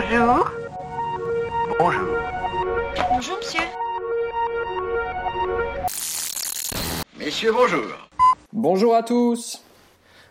[0.00, 0.50] Bonjour.
[1.80, 2.08] Bonjour.
[3.10, 3.60] Bonjour, monsieur.
[7.18, 7.82] Messieurs, bonjour.
[8.52, 9.60] Bonjour à tous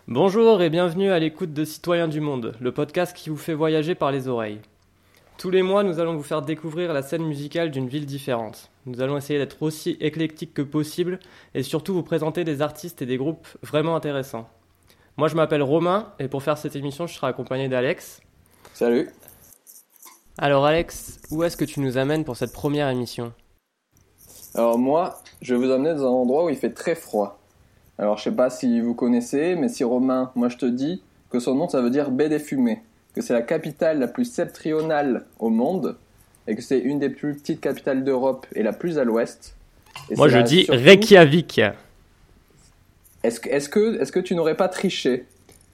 [0.07, 3.93] Bonjour et bienvenue à l'écoute de Citoyens du Monde, le podcast qui vous fait voyager
[3.93, 4.61] par les oreilles.
[5.37, 8.69] Tous les mois, nous allons vous faire découvrir la scène musicale d'une ville différente.
[8.85, 11.19] Nous allons essayer d'être aussi éclectiques que possible
[11.53, 14.49] et surtout vous présenter des artistes et des groupes vraiment intéressants.
[15.17, 18.21] Moi, je m'appelle Romain et pour faire cette émission, je serai accompagné d'Alex.
[18.73, 19.09] Salut
[20.37, 23.33] Alors Alex, où est-ce que tu nous amènes pour cette première émission?
[24.53, 27.39] Alors moi, je vais vous amener dans un endroit où il fait très froid.
[27.97, 31.39] Alors je sais pas si vous connaissez, mais si Romain, moi je te dis que
[31.39, 32.83] son nom ça veut dire baie des fumées,
[33.15, 35.97] que c'est la capitale la plus septentrionale au monde,
[36.47, 39.55] et que c'est une des plus petites capitales d'Europe et la plus à l'ouest.
[40.15, 41.61] Moi, je dis surtout- Reykjavik.
[43.23, 45.25] Est-ce que, est-ce que, est-ce que tu n'aurais pas triché?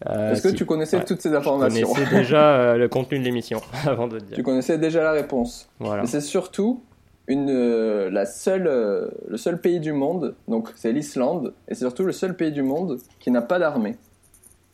[0.10, 0.56] Est-ce que si.
[0.56, 1.06] tu connaissais Ouais.
[1.06, 4.36] toutes ces Je informations connaissais déjà euh, le contenu de l'émission avant de te dire.
[4.36, 5.70] Tu connaissais déjà la réponse.
[5.80, 6.06] Voilà.
[6.06, 6.82] C'est surtout
[7.28, 11.82] une, euh, la seule, euh, le seul pays du monde, donc c'est l'Islande, et c'est
[11.82, 13.96] surtout le seul pays du monde qui n'a pas d'armée.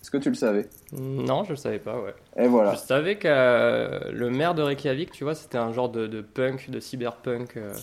[0.02, 2.14] Est-ce que tu le savais Non, je le savais pas, ouais.
[2.38, 2.74] Et voilà.
[2.74, 6.22] Je savais que euh, le maire de Reykjavik, tu vois, c'était un genre de, de
[6.22, 7.58] punk, de cyberpunk.
[7.58, 7.74] euh.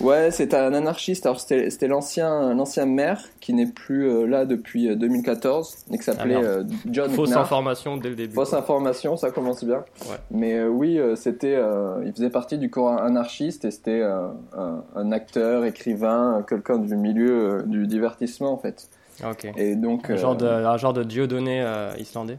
[0.00, 1.24] Ouais, c'est un anarchiste.
[1.24, 6.04] Alors c'était l'ancien l'ancien maire qui n'est plus euh, là depuis euh, 2014 et qui
[6.04, 7.40] s'appelait Ah, John Fausse Knapp.
[7.44, 8.34] information dès le début.
[8.34, 9.84] Fausse information, ça commence bien.
[10.10, 10.16] Ouais.
[10.30, 11.58] Mais oui, c'était,
[12.04, 17.62] il faisait partie du corps anarchiste et c'était un, un acteur, écrivain, quelqu'un du milieu
[17.66, 18.88] du divertissement en fait.
[19.22, 19.46] Ok.
[19.56, 21.64] Et donc, Un euh, genre de, un genre de dieu donné
[21.98, 22.38] islandais.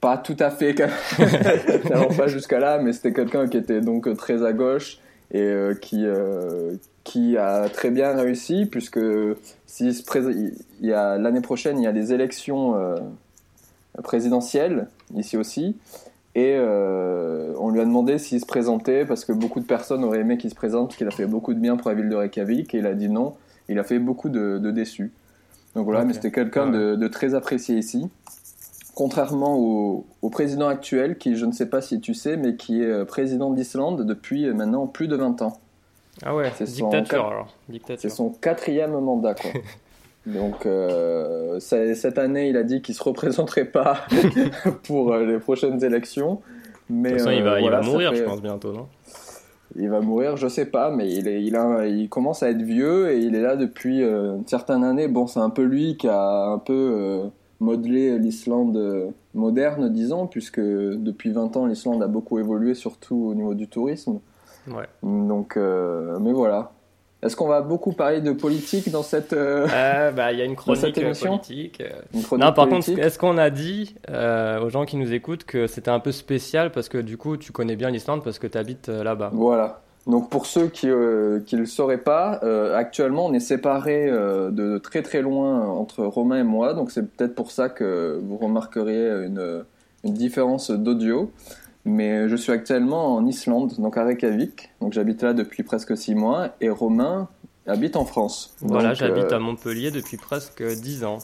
[0.00, 0.74] pas tout à fait,
[1.94, 4.98] non, pas jusqu'à là, mais c'était quelqu'un qui était donc très à gauche
[5.30, 9.00] et euh, qui euh, qui a très bien réussi puisque
[9.66, 10.20] s'il se prés-
[10.80, 12.96] il y a l'année prochaine il y a les élections euh,
[14.02, 15.76] présidentielles ici aussi
[16.34, 20.20] et euh, on lui a demandé s'il se présentait parce que beaucoup de personnes auraient
[20.20, 22.14] aimé qu'il se présente parce qu'il a fait beaucoup de bien pour la ville de
[22.16, 23.34] Reykjavik et il a dit non
[23.68, 25.10] il a fait beaucoup de, de déçus
[25.78, 28.08] donc voilà mais c'était quelqu'un de, de très apprécié ici
[28.94, 32.82] contrairement au, au président actuel qui je ne sais pas si tu sais mais qui
[32.82, 35.58] est euh, président d'Islande depuis euh, maintenant plus de 20 ans
[36.24, 37.54] Ah ouais, C'est dictature alors.
[37.96, 39.50] c'est son quatrième mandat, quoi.
[40.26, 44.00] Donc, euh, cette année, il a dit qu'il se représenterait pas
[44.82, 46.42] pour les prochaines élections.
[46.90, 48.88] Mais De toute façon, il va, il mourir, fait- je pense, bientôt, non?
[49.78, 52.62] Il va mourir, je sais pas, mais il, est, il, a, il commence à être
[52.62, 55.08] vieux et il est là depuis euh, une certaine année.
[55.08, 57.28] Bon, c'est un peu lui qui a un peu euh,
[57.60, 63.34] modelé l'Islande euh, moderne, disons, puisque depuis 20 ans, l'Islande a beaucoup évolué, surtout au
[63.34, 64.20] niveau du tourisme.
[64.68, 64.86] Ouais.
[65.02, 66.72] Donc, euh, mais voilà.
[67.22, 70.44] Est-ce qu'on va beaucoup parler de politique dans cette euh, Euh, bah, il y a
[70.44, 71.80] une chronique euh, politique.
[71.80, 71.90] euh.
[72.14, 75.12] une chronique Non, par politique contre, est-ce qu'on a dit euh, aux gens qui nous
[75.12, 78.38] écoutent que c'était un peu spécial parce que du coup, tu connais bien l'Islande parce
[78.38, 79.30] que tu habites là-bas?
[79.32, 79.80] Voilà.
[80.06, 82.40] Donc pour ceux qui ne le sauraient pas,
[82.74, 87.34] actuellement on est séparés de très très loin entre Romain et moi, donc c'est peut-être
[87.34, 89.64] pour ça que vous remarqueriez une,
[90.04, 91.30] une différence d'audio.
[91.88, 96.14] Mais je suis actuellement en Islande, donc à Reykjavik, donc j'habite là depuis presque six
[96.14, 97.28] mois, et Romain
[97.66, 98.54] habite en France.
[98.60, 101.18] Voilà, j'habite euh, à Montpellier depuis presque 10 ans.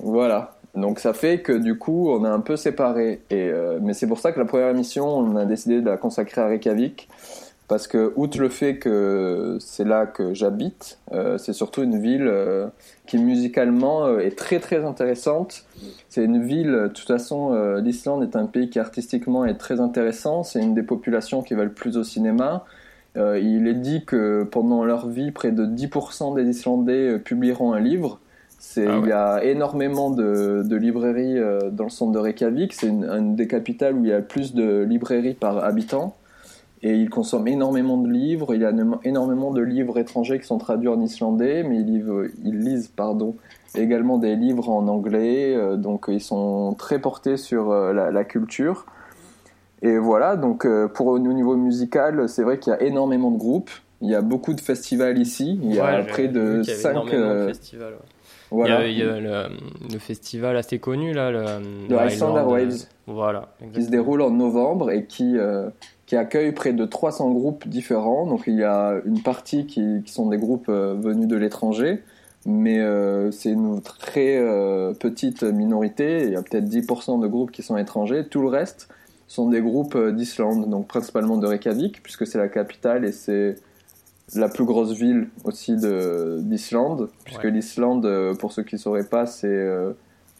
[0.00, 0.56] Voilà.
[0.74, 3.22] Donc ça fait que du coup on est un peu séparés.
[3.30, 5.96] Et, euh, mais c'est pour ça que la première émission on a décidé de la
[5.96, 7.08] consacrer à Reykjavik.
[7.66, 12.28] Parce que, outre le fait que c'est là que j'habite, euh, c'est surtout une ville
[12.28, 12.66] euh,
[13.06, 15.64] qui musicalement euh, est très très intéressante.
[16.10, 20.42] C'est une ville, de toute façon, l'Islande est un pays qui artistiquement est très intéressant.
[20.42, 22.64] C'est une des populations qui va le plus au cinéma.
[23.16, 28.20] Il est dit que pendant leur vie, près de 10% des Islandais publieront un livre.
[28.76, 29.00] Ah ouais.
[29.02, 31.38] Il y a énormément de, de librairies
[31.72, 32.72] dans le centre de Reykjavik.
[32.72, 36.14] C'est une, une des capitales où il y a plus de librairies par habitant.
[36.86, 38.54] Et ils consomment énormément de livres.
[38.54, 41.86] Il y a éno- énormément de livres étrangers qui sont traduits en islandais, mais ils,
[41.86, 43.34] lisent- ils lisent pardon,
[43.74, 45.54] également des livres en anglais.
[45.56, 48.84] euh, donc ils sont très portés sur euh, la, la culture.
[49.82, 53.38] Et voilà, donc euh, pour au niveau musical, c'est vrai qu'il y a énormément de
[53.38, 53.70] groupes.
[54.00, 55.58] Il y a beaucoup de festivals ici.
[55.62, 57.92] Il y a Ouais, près de qu'il y avait 5 énormément de festivals.
[57.94, 57.98] ouais.
[58.50, 59.54] voilà, Il y a, il y a le,
[59.92, 61.38] le festival assez connu là, le,
[61.88, 62.58] Le Airwaves.
[62.62, 62.68] euh,
[63.06, 63.90] Voilà, qui se exactement.
[63.90, 65.68] déroule en novembre et qui, euh,
[66.14, 68.24] qui accueille près de 300 groupes différents.
[68.26, 72.02] Donc il y a une partie qui, qui sont des groupes euh, venus de l'étranger,
[72.46, 76.22] mais euh, c'est une très euh, petite minorité.
[76.24, 78.26] Il y a peut-être 10% de groupes qui sont étrangers.
[78.30, 78.88] Tout le reste
[79.26, 83.56] sont des groupes d'Islande, donc principalement de Reykjavik, puisque c'est la capitale et c'est
[84.36, 87.50] la plus grosse ville aussi de- d'Islande, puisque Ouais.
[87.50, 89.90] l'Islande, pour ceux qui ne sauraient pas, c'est euh,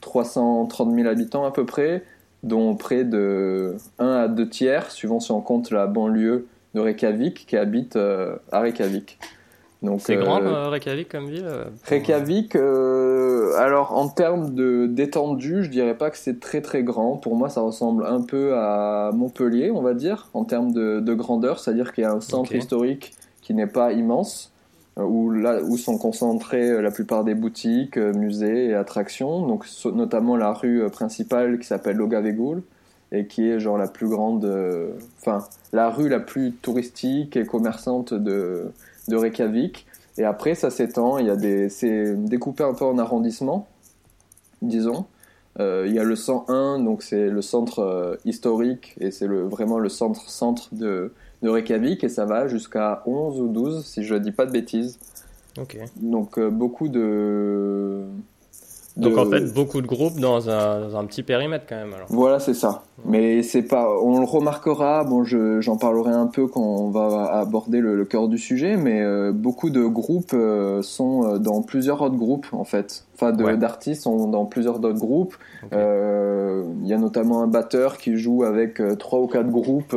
[0.02, 2.04] 330 000 habitants à peu près.
[2.44, 7.46] Dont près de 1 à 2 tiers, suivant si on compte la banlieue de Reykjavik,
[7.46, 9.18] qui habitent à Reykjavik.
[9.98, 11.46] C'est grand Reykjavik comme ville
[11.84, 17.16] Reykjavik, alors en termes de d'étendue, je dirais pas que c'est très très grand.
[17.16, 21.58] Pour moi, ça ressemble un peu à Montpellier, on va dire, en termes de, grandeur,
[21.58, 23.12] c'est-à-dire qu'il y a un centre historique
[23.42, 24.53] qui n'est pas immense, euh,
[24.96, 29.66] où, là, où sont concentrées euh, la plupart des boutiques, euh, musées et attractions, donc
[29.86, 32.62] notamment la rue principale qui s'appelle Logavegul
[33.12, 34.44] et qui est genre la plus grande,
[35.20, 38.72] enfin la rue la plus touristique et commerçante de,
[39.08, 39.86] de Reykjavik.
[40.16, 43.68] Et après, ça s'étend, il y a des, c'est découpé un peu en arrondissements,
[44.62, 45.06] disons.
[45.60, 49.88] il y a le 101, donc c'est le centre historique et c'est le, vraiment le
[49.88, 51.12] centre centre de,
[51.44, 54.98] de Reykjavik et ça va jusqu'à 11 ou 12 si je dis pas de bêtises.
[56.00, 58.02] Donc euh, beaucoup de
[58.96, 61.92] donc en fait, beaucoup de groupes dans un, un petit périmètre quand même.
[61.92, 62.06] Alors.
[62.10, 62.84] Voilà, c'est ça.
[63.04, 65.02] Mais c'est pas, on le remarquera.
[65.02, 69.32] Bon, j'en parlerai un peu quand on va aborder le, cœur du sujet, mais euh,
[69.32, 73.04] beaucoup de groupes euh, sont dans plusieurs autres groupes en fait.
[73.32, 75.36] D'artistes sont dans plusieurs autres groupes.
[75.72, 79.96] Il y a notamment un batteur qui joue avec trois ou quatre groupes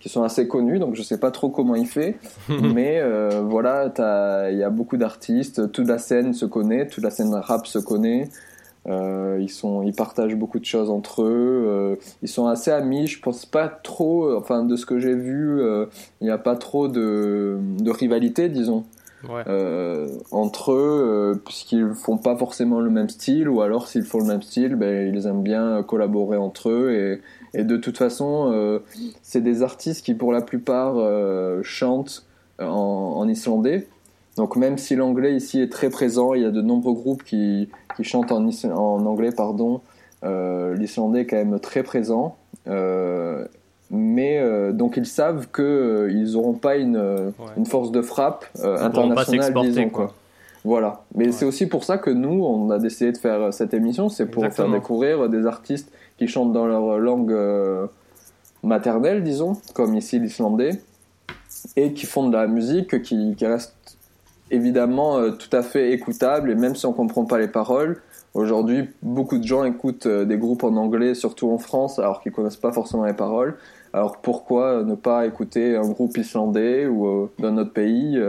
[0.00, 2.16] qui sont assez connus, donc je sais pas trop comment il fait.
[2.48, 3.02] mais
[3.42, 3.92] voilà,
[4.50, 5.72] il y a beaucoup d'artistes.
[5.72, 8.28] Toute la scène se connaît, toute la scène rap se connaît.
[8.86, 11.64] Euh, ils sont, ils partagent beaucoup de choses entre eux.
[11.66, 13.06] Euh, ils sont assez amis.
[13.06, 14.36] Je pense pas trop.
[14.36, 15.86] Enfin, de ce que j'ai vu, euh,
[16.20, 18.84] il n'y a pas trop de, de rivalité, disons,
[19.28, 19.42] ouais.
[20.30, 24.42] entre eux, puisqu'ils font pas forcément le même style, ou alors s'ils font le même
[24.42, 27.20] style, ben, ils aiment bien collaborer entre eux.
[27.54, 28.80] Et, de toute façon,
[29.22, 30.96] c'est des artistes qui, pour la plupart,
[31.62, 32.24] chantent
[32.60, 33.86] en, islandais.
[34.36, 37.68] Donc même si l'anglais ici est très présent, il y a de nombreux groupes qui,
[38.02, 38.46] chantent en,
[39.06, 39.80] anglais, pardon.
[40.22, 42.36] Euh, L'islandais est quand même très présent.
[43.92, 47.32] Euh, mais euh, donc ils savent qu'ils euh, n'auront pas une, ouais.
[47.56, 50.14] une, force de frappe internationale, disons quoi.
[50.64, 51.02] Voilà.
[51.14, 51.32] Mais ouais.
[51.32, 54.44] c'est aussi pour ça que nous, on a décidé de faire cette émission, c'est pour
[54.44, 54.72] Exactement.
[54.72, 57.34] faire découvrir des artistes qui chantent dans leur langue
[58.62, 60.80] maternelle, disons, comme ici l'islandais,
[61.76, 63.74] et qui font de la musique qui, qui reste
[64.50, 68.00] évidemment euh, tout à fait écoutable et même si on comprend pas les paroles,
[68.34, 72.32] aujourd'hui beaucoup de gens écoutent euh, des groupes en anglais, surtout en France, alors qu'ils
[72.32, 73.56] connaissent pas forcément les paroles.
[73.92, 78.20] Alors pourquoi ne pas écouter un groupe islandais ou euh, d'un autre pays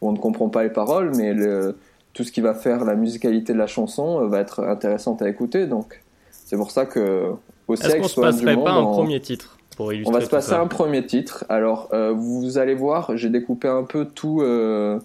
[0.00, 1.76] où on ne comprend pas les paroles, mais le,
[2.12, 5.66] tout ce qui va faire la musicalité de la chanson va être intéressante à écouter.
[5.66, 7.32] Donc c'est pour ça que
[7.68, 10.50] au Est-ce qu'on se passerait pas un premier titre pour illustrer On va se passer
[10.50, 10.60] ça.
[10.60, 11.44] un premier titre.
[11.48, 14.40] Alors euh, vous allez voir, j'ai découpé un peu tout.
[14.40, 14.98] Euh,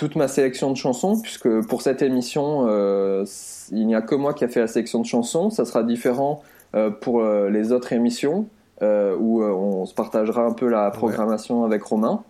[0.00, 3.26] toute ma sélection de chansons, puisque pour cette émission, euh,
[3.70, 5.50] il n'y a que moi qui a fait la sélection de chansons.
[5.50, 6.42] Ça sera différent
[6.74, 8.46] euh, pour euh, les autres émissions,
[8.80, 11.66] où on se partagera un peu la programmation ouais.
[11.66, 12.22] avec Romain.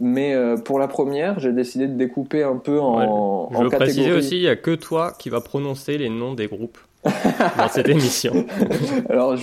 [0.00, 0.34] Mais
[0.64, 3.04] pour la première, j'ai décidé de découper un peu en, ouais.
[3.04, 3.92] Je en veux catégories.
[3.92, 7.68] préciser aussi, il n'y a que toi qui va prononcer les noms des groupes dans
[7.68, 8.46] cette émission.
[9.10, 9.36] Alors,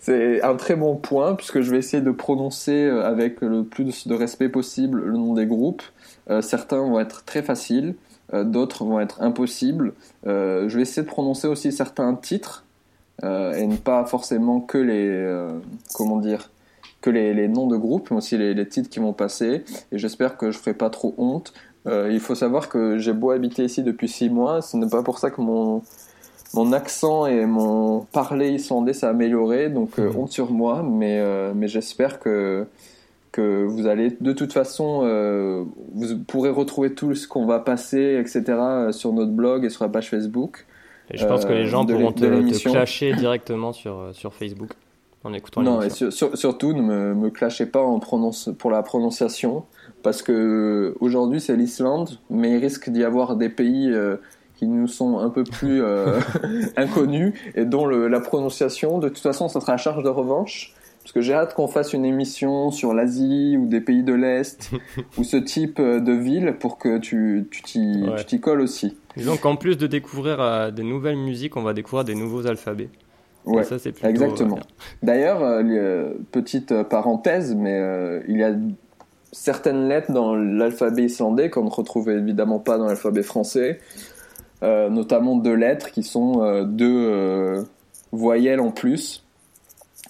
[0.00, 4.14] c'est un très bon point, puisque je vais essayer de prononcer avec le plus de
[4.14, 5.82] respect possible le nom des groupes.
[6.30, 7.94] Euh, certains vont être très faciles,
[8.34, 9.94] euh, d'autres vont être impossibles.
[10.26, 12.64] Euh, je vais essayer de prononcer aussi certains titres
[13.22, 15.48] et ne pas forcément que les
[15.94, 16.50] comment dire
[17.00, 19.64] que les, les, noms de groupes, mais aussi les, les titres qui vont passer.
[19.90, 21.54] Et j'espère que je ferai pas trop honte.
[21.86, 25.18] il faut savoir que j'ai beau habiter ici depuis six mois, ce n'est pas pour
[25.18, 25.82] ça que mon
[26.54, 31.52] mon accent et mon parler islandais s'est amélioré, donc euh, honte sur moi, mais, euh,
[31.54, 32.66] mais j'espère que,
[33.36, 35.64] que vous allez, de toute façon, euh,
[35.94, 38.42] vous pourrez retrouver tout ce qu'on va passer, etc.,
[38.90, 40.66] sur notre blog et sur la page Facebook.
[41.10, 44.70] Et je pense que les gens pourront te, te clasher directement sur, sur Facebook
[45.22, 48.70] en écoutant Non, et sur, sur, surtout, ne me, me clashez pas en prononce, pour
[48.70, 49.64] la prononciation,
[50.02, 53.92] parce que aujourd'hui c'est l'Islande, mais il risque d'y avoir des pays
[54.56, 56.18] qui nous sont un peu plus euh,
[56.76, 60.74] inconnus et dont le, la prononciation, de toute façon, ça sera à charge de revanche.
[61.06, 64.72] Parce que j'ai hâte qu'on fasse une émission sur l'Asie ou des pays de l'Est
[65.18, 68.24] ou ce type de ville pour que tu t'y ouais.
[68.24, 68.96] tu colles aussi.
[69.16, 72.90] Disons qu'en plus de découvrir euh, des nouvelles musiques, on va découvrir des nouveaux alphabets.
[73.44, 74.56] Ouais, et ça, c'est plutôt, exactement.
[74.56, 77.80] Euh, D'ailleurs, euh, petite parenthèse, mais
[78.26, 78.52] il y a
[79.30, 83.78] certaines lettres dans l'alphabet islandais qu'on ne retrouve évidemment pas dans l'alphabet français.
[84.62, 87.62] Euh, notamment deux lettres qui sont euh, deux euh,
[88.10, 89.25] voyelles en plus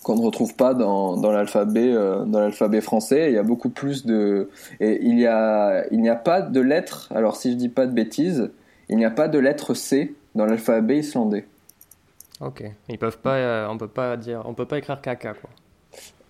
[0.06, 3.26] qu'on ne retrouve pas dans, dans l'alphabet dans l'alphabet français.
[3.30, 4.48] Il y a beaucoup plus de
[4.78, 7.08] et il y a il n'y a pas de lettre.
[7.12, 8.50] Alors si je dis pas de bêtises,
[8.88, 11.44] il n'y a pas de lettre C dans l'alphabet islandais.
[12.40, 12.62] Ok.
[12.88, 15.50] Ils peuvent pas, euh, on peut pas dire, on peut pas écrire caca quoi.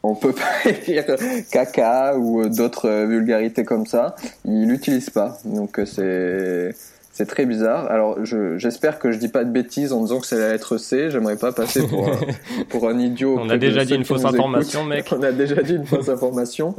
[0.02, 1.04] On peut pas écrire
[1.50, 4.14] caca ou euh, d'autres euh, vulgarités comme ça.
[4.44, 5.36] Il l'utilise pas.
[5.44, 6.74] Donc euh, c'est
[7.16, 7.90] c'est très bizarre.
[7.90, 10.76] Alors je- j'espère que je dis pas de bêtises en disant que c'est la lettre
[10.76, 11.10] C.
[11.10, 12.16] J'aimerais pas passer pour un,
[12.68, 13.38] pour un idiot.
[13.40, 15.08] On a déjà dit une fausse information, mec.
[15.18, 16.74] On a déjà dit une fausse information.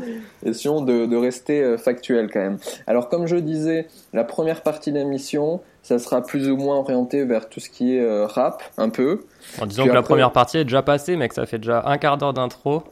[0.45, 2.57] Essayons de, de rester euh, factuel quand même.
[2.85, 7.23] Alors comme je disais, la première partie de l'émission, ça sera plus ou moins orienté
[7.25, 9.21] vers tout ce qui est euh, rap, un peu.
[9.59, 11.97] En disant Puis que la première partie est déjà passée, mec, ça fait déjà un
[11.97, 12.83] quart d'heure d'intro.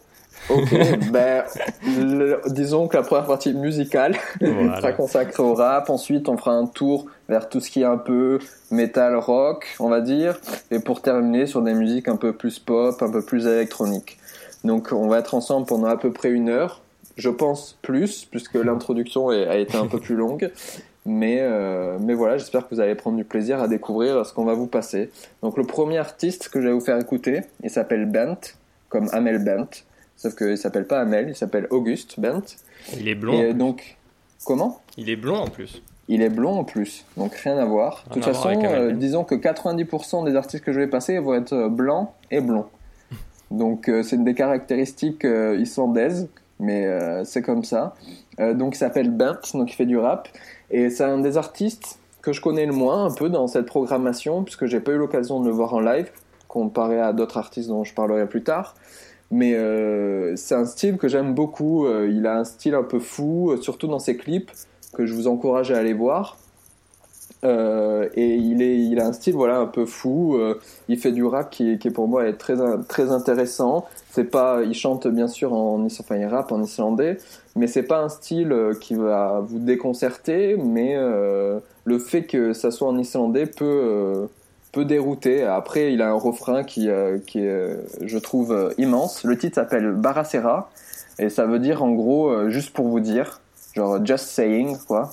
[0.49, 0.69] Ok,
[1.11, 1.43] ben,
[1.87, 4.77] le- disons que la première partie musicale Voilà.
[4.77, 5.89] sera consacrée au rap.
[5.89, 8.39] Ensuite, on fera un tour vers tout ce qui est un peu
[8.71, 10.39] metal rock, on va dire.
[10.71, 14.17] Et pour terminer, sur des musiques un peu plus pop, un peu plus électroniques.
[14.63, 16.81] Donc, on va être ensemble pendant à peu près une heure.
[17.17, 20.51] Je pense plus, puisque l'introduction est- a été un peu plus longue.
[21.07, 24.43] Mais, euh, mais voilà, j'espère que vous allez prendre du plaisir à découvrir ce qu'on
[24.43, 25.11] va vous passer.
[25.43, 28.37] Donc, le premier artiste que je vais vous faire écouter, il s'appelle Bent,
[28.89, 29.67] comme Amel Bent.
[30.25, 32.41] Sauf qu'il s'appelle pas Amel, il s'appelle Auguste Bent.
[32.97, 33.33] Il est blond.
[33.33, 33.95] Et donc,
[34.43, 34.81] comment?
[34.97, 35.83] Il est blond en plus.
[36.07, 38.05] Il est blond en plus, donc rien à voir.
[38.07, 41.53] De toute façon, euh, disons que 90% des artistes que je vais passer vont être
[41.53, 42.65] euh, blancs et blonds.
[43.51, 46.27] Donc euh, c'est une des caractéristiques euh, islandaises,
[46.59, 47.93] mais euh, c'est comme ça.
[48.39, 50.27] Euh, donc il s'appelle Bent, donc il fait du rap.
[50.71, 54.43] Et c'est un des artistes que je connais le moins un peu dans cette programmation,
[54.43, 56.09] puisque j'ai pas eu l'occasion de le voir en live,
[56.47, 58.73] comparé à d'autres artistes dont je parlerai plus tard.
[59.31, 61.85] Mais euh, c'est un style que j'aime beaucoup.
[61.85, 64.51] Euh, il a un style un peu fou, euh, surtout dans ses clips,
[64.93, 66.37] que je vous encourage à aller voir.
[67.43, 70.35] Euh, et il, est, il a un style voilà un peu fou.
[70.35, 72.55] Euh, il fait du rap qui, qui pour moi est très
[72.87, 73.85] très intéressant.
[74.11, 77.17] C'est pas, il chante bien sûr en enfin il rappe en islandais,
[77.55, 80.55] mais c'est pas un style euh, qui va vous déconcerter.
[80.57, 84.27] Mais euh, le fait que ça soit en islandais peut
[84.75, 85.43] peut dérouter.
[85.43, 89.23] Après, il a un refrain qui euh, qui est, euh, je trouve euh, immense.
[89.23, 90.69] Le titre s'appelle Baracera
[91.17, 93.39] et ça veut dire en gros juste pour vous dire,
[93.73, 95.11] genre just saying quoi.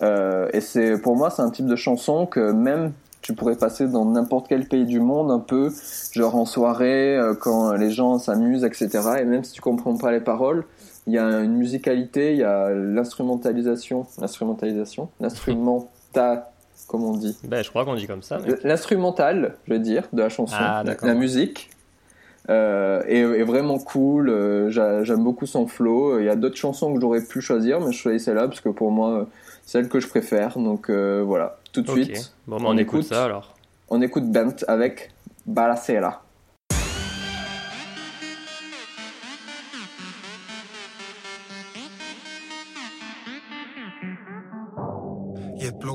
[0.00, 4.06] Et c'est pour moi c'est un type de chanson que même tu pourrais passer dans
[4.06, 5.70] n'importe quel pays du monde un peu
[6.12, 8.88] genre en soirée quand les gens s'amusent etc
[9.20, 10.64] et même si tu comprends pas les paroles
[11.06, 16.51] il y a une musicalité il y a l'instrumentalisation l'instrumentalisation l'instrumenta
[16.92, 17.36] comme on dit.
[17.42, 18.38] Ben, je crois qu'on dit comme ça.
[18.46, 20.54] mais- l'instrumental je veux dire de la chanson.
[20.56, 21.70] Ah, la, musique
[22.50, 26.18] euh, est, est vraiment cool euh, j'a- j'aime beaucoup son flow.
[26.20, 28.68] Il y a d'autres chansons que j'aurais pu choisir mais je choisis celle-là parce que
[28.68, 29.24] pour moi euh,
[29.64, 30.58] celle que je préfère.
[30.58, 31.58] Donc euh, voilà.
[31.72, 33.14] Tout de suite Bon, ben, on on, écoute, écoute.
[33.14, 33.54] ça alors.
[33.88, 35.10] on écoute Bent avec
[35.46, 36.21] Balacera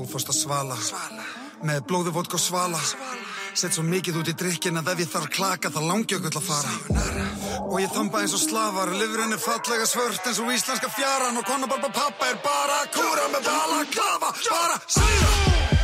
[0.08, 0.76] Ég er blóðfosta svala,
[1.68, 2.78] með blóðu vodka svala.
[3.52, 6.32] Sett svo mikið út í drikkin að ef ég þarf klaka þá langi ég öll
[6.32, 6.72] að fara.
[7.68, 11.44] Og ég þamba eins og slafar, lifurinn er fallega svört eins og íslenska fjaran Og
[11.44, 15.77] konabarba pappa er bara að kúra með bala klafa, bara særa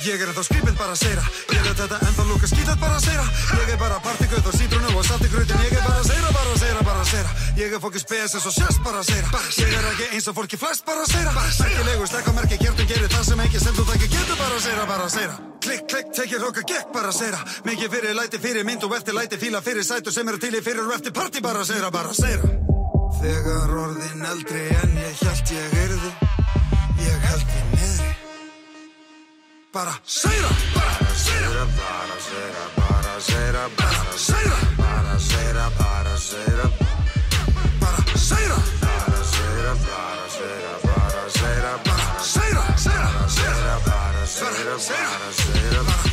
[0.00, 3.02] Ég er ennþá skrýpind bara að seira Ég veit þetta ennþá lúka skítað bara að
[3.04, 3.24] seira
[3.60, 6.62] Ég er bara partígöð og sítrunu og saltigrautin Ég er bara að seira, bara að
[6.62, 9.74] seira, bara að seira Ég er fókis BS eins og sérst bara að seira Ég
[9.76, 13.44] er ekki eins og fólki flest bara að seira Merkilegu stekkamerki, kjertum gerir það sem
[13.44, 16.64] ekki sem þú þekki getur bara að seira, bara að seira Klikk, klikk, tekið hróka,
[16.72, 20.16] gekk bara að seira Mikið fyrir læti, fyrir mynd og eftir læti Fíla fyrir sætur
[20.16, 22.56] sem eru til í fyrir og eftir partí bara að seira, bara að seira
[23.20, 26.14] Þegar orðin eldri en ég hjælt ég yrði
[27.04, 27.89] Ég held við niðri
[29.72, 36.70] Bara segra, bara segra Bara segra, bara segra Bara segra, bara segra
[37.80, 38.60] Bara segra
[38.90, 39.26] Bara
[45.36, 46.09] segra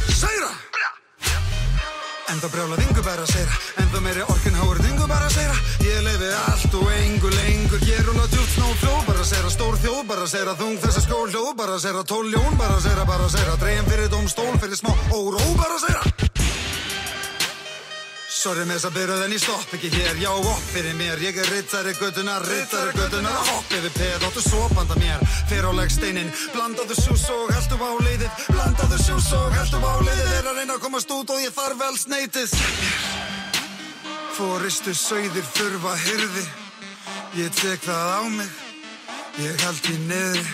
[2.37, 5.31] En það brjála þingu bara að segja En það meiri orkun háur þingu bara að
[5.39, 5.55] segja
[5.87, 9.79] Ég leifi allt og engu lengur Ég rúla djúpt snóð fló bara að segja Stór
[9.81, 12.85] þjóð bara að segja Þung þessa skól hljóð bara að segja Tól ljón bara að
[12.85, 16.26] segja Bara að segja Dreyjum fyrir dóm stól fyrir smá Óró bara að segja
[18.37, 21.37] Sorry með þess að byrjuð en ég stopp ekki hér Já, opp fyrir mér, ég
[21.41, 26.29] er rittari göttunar Rittari göttunar, hopp yfir peð Óttu svo banda mér, fyrir á legsteinin
[26.53, 30.75] Blandaðu sjús og heldu á leiðið Blandaðu sjús og heldu á leiðið Er að reyna
[30.77, 32.53] að komast út og ég þarf vel sneitið
[34.37, 36.45] Fóristu sögðir þurfa hyrði
[37.41, 38.51] Ég tek það á mig
[39.47, 40.45] Ég held í niðri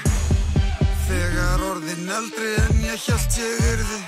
[1.10, 4.02] Þegar orðin eldri en ég held ég yrði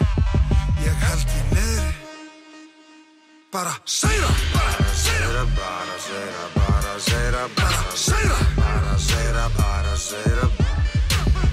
[0.88, 1.85] Ég held í niðri
[3.56, 10.50] Bara segra, bara segra Bara segra, bara segra Bara segra, bara segra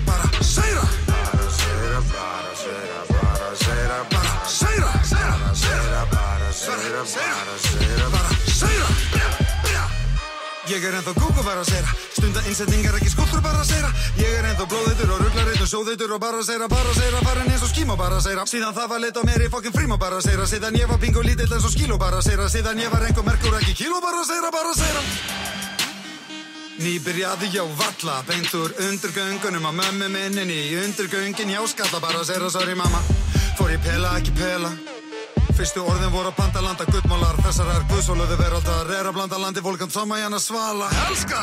[0.07, 2.43] Bara segra Bara segra, bara
[10.71, 13.89] Ég er ennþá kúku bara segja Stunda innsetningar ekki skúltur bara segja
[14.21, 17.73] Ég er ennþá blóðitur og rugglareitur Sjóðitur og bara segja, bara segja Farin eins og
[17.73, 20.23] skím og bara segja Síðan það var lit á mér í fokkin frím og bara
[20.23, 23.09] segja Síðan ég var pingu lítill eins og skíl og bara segja Síðan ég var
[23.09, 25.05] einhver merkur ekki kíl og bara segja, bara segja
[26.83, 32.51] Nýbyrjaði já valla, beint úr undirgöngunum á mömmu minninni í undirgöngin já skalla bara segja
[32.51, 33.03] sorry mamma.
[33.59, 34.73] Fór ég pela ekki pela
[35.53, 39.93] Fyrstu orðin voru að panta landa guttmálar Þessarar guðsóluðu veraldar Er að blanda landi fólkant
[39.93, 41.41] sama í hann að svala Elska!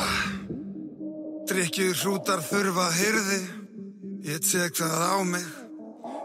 [1.50, 3.40] Drykju hrútar þurfa hyrði
[4.26, 5.46] Ég tek það á mig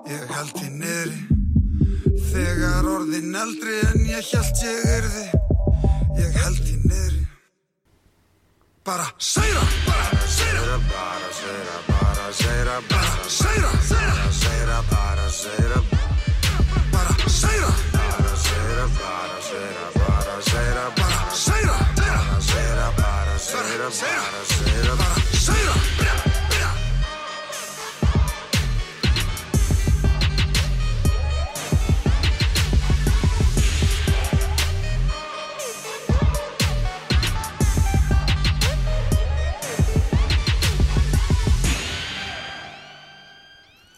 [0.09, 5.27] Ég held því niðri Þegar orðin eldri en ég held ég yrði
[6.23, 7.27] Ég held því niðri
[8.85, 15.31] Bara segja, bara segja Bara segja, bara segja Bara segja, bara segja Bara segja, bara
[15.43, 16.04] segja
[25.45, 26.44] Say it up.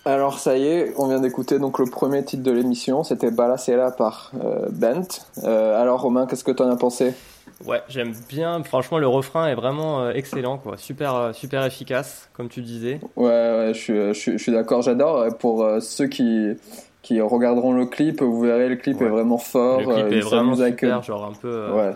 [0.07, 3.91] Alors ça y est, on vient d'écouter donc le premier titre de l'émission, c'était Balacera
[3.91, 5.03] par euh, Bent.
[5.43, 7.13] Euh, alors Romain, qu'est-ce que tu en as pensé?
[7.67, 8.63] Ouais, j'aime bien.
[8.63, 10.77] Franchement, le refrain est vraiment euh, excellent, quoi.
[10.77, 13.01] Super, super efficace, comme tu disais.
[13.17, 15.27] Ouais, ouais, je suis, je suis, je suis d'accord, j'adore.
[15.39, 16.53] Pour ceux qui,
[17.03, 19.07] qui regarderont le clip, vous verrez, le clip Ouais.
[19.07, 19.81] est vraiment fort.
[19.81, 21.93] le clip est vraiment super, genre un peu, Ouais,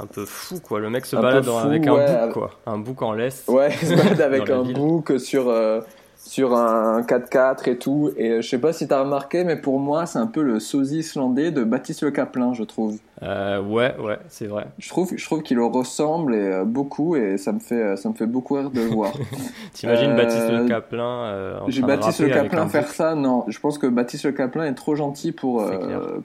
[0.00, 0.80] un peu fou, quoi.
[0.80, 2.50] Le mec se Un balade fou, avec un ouais, bouc, quoi.
[2.66, 3.44] Un bouc en laisse.
[3.46, 5.80] ouais il se balade avec un bouc sur, euh,
[6.28, 8.10] sur un 4x4 et tout.
[8.18, 10.60] Et euh, je sais pas si t'as remarqué, mais pour moi, c'est un peu le
[10.60, 12.98] sosie islandais de Baptiste Le Caplin, je trouve.
[13.22, 14.66] Euh, ouais, ouais, c'est vrai.
[14.78, 18.10] Je trouve, je trouve qu'il le ressemble et, euh, beaucoup et ça me fait, ça
[18.10, 19.12] me fait beaucoup rire de le voir.
[19.72, 23.44] T'imagines Euh, Baptiste Le Caplin en J'ai Baptiste Le Caplin faire ça, non.
[23.48, 25.64] Je pense que Baptiste Le Caplin est trop gentil pour,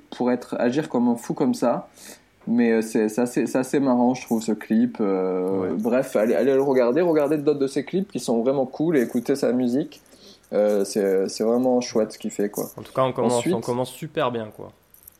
[0.10, 1.88] pour être, agir comme un fou comme ça.
[2.47, 4.97] Mais euh, c'est assez, assez marrant, je trouve, ce clip.
[4.99, 5.69] Euh, Ouais.
[5.77, 7.01] Bref, allez, allez le regarder.
[7.01, 10.01] Regardez d'autres de ses clips qui sont vraiment cool et écoutez sa musique.
[10.51, 12.65] Euh, c'est vraiment chouette ce qu'il fait, quoi.
[12.77, 14.71] En tout cas, on commence, Ensuite- on commence super bien, quoi.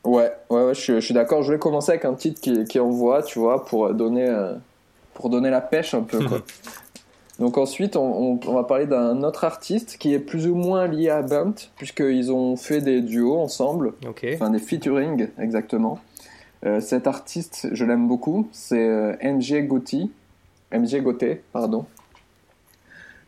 [0.04, 1.40] Ouais, ouais, ouais, je, suis- je suis d'accord.
[1.42, 4.52] Je voulais commencer avec un titre qui, qui envoie, tu vois, pour donner, euh,
[5.14, 6.38] pour donner la pêche un peu, quoi.
[7.40, 10.86] Donc ensuite, on, on- on va parler d'un autre artiste qui est plus ou moins
[10.86, 13.94] lié à Bunt, puisqu'ils ont fait des duos ensemble,
[14.34, 15.98] enfin des featuring exactement.
[16.64, 20.10] Euh, cet artiste, je l'aime beaucoup, c'est euh, MJ Gotti,
[20.72, 21.84] MJ Goté, pardon.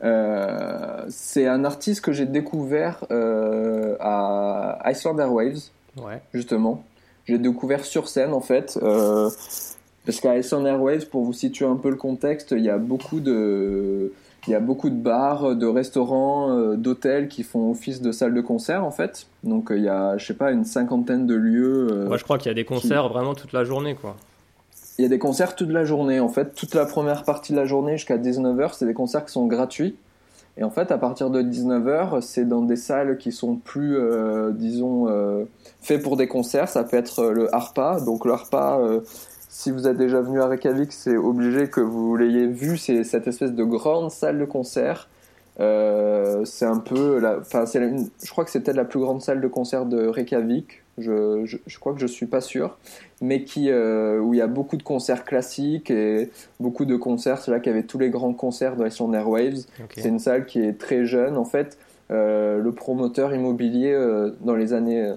[0.02, 6.20] Euh, c'est un artiste que j'ai découvert euh, à Iceland Airwaves Ouais.
[6.34, 6.84] justement.
[7.26, 11.88] J'ai découvert sur scène en fait, parce qu'à Iceland Airwaves, pour vous situer un peu
[11.90, 14.12] le contexte, il y a beaucoup de,
[14.46, 18.34] il y a beaucoup de bars, de restaurants, euh, d'hôtels qui font office de salle
[18.34, 19.26] de concert en fait.
[19.44, 21.88] Donc euh, il y a, je sais pas, une cinquantaine de lieux.
[21.90, 24.16] euh, Moi, je crois qu'il y a des concerts vraiment toute la journée, quoi.
[24.98, 26.20] il y a des concerts toute la journée.
[26.20, 29.32] En fait, toute la première partie de la journée jusqu'à 19h, c'est des concerts qui
[29.32, 29.96] sont gratuits.
[30.58, 34.52] Et en fait, à partir de 19h, c'est dans des salles qui sont plus, euh,
[34.52, 35.44] disons, euh,
[35.82, 36.68] faits pour des concerts.
[36.70, 38.00] Ça peut être euh, le Harpa.
[38.00, 39.00] Donc le Harpa, euh,
[39.56, 42.76] si vous êtes déjà venu à Reykjavik, c'est obligé que vous l'ayez vu.
[42.76, 45.08] C'est cette espèce de grande salle de concert.
[45.60, 49.22] Euh, c'est un peu, la, c'est la- je crois que c'est peut-être la plus grande
[49.22, 50.82] salle de concert de Reykjavik.
[50.98, 52.76] Je, je, je crois que je suis pas sûr,
[53.22, 57.38] mais qui euh, où il y a beaucoup de concerts classiques et beaucoup de concerts.
[57.40, 59.64] C'est là qu'il y avait tous les grands concerts de Iceland Airwaves.
[59.82, 59.94] Ok.
[59.96, 61.38] C'est une salle qui est très jeune.
[61.38, 61.78] En fait,
[62.10, 63.94] euh, le promoteur immobilier
[64.42, 65.14] dans les années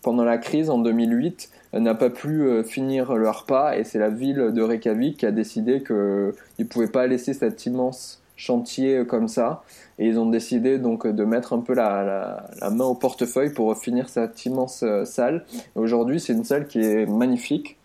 [0.00, 3.98] pendant la crise en 2008 euh, n'a pas pu euh, finir le Harpa et c'est
[3.98, 8.98] la ville de Reykjavik qui a décidé que il pouvait pas laisser cet immense chantier
[8.98, 9.62] euh, comme ça
[9.98, 13.52] et ils ont décidé donc de mettre un peu la, la, la main au portefeuille
[13.52, 15.44] pour finir cette immense euh, salle.
[15.74, 17.76] Aujourd'hui, c'est une salle qui est magnifique,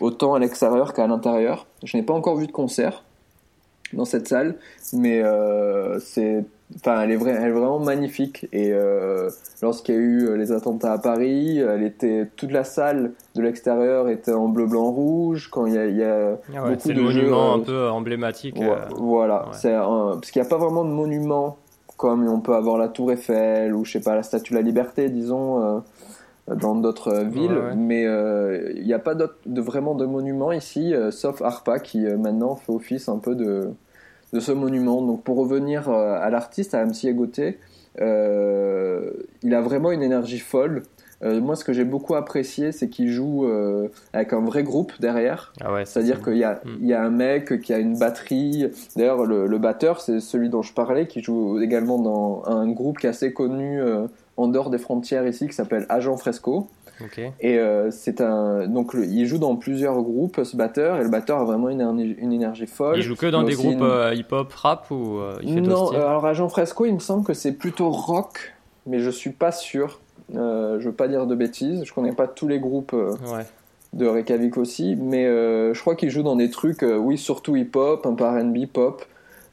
[0.00, 1.66] autant à l'extérieur qu'à l'intérieur.
[1.82, 3.02] Je n'ai pas encore vu de concert
[3.92, 4.56] dans cette salle,
[4.92, 6.44] mais euh, c'est,
[6.76, 8.46] enfin, elle est, vra- elle est vraiment magnifique.
[8.52, 9.30] Et euh,
[9.62, 14.08] lorsqu'il y a eu les attentats à Paris, elle était toute la salle de l'extérieur
[14.08, 15.48] était en bleu, blanc, rouge.
[15.50, 17.56] Quand il y a, il y a Ah ouais, beaucoup le de jeux, monument euh,
[17.56, 18.56] un peu emblématique.
[18.58, 19.52] Ouais, euh, voilà, ouais.
[19.54, 21.56] c'est parce qu'il n'y a pas vraiment de monument
[21.96, 24.62] comme on peut avoir la Tour Eiffel ou je sais pas la Statue de la
[24.64, 27.76] Liberté, disons, euh, dans d'autres euh, villes, Ouais, ouais.
[27.76, 32.04] mais euh, il n'y a pas de vraiment de monument ici, euh, sauf Arpa qui
[32.04, 33.70] euh, maintenant fait office un peu de
[34.34, 35.00] de ce monument.
[35.00, 37.58] Donc pour revenir euh, à l'artiste, à MC Egoté,
[38.00, 39.10] euh,
[39.42, 40.82] il a vraiment une énergie folle.
[41.22, 44.92] Euh, moi, ce que j'ai beaucoup apprécié, c'est qu'il joue euh, avec un vrai groupe
[45.00, 45.52] derrière.
[45.60, 46.70] Ah ouais, C'est-à-dire c'est- qu'il y a, Mm.
[46.80, 48.66] il y a un mec qui a une batterie.
[48.96, 52.98] D'ailleurs, le, le batteur, c'est celui dont je parlais, qui joue également dans un groupe
[52.98, 53.80] qui est assez connu
[54.36, 56.66] en dehors des frontières ici, qui s'appelle Agent Fresco.
[57.40, 61.08] Et euh, c'est un donc le- il joue dans plusieurs groupes ce batteur et le
[61.08, 62.96] batteur a vraiment une, énergie- une énergie folle.
[62.96, 65.92] Il joue que dans des groupes une- euh, hip-hop, rap ou euh, il fait d'autres
[65.92, 68.54] Non, alors Agent Fresco, il me semble que c'est plutôt rock,
[68.86, 70.00] mais je suis pas sûr.
[70.32, 71.84] Je veux pas dire de bêtises.
[71.84, 73.44] Je connais pas tous les groupes Ouais.
[73.92, 78.14] de Reykjavik aussi, mais je crois qu'il joue dans des trucs, oui, surtout hip-hop, un
[78.14, 79.04] peu R&B, pop.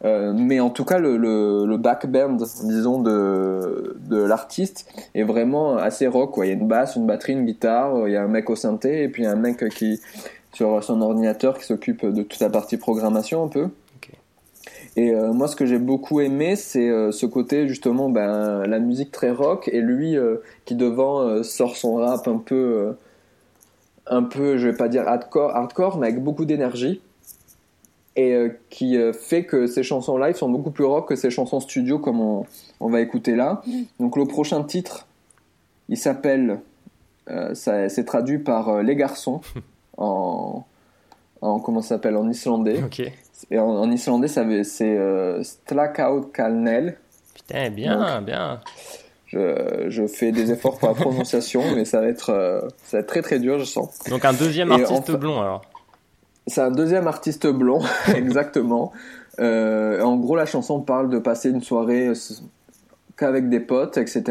[0.03, 5.77] Euh, mais en tout cas, le, le, le backband, disons, de, de l'artiste est vraiment
[5.77, 6.31] assez rock.
[6.31, 6.47] Quoi.
[6.47, 8.55] Il y a une basse, une batterie, une guitare, il y a un mec au
[8.55, 9.99] synthé, et puis il y a un mec qui,
[10.53, 13.67] sur son ordinateur qui s'occupe de toute la partie programmation un peu.
[14.97, 18.79] Et euh, moi, ce que j'ai beaucoup aimé, c'est euh, ce côté justement, ben, la
[18.79, 20.17] musique très rock, et lui
[20.65, 22.95] qui devant sort son rap un peu,
[24.07, 27.01] un peu, je vais pas dire hardcore, hardcore, mais avec beaucoup d'énergie,
[28.15, 31.29] et euh, qui euh, fait que ses chansons live sont beaucoup plus rock que ses
[31.29, 32.45] chansons studio, comme on,
[32.79, 33.61] on va écouter là.
[33.99, 35.07] Donc le prochain titre,
[35.87, 36.59] il s'appelle,
[37.29, 39.39] euh, c'est traduit par euh, Les Garçons
[39.97, 40.65] en,
[41.41, 42.83] en comment ça s'appelle en islandais.
[42.83, 43.01] Ok.
[43.49, 46.97] Et en, en islandais, ça c'est euh, Slakautkalnel.
[47.33, 48.59] Putain, bien, bien.
[49.27, 53.07] Je, je fais des efforts pour la prononciation, mais ça va être, ça va être
[53.07, 53.99] très très dur, je sens.
[54.09, 55.61] Donc un deuxième artiste enfin- blond alors.
[56.47, 57.81] C'est un deuxième artiste blond,
[58.15, 58.91] exactement.
[59.39, 62.13] Euh, en gros, la chanson parle de passer une soirée euh,
[63.17, 64.23] qu'avec des potes, etc.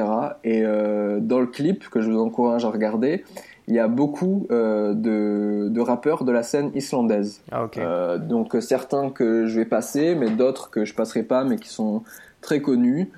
[0.45, 3.25] Et euh, dans le clip, que je vous encourage à regarder,
[3.69, 7.41] il y a beaucoup euh, de, de rappeurs de la scène islandaise.
[7.53, 7.79] Ah ok.
[7.79, 11.69] Euh, donc certains que je vais passer, mais d'autres que je passerai pas, mais qui
[11.69, 12.03] sont
[12.41, 13.11] très connus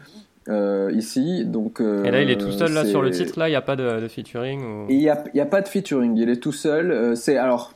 [0.48, 1.44] euh, ici.
[1.46, 3.57] Donc euh, Et là il est tout seul là sur le titre là, il n'y
[3.57, 4.87] a pas de, de featuring ou...
[4.90, 6.90] Il y a, pas de featuring, il est tout seul.
[6.90, 7.72] Euh, c'est alors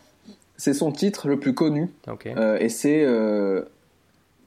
[0.56, 1.90] c'est son titre le plus connu
[2.26, 3.62] euh, et c'est euh,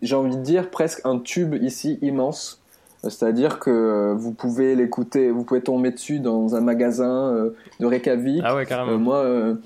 [0.02, 2.62] j'ai envie de dire presque un tube ici immense.
[3.04, 7.86] Euh, C'est-à-dire que vous pouvez l'écouter, vous pouvez tomber dessus dans un magasin euh, de
[7.86, 8.42] Reykjavik.
[8.44, 8.98] Ah ouais carrément.
[8.98, 9.58] Moi,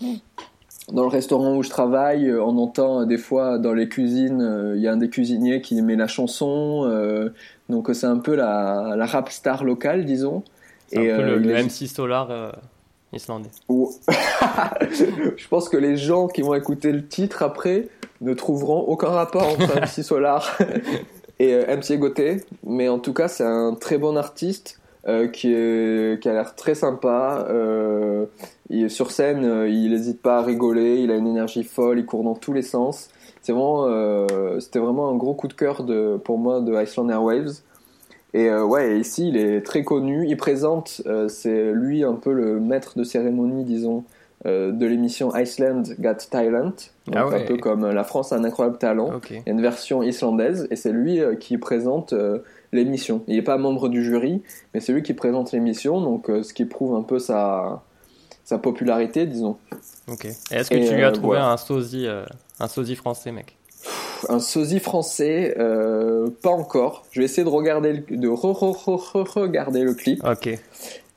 [0.91, 4.87] dans le restaurant où je travaille, on entend des fois dans les cuisines, il y
[4.87, 6.89] a un des cuisiniers qui met la chanson.
[7.69, 10.43] donc c'est un peu la, la rap star locale, disons.
[10.87, 12.53] C'est un peu le, le MC Solar
[13.13, 13.49] islandais.
[13.69, 17.87] Je pense que les gens qui vont écouter le titre après
[18.21, 20.57] ne trouveront aucun rapport entre MC Solar
[21.39, 22.37] et euh, MC Gauthier.
[22.65, 26.55] Mais en tout cas, c'est un très bon artiste euh, qui, est, qui a l'air
[26.55, 27.45] très sympa.
[27.49, 28.25] Euh,
[28.69, 32.05] il, sur scène, euh, il n'hésite pas à rigoler, il a une énergie folle, il
[32.05, 33.09] court dans tous les sens.
[33.41, 33.89] C'est vraiment,
[34.61, 37.61] c'était vraiment un gros coup de cœur de, pour moi de Iceland Airwaves.
[38.33, 40.25] Et euh, ouais, ici il est très connu.
[40.27, 44.03] Il présente, euh, c'est lui un peu le maître de cérémonie, disons,
[44.45, 46.73] euh, de l'émission Iceland Got Talent.
[47.05, 47.43] Donc Ah ouais.
[47.43, 49.13] un peu comme La France a un incroyable talent.
[49.15, 49.29] Ok.
[49.31, 52.13] Il y a une version islandaise et c'est lui qui présente
[52.71, 53.23] l'émission.
[53.27, 54.41] Il n'est pas membre du jury,
[54.73, 57.83] mais c'est lui qui présente l'émission, donc ce qui prouve un peu sa,
[58.43, 59.57] sa popularité, disons.
[60.11, 60.25] Ok.
[60.25, 62.07] Est-ce que Et, tu lui as trouvé un sosie,
[62.59, 63.57] un sosie français mec?
[64.29, 67.03] Un sosie français, euh, pas encore.
[67.11, 70.23] Je vais essayer de regarder le, de re- re- re- re- regarder le clip.
[70.25, 70.57] Ok.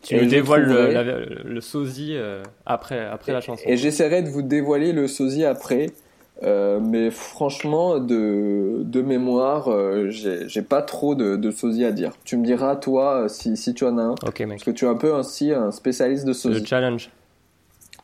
[0.02, 3.62] Tu nous dévoiles le, la- le sosie euh, après, après la chanson.
[3.66, 5.90] Et j'essaierai de vous dévoiler le sosie après.
[6.42, 9.70] Euh, mais franchement, de, de mémoire,
[10.10, 12.12] j'ai pas trop de, de sosie à dire.
[12.24, 14.14] Tu me diras, toi, si, si tu en as un.
[14.26, 14.48] Ok mec.
[14.50, 16.66] Parce que tu es un peu aussi un spécialiste de Le sosie.
[16.66, 17.10] challenge.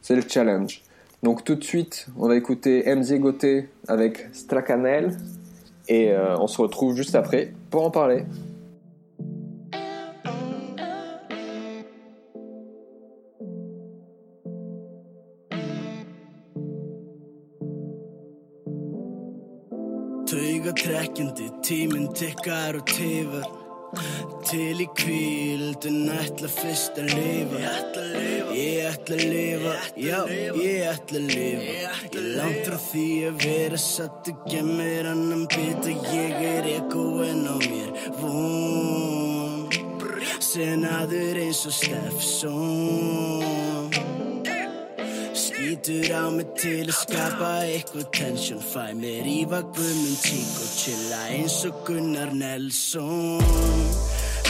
[0.00, 0.80] C'est le challenge.
[1.22, 3.20] Donc tout de suite, on va écouter MZ
[3.86, 5.16] avec Stracanel.
[5.88, 8.24] Et euh, on se retrouve juste après pour en parler.
[24.48, 27.58] Til í kvíldun ætla fyrst að lifa.
[28.56, 29.74] Ég ætla að lifa.
[30.00, 30.20] Já,
[30.56, 31.72] ég ætla að lifa.
[32.16, 37.56] Ég langt frá því að vera satt og gemmir annan bita Ég er ekoinn á
[37.68, 37.90] mér.
[38.20, 39.68] Von.
[40.52, 43.42] Senaður eins og Steffson
[45.72, 48.58] Skítur á mig til að skapa eitthvað tension.
[48.60, 53.40] Fæ mér í vagnum tík og chilla eins og Gunnar Nelson.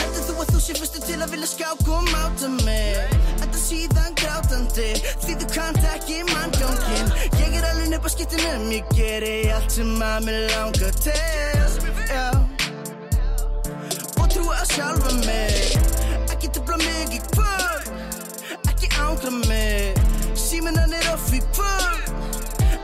[0.01, 3.15] Heldur þú að þú sé fyrstu til að vilja skák og máta mig?
[3.37, 4.89] Enda síðan grátandi
[5.23, 9.95] Því þú kannt ekki manngangin Ég er alveg upp á skiptinum Ég geri allt sem
[10.03, 11.87] að mig langar til.
[12.11, 12.27] Já.
[14.19, 15.79] Og trúa á sjálfa mig.
[16.35, 17.63] Ekki trubla mig í kvöld
[19.03, 20.02] ángra mig
[20.35, 22.09] Síminn hann er off í kvöld.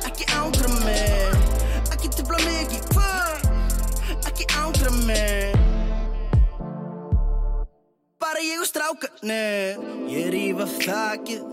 [0.07, 1.33] Ekki ángra mig.
[1.93, 3.47] Ekki trubla mig í kvöld.
[4.29, 5.55] Ekki ángra mig.
[8.19, 9.81] Bara ég og strákarnir.
[10.13, 11.47] Ég ríf af þakið.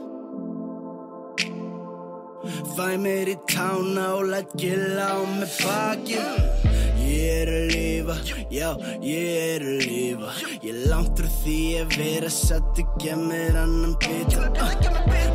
[2.76, 6.75] Fæ mér í tána og læt gilla á með bakið
[7.06, 8.14] Ég er að lifa,
[8.50, 8.68] já,
[9.04, 10.32] ég er að lifa.
[10.64, 14.48] Ég langt frá því að vera satt og gemur annan bita.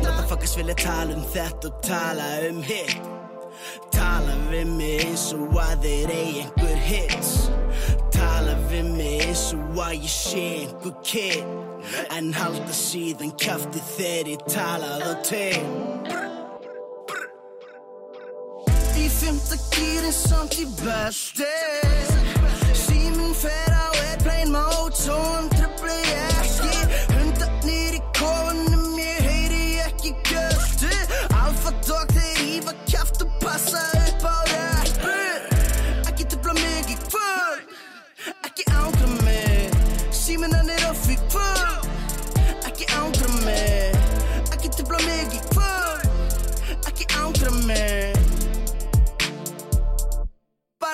[0.02, 3.08] Motherfuckers vilja tala um þetta og tala um hitt.
[3.94, 7.32] Tala við mig eins og að þeir eigi einhver hits.
[8.12, 11.56] Tala við mig eins og að ég sé einhver kid.
[12.12, 16.41] En halda síðan kjafti þegar ég tala þá til
[19.02, 21.48] Í fymta gýrin samt í belti
[22.84, 26.31] Síminn fer á airplane mode Svo hann tröfli ekki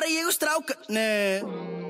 [0.08, 1.87] Bara ég og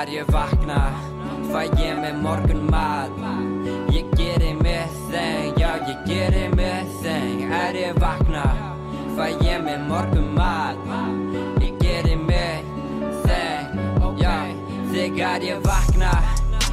[0.00, 0.76] Þegar ég vakna,
[1.52, 3.18] fæ ég með morgun mat
[3.92, 8.44] Ég geri með þeim, já ég geri með þeim Er ég vakna,
[9.18, 10.88] fæ ég með morgun mat
[11.60, 12.70] Ég geri með
[13.26, 13.76] þeim,
[14.22, 14.32] já
[14.88, 16.14] Þegar ég vakna,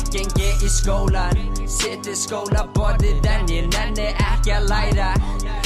[0.08, 5.10] gengi í skólan Sitt við skólaborðið en ég nenni ekki að læra.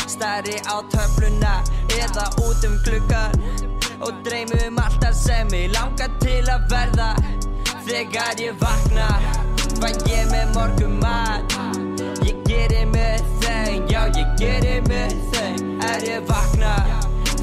[0.09, 1.59] Stari á töfluna
[1.99, 3.37] eða út um klukkan
[4.01, 7.11] Og dreymi um alltaf sem ég langar til að verða
[7.91, 9.05] Þegar ég vakna,
[9.81, 11.55] fæ ég með morgum mat?
[12.23, 16.71] Ég geri með þeim, já ég geri með þeim Er ég vakna,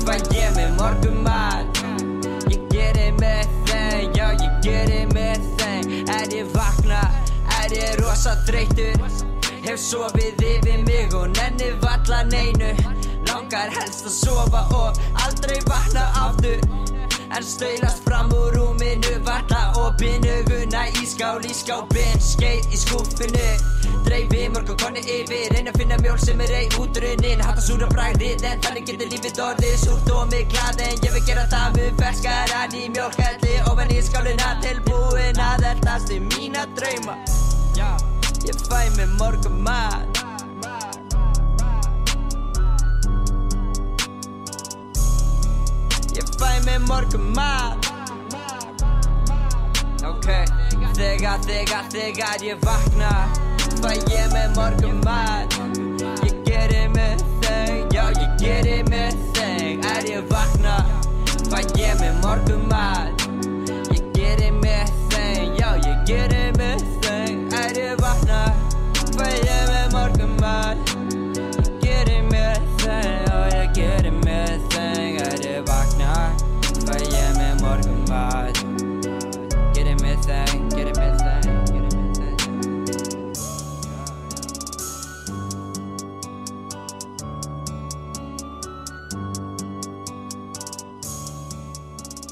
[0.07, 1.83] fæ ég með morgum mat?
[2.49, 7.05] Ég geri með þeim, já ég geri með þeim Er ég vakna,
[7.61, 8.97] er ég rosa þreytur
[9.69, 12.73] Hef sofið yfir mig og nenni valla neinu.
[13.29, 16.88] Langar helst að sofa og aldrei vakna aftur
[17.39, 23.51] En stöylast fram úr rúminu Valla opin auguna í skál í skápin Skeið í skúfinu
[24.09, 28.43] Dreifi morgun konni yfir Reyna að finna mjól sem er rey útrunnin Hatta súra bragðið
[28.43, 32.03] en þannig getur lífið orðið Súrt og mig glad en ég vil gera það með
[32.03, 37.21] ferskaran í mjólkhelli Ofan í skálina tilbúin að eldast í mína drauma.
[37.79, 40.18] Ég fæ mig morgun mat
[46.69, 47.87] Mig morgun mat.
[50.05, 50.27] Ok,
[50.99, 53.13] þegar, þegar, þegar ég vakna
[53.81, 55.57] Fæ ég mig morgun mat.
[56.27, 60.77] Ég geri með þeng, já ég geri með þeng Er ég vakna,
[61.49, 63.18] fæ ég mig morgun mat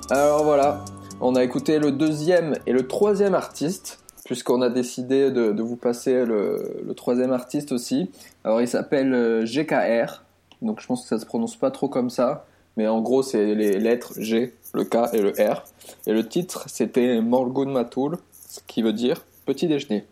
[0.08, 0.84] Alors voilà,
[1.20, 6.24] on a écouté le deuxième et le troisième artiste, puisqu'on a décidé de, vous passer
[6.24, 8.08] le, le troisième artiste aussi.
[8.44, 10.22] Alors il s'appelle euh, GKR,
[10.62, 13.56] donc je pense que ça se prononce pas trop comme ça, mais en gros c'est
[13.56, 15.64] les lettres G, le K et le R.
[16.06, 20.04] Et le titre c'était Morgun Matul, ce qui veut dire petit déjeuner.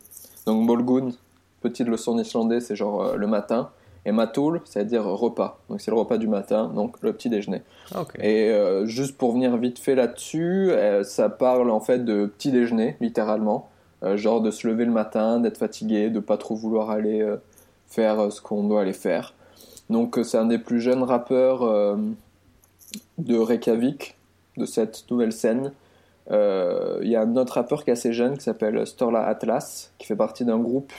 [0.45, 1.11] Donc Morgun,
[1.61, 3.71] petite leçon islandais, c'est genre euh, le matin.
[4.07, 5.61] Et Matul, c'est-à-dire repas.
[5.69, 7.63] Donc c'est le repas du matin, donc le petit déjeuner.
[7.95, 8.05] Ah.
[8.21, 12.53] Et euh, juste pour venir vite fait là-dessus, euh, ça parle en fait de petit
[12.53, 13.71] déjeuner, littéralement.
[14.03, 17.27] Euh, genre de se lever le matin, d'être fatigué, de pas trop vouloir aller
[17.87, 19.33] faire ce qu'on doit aller faire.
[19.89, 21.97] Donc c'est un des plus jeunes rappeurs
[23.19, 24.17] de Reykjavik,
[24.59, 25.73] de cette nouvelle scène.
[26.31, 30.07] Il y a un autre rappeur qui est assez jeune qui s'appelle Storla Atlas, qui
[30.07, 30.93] fait partie d'un groupe,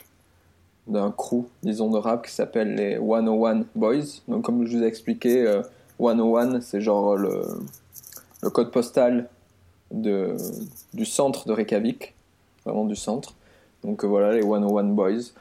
[0.88, 4.22] d'un crew, disons, de rap qui s'appelle les 101 Boys.
[4.28, 5.62] Donc, comme je vous ai expliqué, euh,
[6.00, 7.42] 101, c'est genre le,
[8.44, 9.28] le code postal
[9.92, 10.36] de,
[10.94, 12.14] du centre de Reykjavik,
[12.66, 13.34] vraiment du centre.
[13.84, 15.32] Donc euh, voilà, les 101 Boys.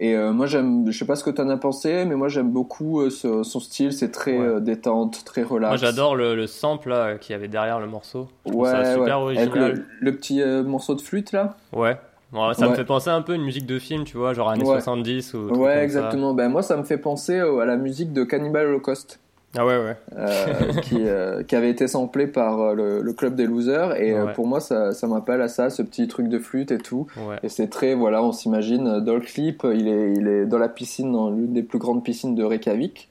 [0.00, 2.28] Et euh, moi, j'aime, je sais pas ce que tu en as pensé, mais moi
[2.28, 4.60] j'aime beaucoup euh, ce- son style, c'est très Ouais.
[4.60, 5.70] détente, très relax.
[5.70, 8.26] Moi j'adore le, le sample qu'il y avait derrière le morceau.
[8.46, 9.36] Je Ouais, ça super ouais.
[9.38, 9.72] Avec original.
[9.74, 11.96] le, le petit morceau de flûte là Ouais.
[12.32, 14.48] Bon, ça me fait penser un peu à une musique de film, tu vois, genre
[14.50, 14.80] années Ouais.
[14.80, 15.48] 70 ou.
[15.54, 16.32] Ouais, exactement.
[16.34, 19.18] Ben, moi, ça me fait penser à la musique de Cannibal Holocaust.
[19.54, 19.96] Ah ouais, ouais.
[20.16, 24.18] euh, qui, euh, qui avait été samplé par euh, le, le club des losers et
[24.18, 24.32] Ouais.
[24.32, 27.36] pour moi ça, ça m'appelle à ça ce petit truc de flûte et tout ouais.
[27.42, 30.70] et c'est très voilà on s'imagine dans le clip il est, il est dans la
[30.70, 33.10] piscine dans l'une des plus grandes piscines de Reykjavik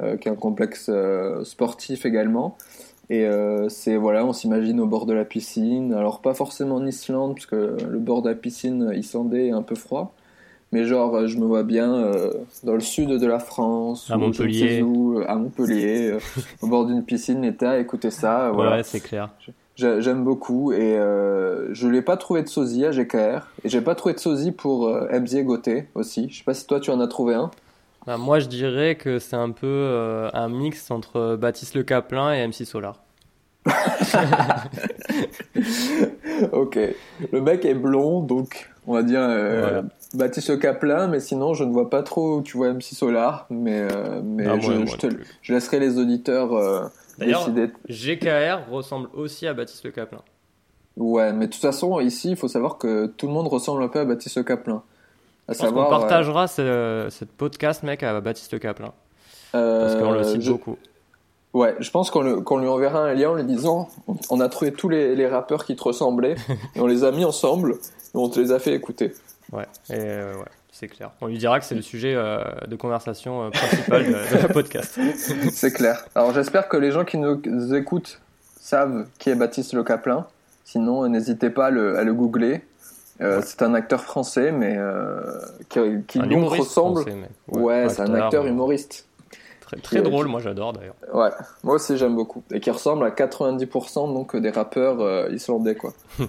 [0.00, 0.88] euh, qui est un complexe
[1.42, 2.56] sportif également
[3.12, 6.86] et euh, c'est voilà on s'imagine au bord de la piscine alors pas forcément en
[6.86, 10.14] Islande parce que le bord de la piscine islandais est un peu froid
[10.72, 12.30] mais genre je me vois bien euh,
[12.64, 14.82] dans le sud de la France À Montpellier.
[14.82, 16.18] où, euh, à Montpellier euh,
[16.62, 19.28] au bord d'une piscine l'été à écouter ça euh, voilà Ouais, c'est clair.
[19.76, 23.80] J'ai- J'aime beaucoup et euh, je l'ai pas trouvé de sosie à GKR et j'ai
[23.80, 26.28] pas trouvé de sosie pour euh, MZ Gauthier aussi.
[26.30, 27.50] Je sais pas si toi tu en as trouvé un.
[28.06, 32.32] Bah, moi je dirais que c'est un peu euh, un mix entre Baptiste Le Caplin
[32.34, 33.01] et MC Solar.
[36.52, 36.78] ok.
[37.32, 39.82] Le mec est blond donc on va dire euh, Voilà.
[40.14, 43.80] Baptiste Caplin mais sinon je ne vois pas trop où tu vois MC Solar mais
[43.80, 46.84] euh, mais je, moi, moi je te- je laisserai les auditeurs euh,
[47.18, 47.72] D'ailleurs, décider.
[47.88, 50.20] GKR ressemble aussi à Baptiste Le Caplin.
[50.96, 53.88] Ouais mais de toute façon ici il faut savoir que tout le monde ressemble un
[53.88, 54.82] peu à Baptiste Caplin.
[55.48, 58.92] À qu'on savoir, partagera ce, cette podcast, mec, à Baptiste Caplin.
[59.56, 60.78] euh, Parce qu'on le cite je- beaucoup.
[61.54, 62.22] Ouais, je pense qu'on
[62.58, 63.90] lui enverra un lien en lui disant
[64.30, 66.36] on- a trouvé tous les, les rappeurs qui te ressemblaient
[66.74, 67.76] et on les a mis ensemble et
[68.14, 69.12] on te les a fait écouter.
[69.52, 71.10] Ouais, et euh, ouais, c'est clair.
[71.20, 74.48] On lui dira que c'est le sujet euh, de conversation euh, principal de, de la
[74.48, 74.98] podcast.
[75.52, 76.06] C'est clair.
[76.14, 78.20] Alors j'espère que les gens qui nous écoutent
[78.58, 80.26] savent qui est Baptiste Le Caplin.
[80.64, 82.62] Sinon, n'hésitez pas à le, à le googler.
[83.20, 85.20] Euh, C'est un acteur français, mais euh,
[85.68, 87.02] qui, qui humoriste ressemble.
[87.02, 87.30] français, mec.
[87.48, 89.06] Ouais, c'est un acteur humoriste.
[89.72, 90.94] Très, très Qui- drôle, moi j'adore d'ailleurs.
[91.14, 91.30] Ouais,
[91.62, 92.42] moi aussi j'aime beaucoup.
[92.52, 95.92] Et qui ressemble à 90% donc des rappeurs euh, islandais quoi.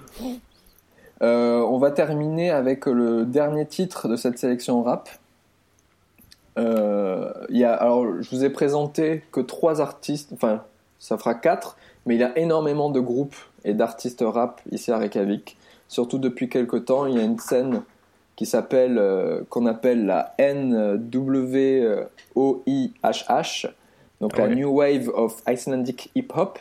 [1.21, 5.07] Euh, on va terminer avec le dernier titre de cette sélection rap.
[6.57, 10.63] Euh, y a, alors je vous ai présenté que trois artistes, enfin
[10.99, 14.97] ça fera quatre, mais il y a énormément de groupes et d'artistes rap ici à
[14.97, 15.55] Reykjavik.
[15.87, 17.83] Surtout depuis quelques temps, il y a une scène
[18.35, 20.33] qui s'appelle, euh, qu'on appelle la
[22.35, 23.67] NWOIHH,
[24.21, 24.55] donc Ah la ouais.
[24.55, 26.59] New Wave of Icelandic Hip Hop.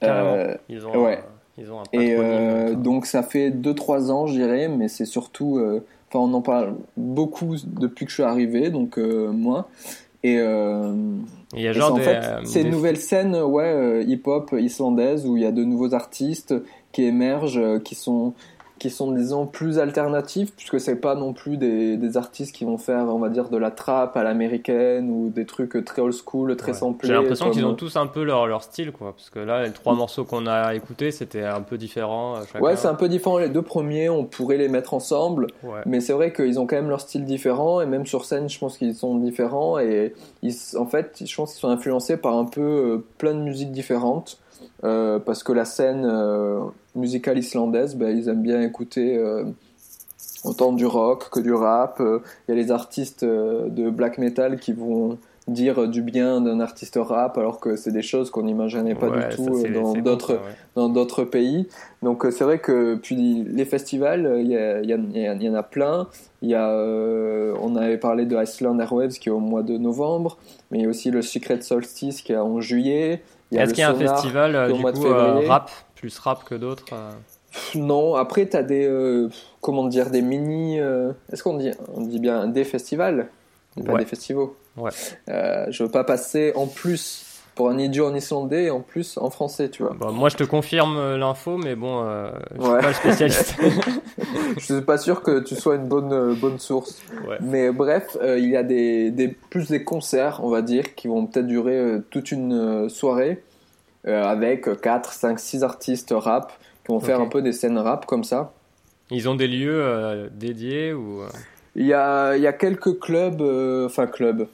[0.00, 0.34] Carrément.
[0.34, 1.18] Euh, Ils ont, ouais.
[1.18, 1.22] un-
[1.62, 5.58] ils ont un et euh, donc ça fait 2-3 ans, je dirais, mais c'est surtout,
[5.58, 9.68] euh, enfin on en parle beaucoup depuis que je suis arrivé, donc euh, moi.
[10.24, 14.54] Et, il y a genre en des, fait, c'est une des- nouvelle scène, ouais, hip-hop
[14.58, 16.54] islandaise où il y a de nouveaux artistes
[16.92, 18.32] qui émergent, qui sont
[18.84, 22.76] qui sont disons plus alternatifs puisque c'est pas non plus des, des artistes qui vont
[22.76, 26.54] faire on va dire de la trap à l'américaine ou des trucs très old school
[26.56, 26.78] très Ouais.
[26.78, 29.12] samplés J'ai l'impression qu'ils ont tous un peu leur, leur style, quoi.
[29.16, 32.36] Parce que là, les trois morceaux qu'on a écoutés, c'était un peu différent.
[32.36, 32.60] euh, chacun.
[32.64, 35.80] ouais c'est un peu différent les deux premiers on pourrait les mettre ensemble Ouais.
[35.86, 38.58] Mais c'est vrai qu'ils ont quand même leur style différent et même sur scène, je
[38.58, 42.44] pense qu'ils sont différents et ils, en fait, je pense qu'ils sont influencés par un
[42.44, 44.38] peu euh, plein de musiques différentes
[44.84, 46.60] euh, parce que la scène euh,
[46.94, 49.44] musicale islandaise, ben, ils aiment bien écouter euh,
[50.44, 52.00] autant du rock que du rap.
[52.00, 56.98] Il y a les artistes de black metal qui vont dire du bien d'un artiste
[56.98, 60.32] rap alors que c'est des choses qu'on n'imaginait pas Ouais, du tout dans d'autres ça,
[60.36, 60.38] ouais.
[60.74, 61.68] dans d'autres pays.
[62.02, 65.26] Donc c'est vrai que puis les festivals, il y, a- il y, a- il y
[65.26, 66.06] a- il y en a plein.
[66.40, 69.76] Il y a, euh, on avait parlé de Iceland Airwaves qui est au mois de
[69.76, 70.38] novembre,
[70.70, 73.22] mais il y a aussi le Secret Solstice qui est en juillet.
[73.58, 76.84] Est-ce qu'il y a un festival, euh, du coup, euh, rap, plus rap que d'autres
[76.92, 77.10] euh,
[77.74, 79.28] Non, après tu as des euh,
[79.60, 80.80] comment dire des mini.
[80.80, 83.28] euh, Est-ce qu'on dit on dit bien des festivals,
[83.84, 84.00] pas Ouais.
[84.00, 84.48] des festivals?
[84.76, 84.90] Ouais.
[85.28, 87.24] Euh, je veux pas passer en plus
[87.54, 89.94] pour un idiot en islandais et en plus en français, tu vois.
[89.94, 92.80] Bon, moi, je te confirme euh, l'info, mais bon, euh, je suis Ouais.
[92.80, 93.56] pas le spécialiste.
[94.56, 97.02] Je suis pas sûr que tu sois une bonne euh, bonne source.
[97.28, 97.36] Ouais.
[97.40, 101.08] Mais bref, euh, il y a des, des plus des concerts, on va dire, qui
[101.08, 103.42] vont peut-être durer toute une soirée
[104.06, 106.52] avec 4, 5, 6 artistes rap
[106.84, 108.52] qui vont faire un peu des scènes rap comme ça.
[109.10, 111.22] Ils ont des lieux dédiés ou
[111.74, 113.40] Il y a, il y a quelques clubs,
[113.86, 114.46] enfin clubs,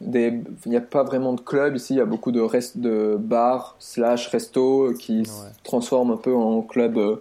[0.00, 1.94] des, il n'y a pas vraiment de club ici.
[1.94, 5.32] Il y a beaucoup de rest, de bars slash resto qui se
[5.62, 7.16] transforment un peu en clubs euh,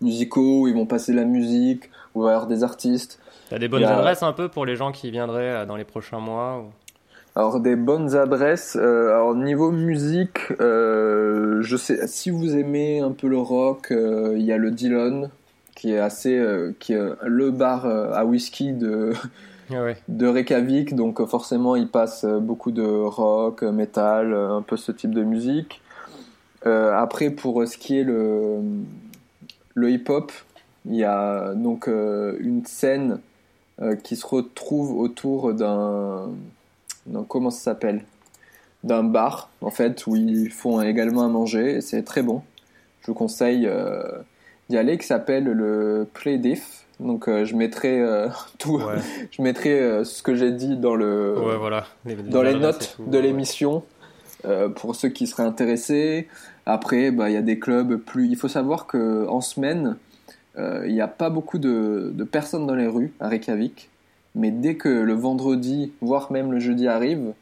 [0.00, 3.18] musicaux où ils vont passer la musique, où il va y avoir des artistes.
[3.48, 5.66] T'as des bonnes Il y a- adresses un peu pour les gens qui viendraient euh,
[5.66, 6.70] dans les prochains mois ou-
[7.36, 8.76] Alors des bonnes adresses.
[8.80, 14.34] euh, alors niveau musique, euh, je sais si vous aimez un peu le rock, euh,
[14.36, 15.30] il y a le Dillon
[15.74, 16.42] qui est assez,
[16.80, 19.12] qui est le bar à whisky de
[20.08, 24.76] de Reykjavik, donc euh, forcément il passe euh, beaucoup de rock, euh, metal, un peu
[24.76, 25.80] ce type de musique.
[26.64, 28.60] Après pour ce qui est le
[29.76, 30.32] hip-hop,
[30.84, 33.20] il y a donc une scène
[34.02, 36.28] qui se retrouve autour d'un
[37.28, 38.02] comment ça s'appelle?
[38.82, 42.42] D'un bar en fait où ils font également à manger et c'est très bon.
[43.02, 43.70] Je vous conseille
[44.68, 46.85] d'y aller qui s'appelle le Play Diff.
[47.00, 48.28] Donc euh, je mettrai euh,
[48.58, 48.94] tout Ouais.
[49.30, 51.84] je mettrai euh, ce que j'ai dit dans le Ouais, voilà.
[52.04, 53.82] Les- dans les notes tout, de l'émission
[54.76, 56.28] pour ceux qui seraient intéressés.
[56.66, 58.28] Après, bah, il y a des clubs plus.
[58.28, 59.96] Il faut savoir que en semaine,
[60.56, 63.90] il n'y a pas beaucoup de, de personnes dans les rues à Reykjavik,
[64.36, 67.32] mais dès que le vendredi, voire même le jeudi arrive,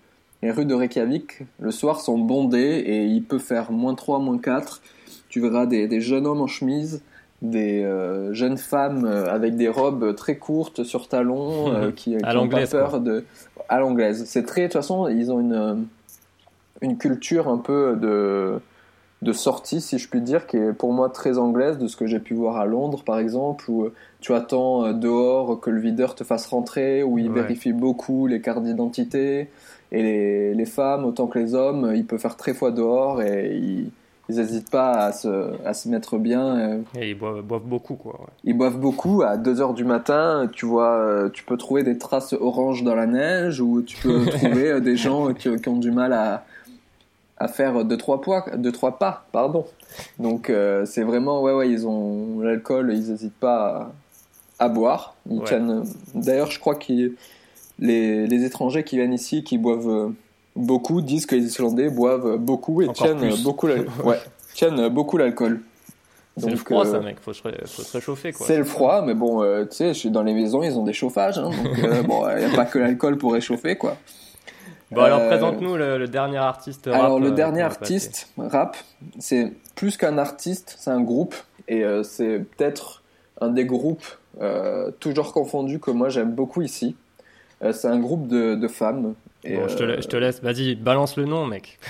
[0.43, 4.39] les rues de Reykjavik le soir sont bondées et il peut faire moins 3, moins
[4.39, 4.81] 4.
[5.29, 7.03] Tu verras des, des jeunes hommes en chemise,
[7.45, 12.49] des euh, jeunes femmes euh, avec des robes très courtes sur talons euh, qui, n'ont
[12.49, 12.99] pas peur quoi.
[12.99, 13.25] de
[13.69, 14.25] à l'anglaise.
[14.27, 15.87] C'est très de toute façon, ils ont une
[16.81, 18.61] une culture un peu de
[19.23, 22.07] de sortie, si je puis dire, qui est pour moi très anglaise, de ce que
[22.07, 23.89] j'ai pu voir à Londres, par exemple, où
[24.21, 27.41] tu attends dehors que le videur te fasse rentrer, où il Ouais.
[27.41, 29.49] vérifie beaucoup les cartes d'identité,
[29.93, 33.57] et les, les femmes, autant que les hommes, il peut faire très froid dehors, et
[33.57, 33.91] ils
[34.29, 36.57] ils n'hésitent pas à se, à se mettre bien.
[36.57, 38.13] euh, Et ils boivent, boivent beaucoup, quoi.
[38.21, 38.27] ouais.
[38.45, 39.23] ils boivent beaucoup.
[39.23, 42.95] À 2 heures du matin, tu vois, euh, tu peux trouver des traces oranges dans
[42.95, 46.45] la neige ou tu peux trouver euh, des gens qui, qui ont du mal à,
[47.37, 49.27] à faire deux trois, poids, deux, trois pas.
[49.33, 49.67] Pardon.
[50.19, 53.93] Donc euh, c'est vraiment, ouais, ouais, ils ont l'alcool, ils n'hésitent pas
[54.59, 55.17] à, à boire.
[55.31, 55.61] Ils Ouais.
[56.15, 57.13] D'ailleurs, je crois que
[57.81, 60.13] les, les étrangers qui viennent ici, qui boivent
[60.57, 63.43] beaucoup, disent que les Islandais boivent beaucoup et Encore tiennent plus.
[63.43, 63.67] beaucoup,
[64.05, 64.21] ouais,
[64.55, 65.61] tiennent beaucoup l'alcool.
[66.37, 67.19] C'est le froid, euh, ça, mec.
[67.21, 68.45] Faut se, ré- faut se réchauffer, quoi.
[68.47, 71.39] c'est le froid, mais bon, euh, tu sais, dans les maisons, ils ont des chauffages,
[71.39, 73.97] hein, donc euh, bon, il n'y a pas que l'alcool pour réchauffer, quoi.
[74.91, 76.95] Bon, alors Euh, présente-nous le, le dernier artiste rap.
[76.97, 78.77] Alors, le euh, dernier artiste rap,
[79.21, 81.37] c'est plus qu'un artiste, c'est un groupe,
[81.69, 83.03] et euh, c'est peut-être
[83.41, 84.05] un des groupes,
[84.41, 86.97] euh, toujours confondus, que moi j'aime beaucoup ici.
[87.63, 89.15] Euh, c'est un groupe de, de femmes.
[89.45, 91.79] Et, Bon, je, te, la- je te laisse, vas-y, balance le nom, mec.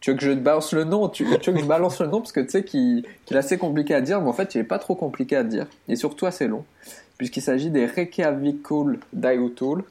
[0.00, 1.08] Tu veux que je te balance le nom?
[1.08, 2.20] Tu, tu veux que je balance le nom?
[2.20, 4.64] Parce que tu sais qu'il est assez compliqué à dire, mais en fait il est
[4.64, 5.66] pas trop compliqué à dire.
[5.88, 6.64] Est surtout assez long,
[7.18, 9.82] puisqu'il s'agit des Reykjavikul Daiutul,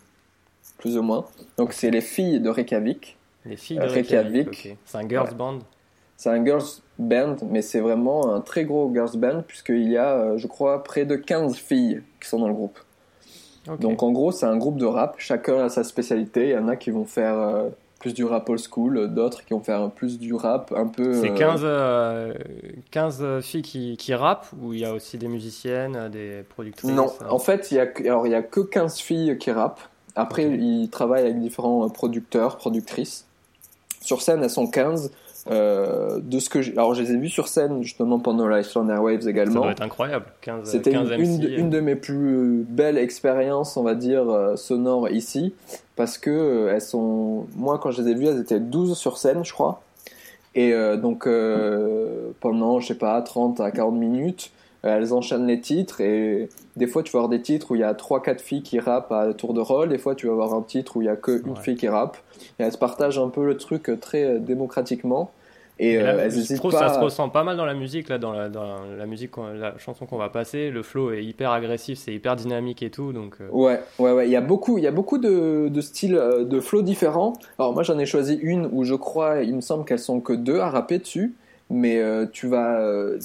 [0.78, 1.26] plus ou moins.
[1.58, 3.18] Donc c'est les filles de Reykjavik.
[3.46, 4.78] Les filles de Reykjavik.
[4.86, 5.36] C'est un girls Ouais.
[5.36, 5.60] band.
[6.16, 6.64] C'est un girls
[6.98, 10.84] band, mais c'est vraiment un très gros girls band, puisqu'il y a, euh, je crois,
[10.84, 12.80] près de 15 filles qui sont dans le groupe.
[13.80, 16.49] Donc en gros c'est un groupe de rap, chacun a sa spécialité.
[16.49, 19.53] Il y en a qui vont faire euh, plus du rap old school, d'autres qui
[19.53, 21.13] vont faire plus du rap un peu...
[21.13, 22.34] C'est euh, 15, euh,
[22.91, 26.91] 15 filles qui, qui rappent ou il y a aussi des musiciennes, euh, des productrices
[26.91, 29.38] Non, euh, en fait, il y a, que- alors, il y a que 15 filles
[29.39, 29.82] qui rappent.
[30.15, 33.26] Après, ils travaillent avec différents euh, producteurs, productrices.
[34.01, 35.11] Sur scène, elles sont 15.
[35.52, 38.60] Euh, de ce que j'ai- alors, je les ai vues sur scène justement pendant la
[38.60, 39.62] Iceland Airwaves Ça également.
[39.62, 40.26] doit être incroyable.
[40.41, 44.30] 15, C'était 15 une, une de, une de mes plus belles expériences, on va dire,
[44.30, 45.54] euh, sonores ici.
[45.95, 47.45] Parce que euh, elles sont.
[47.56, 49.82] Moi, quand je les ai vues, elles étaient 12 sur scène, je crois.
[50.56, 54.52] Et euh, donc, euh, pendant, je sais pas, 30 à 40 minutes,
[54.86, 56.02] euh, elles enchaînent les titres.
[56.02, 58.80] Et des fois, tu vas avoir des titres où il y a 3-4 filles qui
[58.80, 59.89] rappent à tour de rôle.
[59.89, 61.62] Des fois, tu vas avoir un titre où il y a qu'une Ouais.
[61.62, 62.18] fille qui rappe.
[62.60, 65.32] Et elles se partagent un peu le truc euh, très euh, démocratiquement.
[65.80, 66.90] Et, là, euh, je trouve pas.
[66.90, 69.78] ça se ressent pas mal dans la musique, là, dans la, dans la musique, la
[69.78, 70.72] chanson qu'on va passer.
[70.72, 73.14] Le flow est hyper agressif, c'est hyper dynamique et tout.
[73.14, 74.28] Donc, euh, Ouais, ouais, ouais.
[74.28, 77.34] Il y a beaucoup, il y a beaucoup de, de styles, euh, de flows différents.
[77.60, 80.34] Alors moi, j'en ai choisi une où je crois, il me semble qu'elles sont que
[80.34, 81.36] deux à rapper dessus.
[81.70, 83.20] Mais euh, tu vas euh,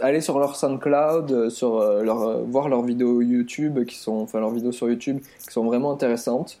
[0.00, 4.20] aller sur leur SoundCloud, euh, sur euh, leur, euh, voir leurs vidéos YouTube qui sont,
[4.20, 6.60] enfin leurs vidéos sur YouTube qui sont vraiment intéressantes.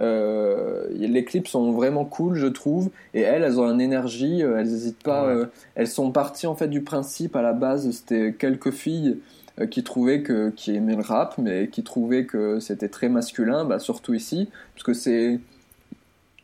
[0.00, 2.90] Euh, les clips sont vraiment cool, je trouve.
[3.14, 4.42] Et elles, elles ont une énergie.
[4.42, 5.26] euh, elles hésitent pas.
[5.26, 5.32] Ouais.
[5.32, 7.90] euh, elles sont parties en fait du principe à la base.
[7.90, 9.18] C'était quelques filles
[9.60, 13.64] euh, qui trouvaient que qui aimaient le rap, mais qui trouvaient que c'était très masculin,
[13.64, 15.40] bah, surtout ici, parce que c'est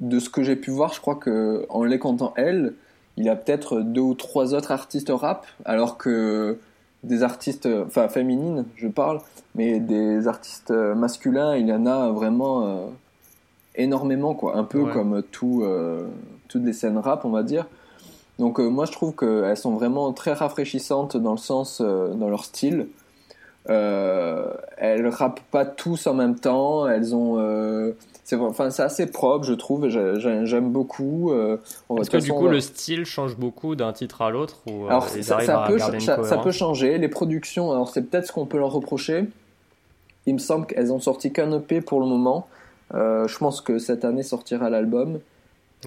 [0.01, 2.75] de ce que j'ai pu voir, je crois que en les comptant elles,
[3.17, 6.59] il y a peut-être deux ou trois autres artistes rap, alors que
[7.03, 9.21] des artistes, enfin féminines, je parle,
[9.57, 12.93] mais des artistes masculins, il y en a vraiment
[13.79, 14.57] énormément, quoi.
[14.57, 14.93] Un peu Ouais.
[14.93, 16.07] comme tout, euh,
[16.49, 17.67] toutes les scènes rap, on va dire.
[18.39, 22.29] Donc euh, moi je trouve qu'elles sont vraiment très rafraîchissantes dans le sens, euh, dans
[22.29, 22.89] leur style.
[23.67, 27.37] Elles rappent pas tous en même temps, elles ont...
[28.25, 31.33] c'est enfin, c'est assez propre, je trouve, j'aime beaucoup.
[31.99, 35.67] Est-ce que du coup le style change beaucoup d'un titre à l'autre ou alors ça,
[35.67, 36.97] peut, ça, ça peut changer.
[36.97, 39.25] Les productions, alors c'est peut-être ce qu'on peut leur reprocher.
[40.25, 42.47] Il me semble qu'elles ont sorti qu'un EP pour le moment.
[42.95, 45.21] Euh, je pense que cette année sortira l'album.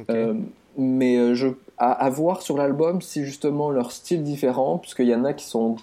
[0.09, 0.35] Euh,
[0.77, 1.47] mais euh, je,
[1.77, 5.45] à, à voir sur l'album si justement leur style différent, puisqu'il y en a qui
[5.45, 5.75] sont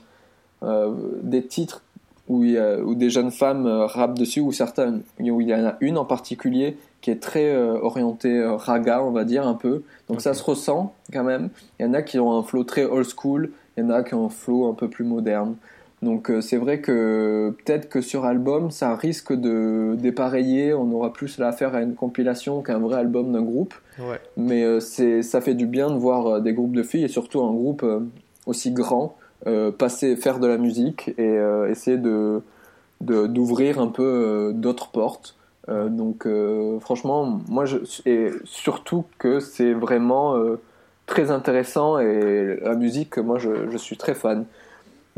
[1.22, 1.82] des titres
[2.28, 5.54] où, il y a- où des jeunes femmes rappent dessus, ou certaines, où il y
[5.54, 9.46] en a une en particulier qui est très euh, orientée euh, raga, on va dire
[9.46, 9.82] un peu.
[10.08, 11.48] Donc ça se ressent quand même.
[11.78, 14.02] Il y en a qui ont un flow très old school, il y en a
[14.02, 15.54] qui ont un flow un peu plus moderne.
[16.00, 21.12] Donc euh, c'est vrai que peut-être que sur album, ça risque de dépareiller, on aura
[21.12, 23.74] plus là affaire à une compilation qu'un vrai album d'un groupe.
[23.98, 24.20] Ouais.
[24.36, 27.08] Mais euh, c'est, ça fait du bien de voir euh, des groupes de filles et
[27.08, 27.84] surtout un groupe
[28.46, 29.16] aussi grand
[29.78, 31.38] passer, faire de la musique et
[31.70, 32.42] essayer de,
[33.00, 35.36] de- d'ouvrir un peu d'autres portes.
[35.68, 36.26] Donc
[36.80, 40.34] franchement, moi je, et surtout que c'est vraiment
[41.06, 44.44] très intéressant et la musique, moi je, je suis très fan.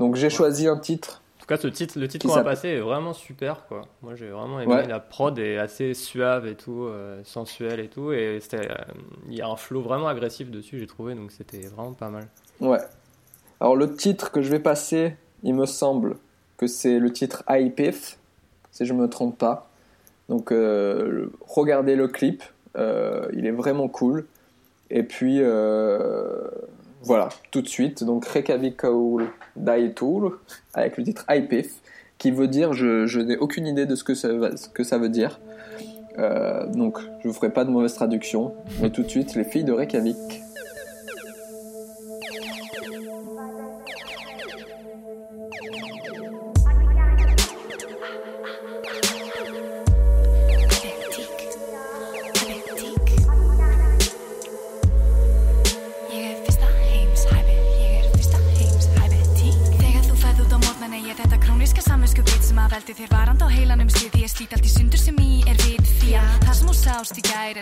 [0.00, 1.22] Donc j'ai choisi un titre.
[1.36, 3.82] En tout cas, ce titre, le titre qu'on a passé est vraiment super, quoi.
[4.02, 4.72] Moi, j'ai vraiment aimé.
[4.72, 4.86] Ouais.
[4.86, 8.74] La prod est assez suave et tout, euh, sensuelle et tout, et c'était, euh,
[9.28, 12.26] il y a un flow vraiment agressif dessus, j'ai trouvé, donc c'était vraiment pas mal.
[12.60, 12.80] Ouais.
[13.60, 16.16] Alors le titre que je vais passer, il me semble
[16.56, 18.18] que c'est le titre IPIF,
[18.70, 19.70] si je me trompe pas.
[20.28, 22.42] Donc euh, regardez le clip,
[22.76, 24.26] euh, il est vraiment cool.
[24.88, 26.48] Et puis euh,
[27.02, 30.32] voilà, tout de suite, donc Rekavikaul Daitul
[30.74, 31.72] avec le titre IPIF,
[32.18, 35.40] qui veut dire, je, n'ai aucune idée de ce que ça, veut dire.
[36.18, 39.64] Euh, donc je vous ferai pas de mauvaise traduction, mais tout de suite, les filles
[39.64, 40.42] de Reykjavik.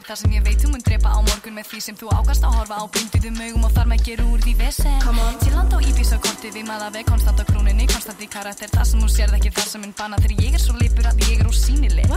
[0.09, 1.81] Sást í gær er það sem ég veit þú mun drepa á morgun með því
[1.83, 2.85] sem þú ákast að horfa á.
[2.95, 5.01] Blinduðum augum og þar með gera úr því vesen.
[5.43, 8.87] Sýrland og Íbís á korti við maða veg konstant á krúninni, konstant í karakter það
[8.91, 11.43] sem þú sérð ekki það sem mun banna þegar ég er svo lipur að ég
[11.43, 12.15] er ósýnileg.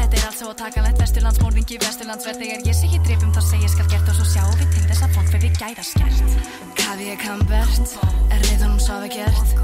[0.00, 3.88] Þetta er allt svo takalent vesturlandsmórðingi vesturlandsverð þegar ég sé ekki drefum þá segir skal
[3.92, 6.36] gert og svo sjáum við til þess að fólk verði gæðaskert.
[6.78, 7.96] Kavi er kambert,
[8.32, 9.58] er reyðunum sofa gert.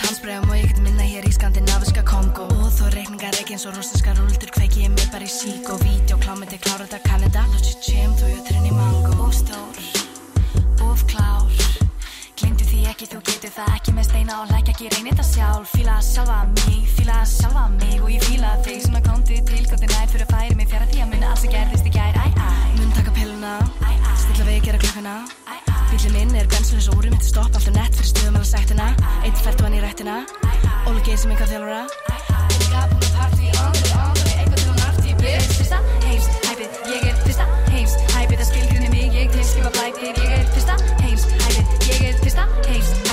[0.00, 3.76] Tannsbregum og ég get minna hér í skandinaviska Kongo Og þó reikningar ekki eins og
[3.76, 7.44] rústinskar rúldur kveiki ég mig bara í sík og vídeo klámið til klára þetta Kanada
[7.52, 9.78] Lótsi tjem þú jöturinn í mango Og stór,
[10.86, 11.50] of klár.
[12.38, 15.74] Glindu því ekki, þú getur það ekki með steina og lækja ekki reynir þetta sjálf.
[15.74, 20.08] Fíla sjálfa mig, fíla sjálfa mig og ég fíla þig Svona komdu til góti nær
[20.12, 22.18] fyrir að færi mig fjara því að muna allt sem gerðist í gær.
[22.78, 23.54] Mun taka pilluna,
[24.24, 25.16] stilla við gera klukkuna.
[25.90, 28.86] Bílinn minn er bensinleis og úri mitt stopp alltaf nett fyrir stuðum alveg sættina
[29.26, 30.20] Eitt fært vann í rættina,
[30.86, 31.82] Óli Geir sem einhvað þjálfara.
[32.54, 36.78] Líka búin að partí, andri, andri, eitthvað til hún arti Ég er fyrsta heims, hæpið,
[36.94, 37.20] ég er
[39.50, 43.09] tilskipa blætið Ég er fyrsta heims, hæpið, ég er fyrsta heims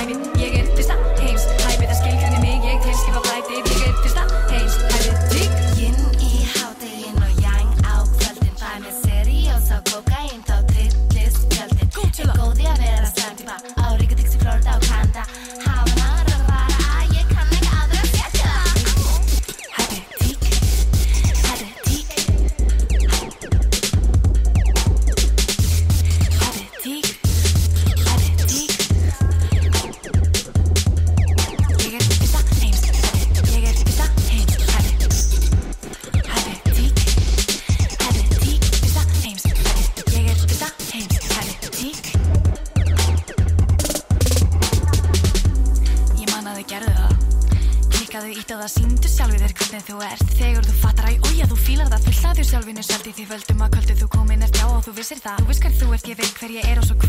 [55.28, 57.07] það Þú veist hver þú ert, ég veit hver ég er og svo hvað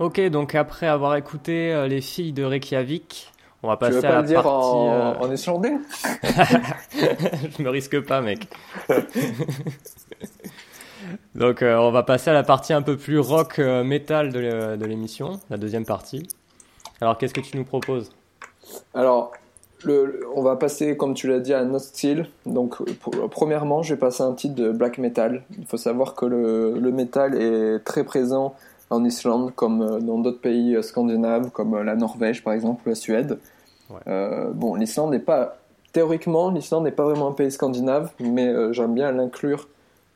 [0.00, 3.32] Ok, donc après avoir écouté euh, les filles de Reykjavik,
[3.62, 4.56] on va Tu passer à pas la le dire partie.
[4.56, 5.72] en, euh, en islandais
[7.58, 8.46] Je me risque pas, mec.
[11.34, 14.38] Donc, euh, on va passer à la partie un peu plus rock euh, metal de
[14.40, 16.26] l'é- de l'émission, la deuxième partie.
[17.00, 18.10] Alors, qu'est-ce que tu nous proposes?
[18.94, 19.32] Alors,
[19.84, 22.26] le, on va passer, comme tu l'as dit, à autre style.
[22.46, 25.42] Donc, pour- premièrement, je vais passer un titre de black metal.
[25.58, 28.54] Il faut savoir que le, le metal est très présent
[28.90, 32.82] en Islande, comme euh, dans d'autres pays euh, scandinaves, comme euh, la Norvège, par exemple,
[32.86, 33.38] ou la Suède.
[33.90, 34.00] Ouais.
[34.06, 35.56] Euh, bon, l'Islande n'est pas...
[35.92, 39.68] Théoriquement, l'Islande n'est pas vraiment un pays scandinave, mais euh, j'aime bien l'inclure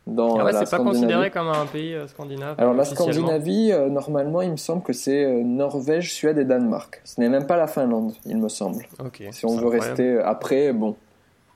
[0.07, 3.73] dans Ah ouais, la c'est pas considéré comme un pays euh, scandinave Alors la Scandinavie,
[3.89, 7.01] normalement, il me semble que c'est Norvège, Suède et Danemark.
[7.05, 8.85] Ce n'est même pas la Finlande, il me semble.
[9.31, 9.81] Si on veut incroyable.
[9.81, 10.97] rester après, bon.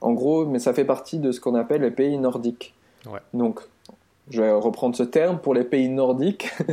[0.01, 2.75] En gros, mais ça fait partie de ce qu'on appelle les pays nordiques.
[3.11, 3.21] Ouais.
[3.35, 3.61] Donc,
[4.31, 5.39] je vais reprendre ce terme.
[5.39, 6.51] Pour les pays nordiques,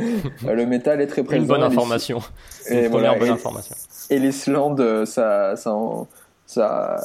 [0.46, 1.42] euh, le métal est très présent.
[1.42, 2.18] Une bonne information.
[2.70, 3.74] Et, Une voilà, bonne et- information.
[4.10, 5.74] et l'Islande, euh, ça, ça,
[6.46, 6.96] ça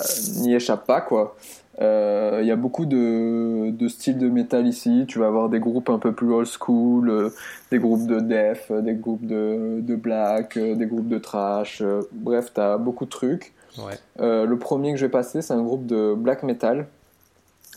[0.41, 1.35] n'y échappe pas, quoi.
[1.81, 5.05] Euh, Il y a beaucoup de, de styles de métal ici.
[5.07, 7.29] Tu vas avoir des groupes un peu plus old school, euh,
[7.71, 11.81] des groupes de death, euh, des groupes de, de black, euh, des groupes de trash.
[11.81, 13.53] euh, bref, tu as beaucoup de trucs.
[13.77, 13.93] Ouais.
[14.19, 16.87] Euh, le premier que je vais passer, c'est un groupe de black metal.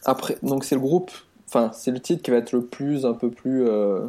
[0.04, 1.12] Après, donc c'est le groupe,
[1.52, 4.00] enfin c'est le titre qui va être le plus, un peu plus, euh,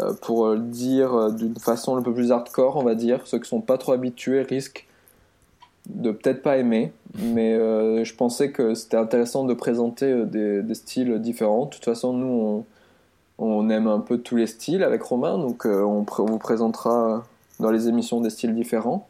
[0.00, 3.20] euh, pour le dire euh, d'une façon un peu plus hardcore, on va dire.
[3.26, 4.86] Ceux qui sont pas trop habitués risquent
[5.88, 10.74] de peut-être pas aimer, mais euh, je pensais que c'était intéressant de présenter euh, des,
[10.74, 11.66] styles différents.
[11.66, 12.64] De toute façon, nous
[13.38, 17.24] on, aime un peu tous les styles avec Romain, donc euh, on vous présentera
[17.58, 19.08] dans les émissions des styles différents.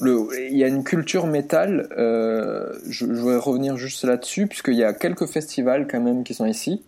[0.00, 4.74] Le- il y a une culture métal, euh, je, je voudrais revenir juste là-dessus, puisqu'il
[4.74, 6.82] y a quelques festivals quand même qui sont ici.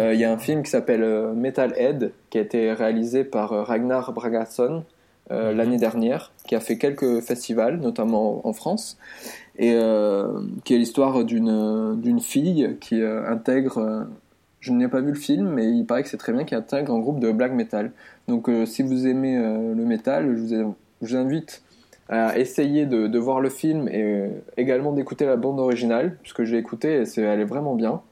[0.00, 3.50] Euh, il y a un film qui s'appelle euh, Metalhead, qui a été réalisé par
[3.66, 4.84] Ragnar Bragason
[5.32, 5.56] euh, Mhm.
[5.58, 8.98] l'année dernière, qui a fait quelques festivals, notamment en France,
[9.58, 9.76] et
[10.64, 14.06] qui est l'histoire d'une d'une fille qui intègre,
[14.60, 16.94] je n'ai pas vu le film, mais il paraît que c'est très bien, qui intègre
[16.94, 17.92] un groupe de black metal.
[18.26, 20.64] Donc si vous aimez le métal, je vous, ai-
[21.02, 21.62] je vous invite
[22.10, 26.42] à essayer de, de voir le film et euh, également d'écouter la bande originale, puisque
[26.44, 28.02] j'ai écouté et c'est- elle est vraiment bien.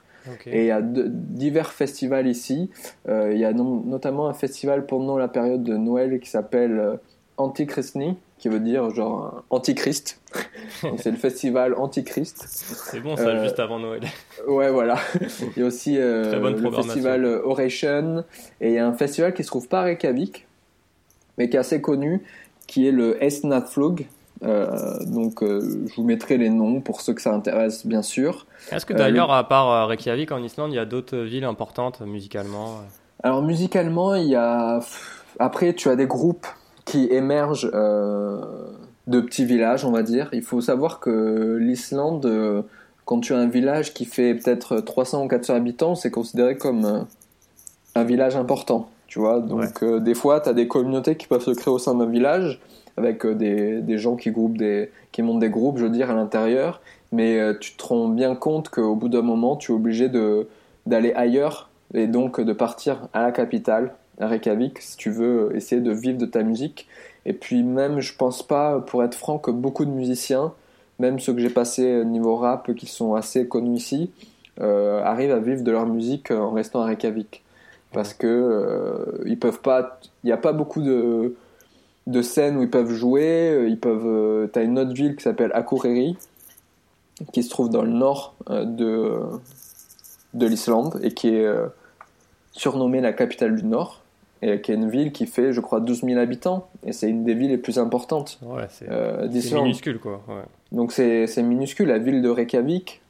[0.47, 2.71] Et il y a de- divers festivals ici.
[3.09, 6.79] Euh, il y a no- notamment un festival pendant la période de Noël qui s'appelle
[6.79, 6.97] euh,
[7.39, 10.21] Antichristni, qui veut dire genre euh, Antichrist.
[10.99, 12.45] C'est le festival Antichrist.
[12.47, 14.03] C'est bon, ça, euh, juste avant Noël.
[14.47, 14.97] Ouais, voilà.
[15.57, 18.25] Il y a aussi euh, le festival euh, Oration.
[18.61, 20.47] Et il y a un festival qui se trouve pas à Reykjavik,
[21.39, 22.23] mais qui est assez connu,
[22.69, 24.07] qui est le Esnaflug.
[24.45, 28.47] Euh, donc euh, je vous mettrai les noms pour ceux que ça intéresse, bien sûr.
[28.71, 31.45] Est-ce que euh, d'ailleurs, à part euh, Reykjavik en Islande, il y a d'autres villes
[31.45, 34.79] importantes euh, musicalement euh Alors musicalement, il y a
[35.41, 36.47] après tu as des groupes
[36.85, 38.41] qui émergent euh,
[39.09, 40.29] de petits villages, on va dire.
[40.33, 42.63] Il faut savoir que l'Islande, euh,
[43.05, 46.85] quand tu as un village qui fait peut-être 300 ou 400 habitants, c'est considéré comme
[46.85, 47.01] euh,
[47.95, 49.41] un village important, tu vois.
[49.41, 52.07] Donc euh, des fois, tu as des communautés qui peuvent se créer au sein d'un
[52.07, 52.61] village
[52.97, 56.11] avec euh, des, des gens qui groupent des qui montent des groupes, je veux dire,
[56.11, 56.81] à l'intérieur.
[57.11, 60.47] Mais euh, tu te rends bien compte qu'au bout d'un moment, tu es obligé de
[60.87, 65.81] d'aller ailleurs et donc de partir à la capitale, à Reykjavik, si tu veux essayer
[65.81, 66.87] de vivre de ta musique.
[67.25, 70.53] Et puis même, je pense pas, pour être franc, que beaucoup de musiciens,
[70.99, 74.11] même ceux que j'ai passés niveau rap, qui sont assez connus ici,
[74.61, 77.43] arrivent à vivre de leur musique en restant à Reykjavik.
[77.93, 81.35] Parce que euh, ils peuvent pas, il n'y a pas beaucoup de,
[82.07, 83.67] de scènes où ils peuvent jouer.
[83.69, 86.17] Ils peuvent, euh, t'as une autre ville qui s'appelle Akureyri,
[87.33, 89.21] qui se trouve dans le nord euh, de
[90.35, 91.67] de l'Islande et qui est euh,
[92.53, 94.03] surnommée la capitale du Nord
[94.43, 97.25] et qui est une ville qui fait, je crois, 12 000 habitants et c'est une
[97.25, 100.23] des villes les plus importantes Ouais, c'est euh, minuscule quoi.
[100.29, 100.45] Ouais.
[100.71, 101.89] Donc c'est minuscule.
[101.89, 103.01] La ville de Reykjavik,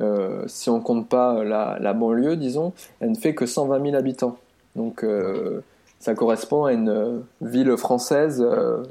[0.00, 3.96] euh, si on compte pas la, la banlieue, disons, elle ne fait que 120 000
[3.96, 4.36] habitants.
[4.74, 5.60] Donc euh,
[5.98, 8.40] ça correspond à une euh, ville française.
[8.46, 8.82] euh,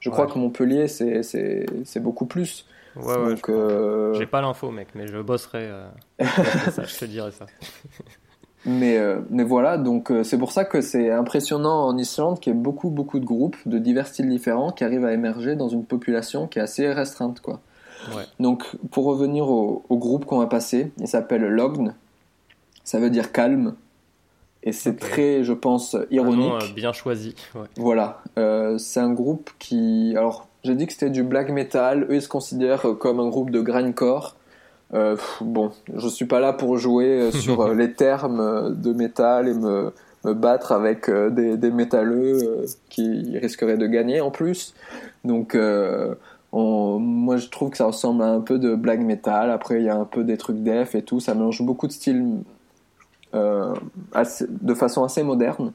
[0.00, 0.32] je crois Ouais.
[0.32, 2.66] que Montpellier, c'est- beaucoup plus.
[2.96, 5.64] Ouais, ouais, euh, J'ai pas l'info, mec, mais je bosserai.
[5.70, 5.86] euh,
[6.72, 7.44] ça, je te dirai ça.
[8.68, 12.52] Mais, euh, mais voilà, donc euh, c'est pour ça que c'est impressionnant en Islande qu'il
[12.52, 15.68] y ait beaucoup, beaucoup de groupes de divers styles différents qui arrivent à émerger dans
[15.68, 17.40] une population qui est assez restreinte.
[17.40, 17.60] Quoi.
[18.14, 18.24] Ouais.
[18.40, 21.94] Donc pour revenir au, au groupe qu'on va passer, il s'appelle Logn,
[22.84, 23.74] ça veut dire calme,
[24.62, 26.38] et c'est très, je pense, Un ironique.
[26.48, 27.34] nom, euh, bien choisi.
[27.54, 27.66] Ouais.
[27.76, 30.14] Voilà, euh, c'est un groupe qui...
[30.16, 33.28] Alors, j'ai dit que c'était du black metal, eux ils se considèrent euh, comme un
[33.28, 34.34] groupe de grindcore.
[34.94, 39.92] Euh, bon, je suis pas là pour jouer sur les termes de métal et me,
[40.24, 44.74] me battre avec des, des métalleux qui risqueraient de gagner en plus.
[45.24, 46.14] Donc, euh,
[46.56, 49.50] on- moi, je trouve que ça ressemble à un peu de black metal.
[49.50, 51.20] Après, il y a un peu des trucs def et tout.
[51.20, 52.24] Ça mélange beaucoup de styles
[53.34, 53.74] euh,
[54.12, 55.72] assez- de façon assez moderne.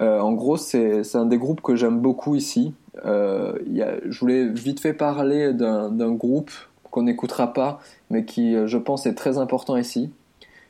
[0.00, 2.72] Euh, en gros, c'est un des groupes que j'aime beaucoup ici.
[3.04, 6.50] Euh, il y a- je voulais vite fait parler d'un groupe
[6.90, 10.10] qu'on n'écoutera pas, mais qui, je pense, est très important ici,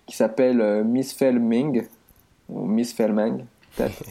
[0.06, 1.84] qui s'appelle Miss Felming,
[2.48, 3.44] ou Miss Felming,
[3.76, 4.02] peut-être.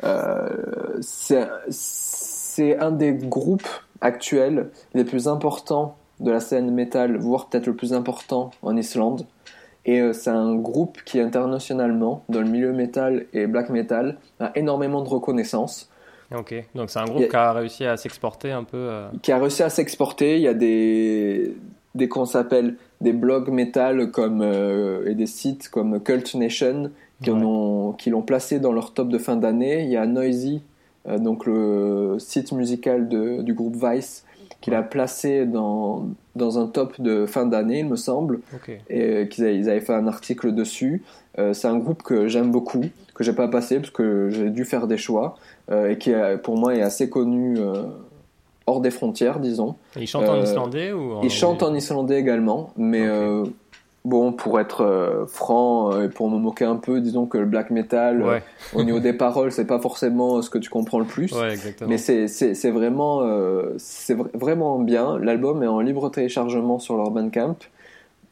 [1.00, 3.68] C'est c'est un des groupes
[4.02, 9.26] actuels les plus importants de la scène métal, voire peut-être le plus important en Islande.
[9.86, 14.52] Et euh, c'est un groupe qui internationalement, dans le milieu métal et black metal, a
[14.54, 15.88] énormément de reconnaissance,
[16.34, 18.76] Ok, donc c'est un groupe a- qui a réussi à s'exporter un peu.
[18.78, 20.36] euh, qui a réussi à s'exporter.
[20.36, 21.54] Il y a des,
[21.94, 26.90] des qu'on s'appelle des blogs métal comme euh, et des sites comme Cult Nation
[27.20, 27.38] qui Ouais.
[27.40, 29.82] l'ont placé dans leur top de fin d'année.
[29.82, 30.62] Il y a Noisy,
[31.18, 34.24] donc le site musical de- du groupe Vice,
[34.60, 38.40] qui l'a placé dans dans un top de fin d'année, il me semble
[38.88, 41.02] et euh, qu'ils avaient, ils avaient fait un article dessus.
[41.38, 42.84] Euh, c'est un groupe que j'aime beaucoup,
[43.14, 45.36] que j'ai pas passé parce que j'ai dû faire des choix
[45.70, 47.82] euh, et qui euh, pour moi est assez connu euh,
[48.66, 49.74] hors des frontières, disons.
[49.96, 53.06] Et ils chantent en Euh, islandais ou en Ils chantent en islandais également, mais.
[54.04, 57.46] Bon, pour être euh, franc euh, et pour me moquer un peu, disons que le
[57.46, 58.24] black metal, euh,
[58.74, 61.32] au niveau des paroles, c'est pas forcément ce que tu comprends le plus.
[61.32, 61.56] ouais.
[61.88, 63.22] Mais c'est c'est- c'est vraiment,
[63.78, 65.18] c'est vra- vraiment bien.
[65.18, 67.56] L'album est en libre téléchargement sur leur Bandcamp.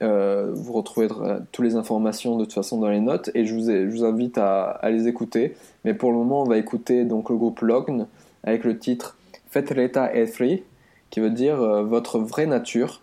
[0.03, 3.71] Vous retrouverez euh, toutes les informations de toute façon dans les notes et je vous,
[3.71, 5.55] ai- je vous invite à, à les écouter.
[5.85, 8.07] Mais pour le moment, on va écouter donc le groupe Logn
[8.43, 9.17] avec le titre
[9.51, 10.63] Fetreta Ethri,
[11.11, 13.03] qui veut dire votre vraie nature,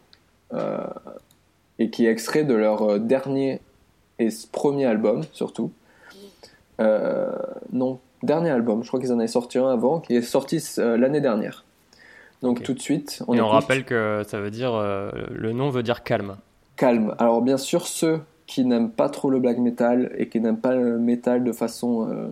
[1.79, 3.61] et qui est extrait de leur euh, dernier
[4.19, 5.71] et premier album surtout.
[6.79, 7.31] Euh,
[7.71, 10.97] non, dernier album, je crois qu'ils en avaient sorti un avant, qui est sorti euh,
[10.97, 11.63] l'année dernière.
[12.41, 14.73] Donc tout de suite, on Et on rappelle que ça veut dire.
[14.75, 16.37] euh, le nom veut dire calme.
[16.75, 17.15] calme.
[17.17, 20.75] Alors bien sûr, ceux qui n'aiment pas trop le black metal et qui n'aiment pas
[20.75, 22.27] le metal de façon euh,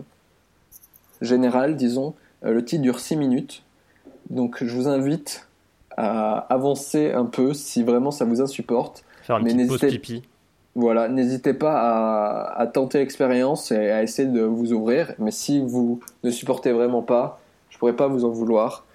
[1.21, 3.63] générale, disons, euh, le titre dure 6 minutes.
[4.29, 5.47] Donc je vous invite
[5.97, 9.03] à avancer un peu si vraiment ça vous insupporte.
[9.25, 10.23] Faire une Mais petite pause n'hésitez- pipi.
[10.75, 15.13] Voilà, n'hésitez pas à, à tenter l'expérience et à essayer de vous ouvrir.
[15.19, 18.85] Mais si vous ne supportez vraiment pas, je pourrais pas vous en vouloir.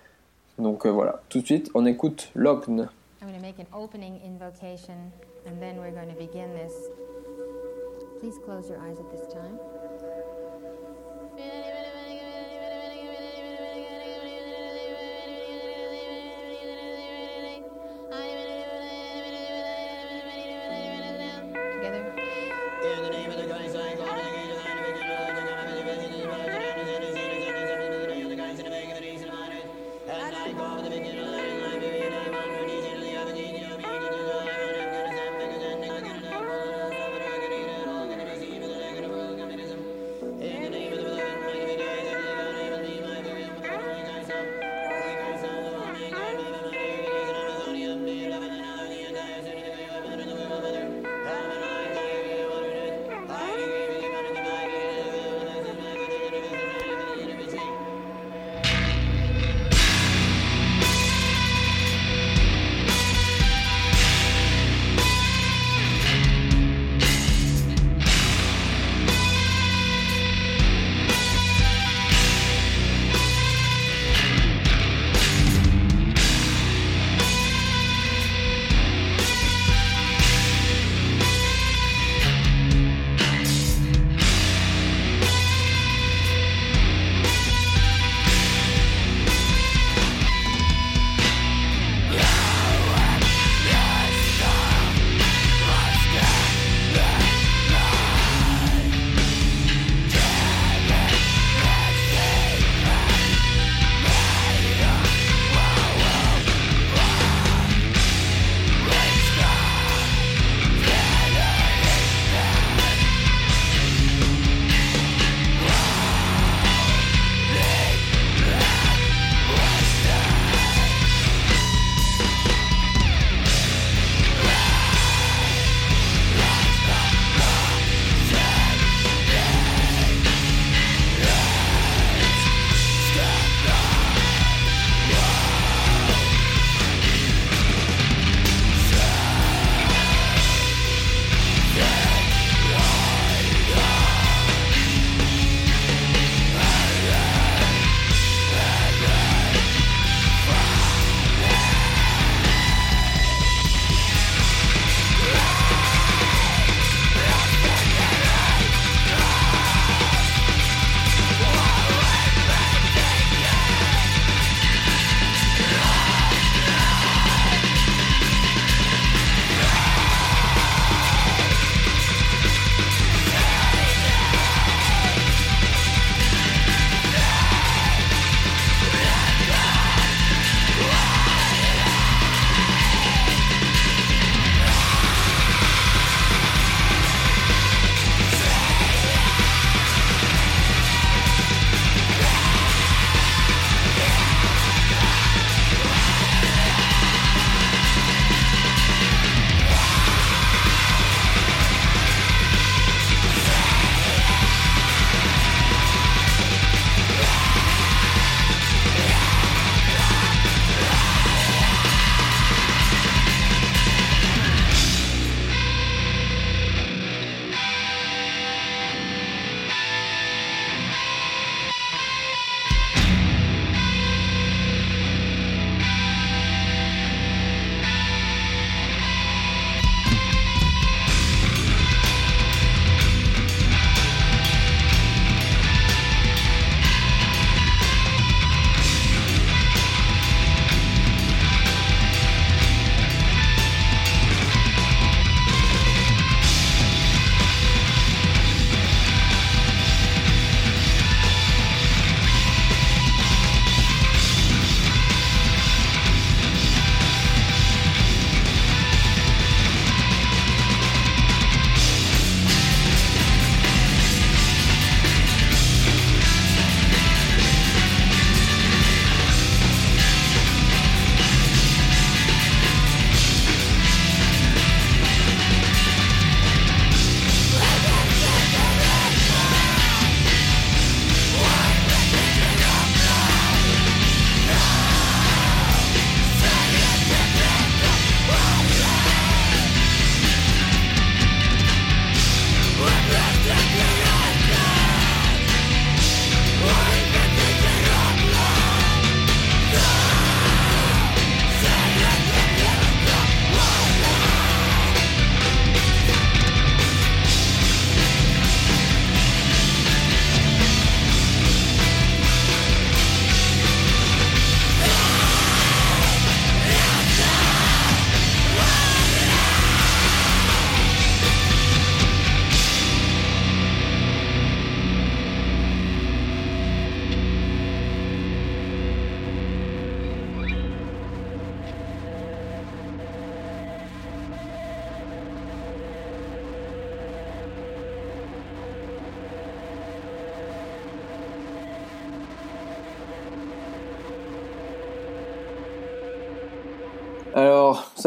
[0.59, 2.89] Donc euh, voilà, tout de suite, on écoute Logn.
[3.23, 4.95] I'm going to make an opening invocation
[5.47, 6.75] and then we're going to begin this.
[8.21, 9.59] Please close your eyes at this time.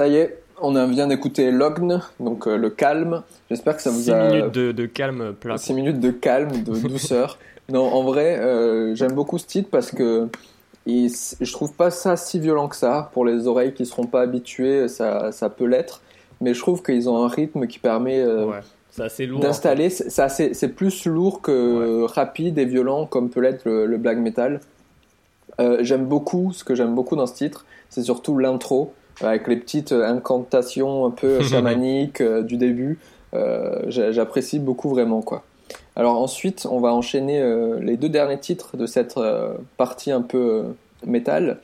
[0.03, 3.23] Ça y est, on vient d'écouter Logn, donc euh, le calme.
[3.49, 4.27] J'espère que ça vous 6 a.
[4.29, 5.57] minutes de, de calme plat.
[5.57, 7.37] 6 minutes de calme, de douceur.
[7.71, 10.27] non, en vrai, euh, j'aime beaucoup ce titre parce que
[10.85, 13.09] il- je trouve pas ça si violent que ça.
[13.13, 16.01] Pour les oreilles qui seront pas habituées, ça, ça peut l'être.
[16.41, 18.59] Mais je trouve qu'ils ont un rythme qui permet euh, Ouais,
[19.39, 19.89] d'installer.
[19.89, 24.59] C'est c'est plus lourd que rapide et violent comme peut l'être le, le black metal.
[25.79, 29.91] J'aime beaucoup, ce que j'aime beaucoup dans ce titre, c'est surtout l'intro, avec les petites
[29.91, 32.99] incantations un peu chamaniques euh, du début.
[33.33, 35.43] Euh, j'a- J'apprécie beaucoup vraiment quoi.
[35.95, 40.21] Alors ensuite, on va enchaîner euh, les deux derniers titres de cette euh, partie un
[40.21, 40.63] peu euh,
[41.05, 41.59] métal.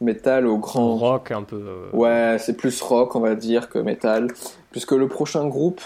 [0.00, 1.56] Métal au grand rock un peu.
[1.56, 4.28] euh, Ouais, c'est plus rock, on va dire, que metal.
[4.70, 5.80] Puisque le prochain groupe,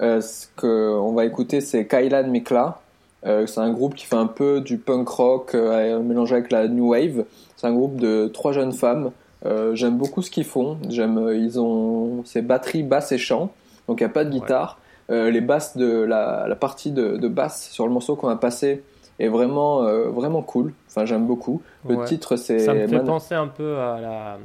[0.00, 2.80] euh, ce que on va écouter, c'est Kailan Mikla.
[3.26, 6.68] Euh, c'est un groupe qui fait un peu du punk rock euh, mélangé avec la
[6.68, 7.24] new wave.
[7.56, 9.10] C'est un groupe de trois jeunes femmes.
[9.46, 10.78] Euh, J'aime beaucoup ce qu'ils font.
[10.88, 13.50] J'aime, euh, ils ont ces batteries basse et chant,
[13.88, 14.78] donc il n'y a pas de guitare.
[15.10, 18.36] Euh, les basses de la, la partie de, de basse sur le morceau qu'on a
[18.36, 18.82] passé
[19.18, 20.72] est vraiment euh, vraiment cool.
[20.88, 21.60] Enfin, j'aime beaucoup.
[21.88, 22.04] Le Ouais.
[22.06, 24.38] titre, c'est Ça me fait Man- penser un peu à la.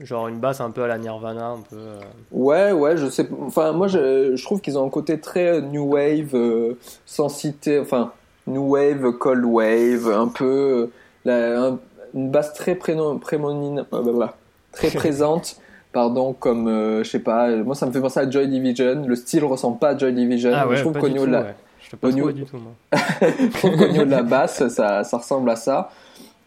[0.00, 1.76] Genre une basse un peu à la Nirvana, un peu.
[1.76, 2.00] euh,
[2.32, 3.28] Ouais, ouais, je sais.
[3.46, 6.74] Enfin, moi, je, je trouve qu'ils ont un côté très new wave,
[7.06, 7.78] sans citer.
[7.78, 8.12] Enfin,
[8.48, 10.90] new wave, cold wave, un peu.
[11.24, 11.78] la- un-
[12.14, 14.36] une basse très prénom, prémonine, euh, bah,
[14.74, 15.56] très présente.
[15.92, 17.48] Pardon, comme euh, je sais pas.
[17.56, 19.04] Moi, ça me fait penser à Joy Division.
[19.06, 20.50] Le style ressemble pas à Joy Division.
[20.52, 21.54] Ah ouais, je trouve qu'au niveau de la, ouais.
[21.82, 22.58] Je te pas au trouvé niveau- du tout,
[24.04, 25.90] de la basse, ça, ça ressemble à ça.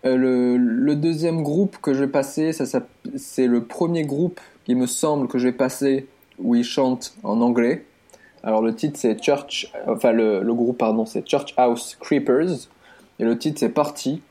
[0.06, 2.82] Euh, le, le deuxième groupe que je vais passer, ça, ça-
[3.16, 6.08] c'est le premier groupe, il me semble, que je vais passer
[6.40, 7.86] où ils chantent en anglais.
[8.44, 12.68] Alors le titre c'est Church, enfin le, le groupe pardon c'est Church House Creepers
[13.20, 14.22] et le titre c'est Party.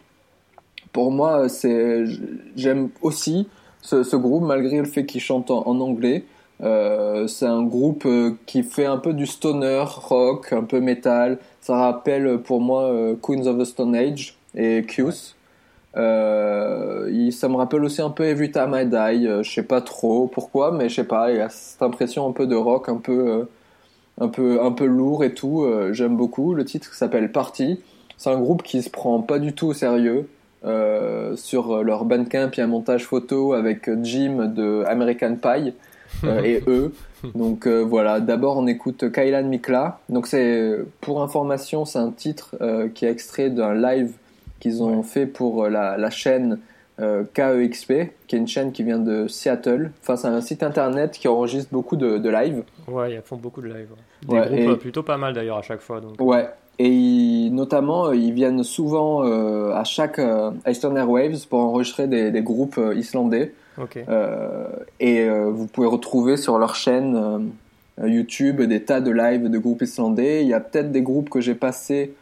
[0.93, 2.05] Pour moi c'est
[2.55, 3.49] j'aime aussi
[3.87, 6.25] ce, ce groupe malgré le fait qu'ils chantent en, en anglais.
[6.63, 11.39] Euh, c'est un groupe euh, qui fait un peu du stoner rock, un peu metal.
[11.61, 15.35] Ça rappelle pour moi euh, Queens of the Stone Age et Q's.
[15.97, 19.27] Euh, il- ça me rappelle aussi un peu Every Time I Die.
[19.27, 21.31] euh, je sais pas trop pourquoi, mais je sais pas.
[21.31, 23.45] Il y a cette impression un peu de rock, un peu, euh,
[24.21, 25.67] un peu, un peu lourd et tout.
[25.93, 26.55] J'aime beaucoup.
[26.55, 27.81] Le titre s'appelle Party.
[28.17, 30.29] C'est un groupe qui se prend pas du tout au sérieux.
[30.65, 35.75] Euh, sur leur Bandcamp, il y a un montage photo avec Jim de American Pie
[36.25, 36.93] euh, et eux.
[37.35, 40.01] Donc euh, voilà, d'abord on écoute Kailan Mikla.
[40.09, 42.57] Donc c'est pour information, c'est un titre
[42.95, 44.13] qui est extrait d'un live
[44.61, 46.59] qu'ils ont fait pour la, la chaîne
[47.35, 47.93] KEXP,
[48.27, 49.91] qui est une chaîne qui vient de Seattle.
[50.03, 52.63] Enfin, c'est un site internet qui enregistre beaucoup de, de live.
[52.89, 53.89] Ouais, ils font beaucoup de live.
[54.29, 54.41] ouais.
[54.49, 56.01] Des Ouais, groupes et- plutôt pas mal d'ailleurs à chaque fois.
[56.01, 56.15] Donc.
[56.21, 56.47] Ouais.
[56.79, 62.07] Et ils- notamment, euh, ils viennent souvent euh, à chaque euh, Eastern Airwaves pour enregistrer
[62.07, 63.53] des, des groupes euh, islandais.
[65.01, 67.51] Et vous pouvez retrouver sur leur chaîne
[68.03, 70.43] YouTube des tas de lives de groupes islandais.
[70.43, 72.15] Il y a peut-être des groupes que j'ai passés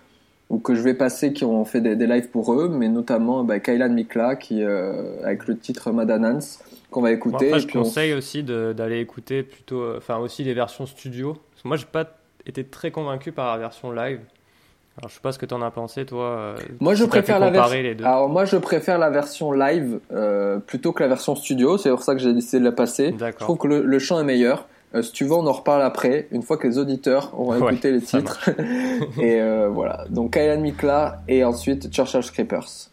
[0.50, 3.44] ou que je vais passer qui ont fait des, des lives pour eux, mais notamment
[3.44, 6.38] bah, Kailan Mikla qui avec le titre Madanans
[6.90, 7.46] qu'on va écouter.
[7.52, 11.34] après, et je on- conseille aussi d'aller écouter plutôt, enfin aussi les versions studio.
[11.52, 12.04] Parce que moi, j'ai pas
[12.46, 14.20] été très convaincu par la version live.
[14.98, 16.24] Alors, je sais pas ce que t'en as pensé, toi.
[16.24, 18.04] euh, Moi, je si préfère la version.
[18.04, 21.76] Alors moi, je préfère la version live euh, plutôt que la version studio.
[21.78, 23.14] C'est pour ça que j'ai décidé de la passer.
[23.18, 24.68] Je trouve que le, le chant est meilleur.
[24.94, 27.72] Euh, si tu veux, on en reparle après, une fois que les auditeurs auront Ouais,
[27.72, 28.48] écouté les titres.
[29.20, 30.04] et euh, voilà.
[30.10, 32.90] Donc Kailan Mikla et ensuite Churchill Creepers.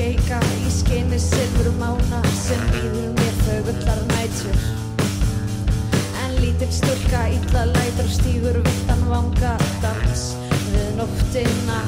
[0.00, 4.62] Skeika í skinni silfur mána sem býður mér þögullar nætur.
[6.24, 9.52] En lítil stúlka illa lætur og stígur viltan vanga
[9.84, 10.24] dans
[10.72, 11.78] við nóttina.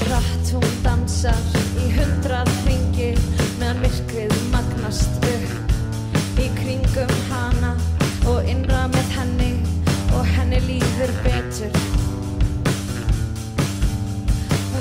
[0.00, 1.38] Hratt hún dansar
[1.78, 3.12] í hundrað hringi
[3.60, 5.78] meðan myrkrið magnast upp.
[6.40, 7.76] Í kringum hana
[8.26, 9.54] og innra með henni
[10.16, 11.99] og henni líður betur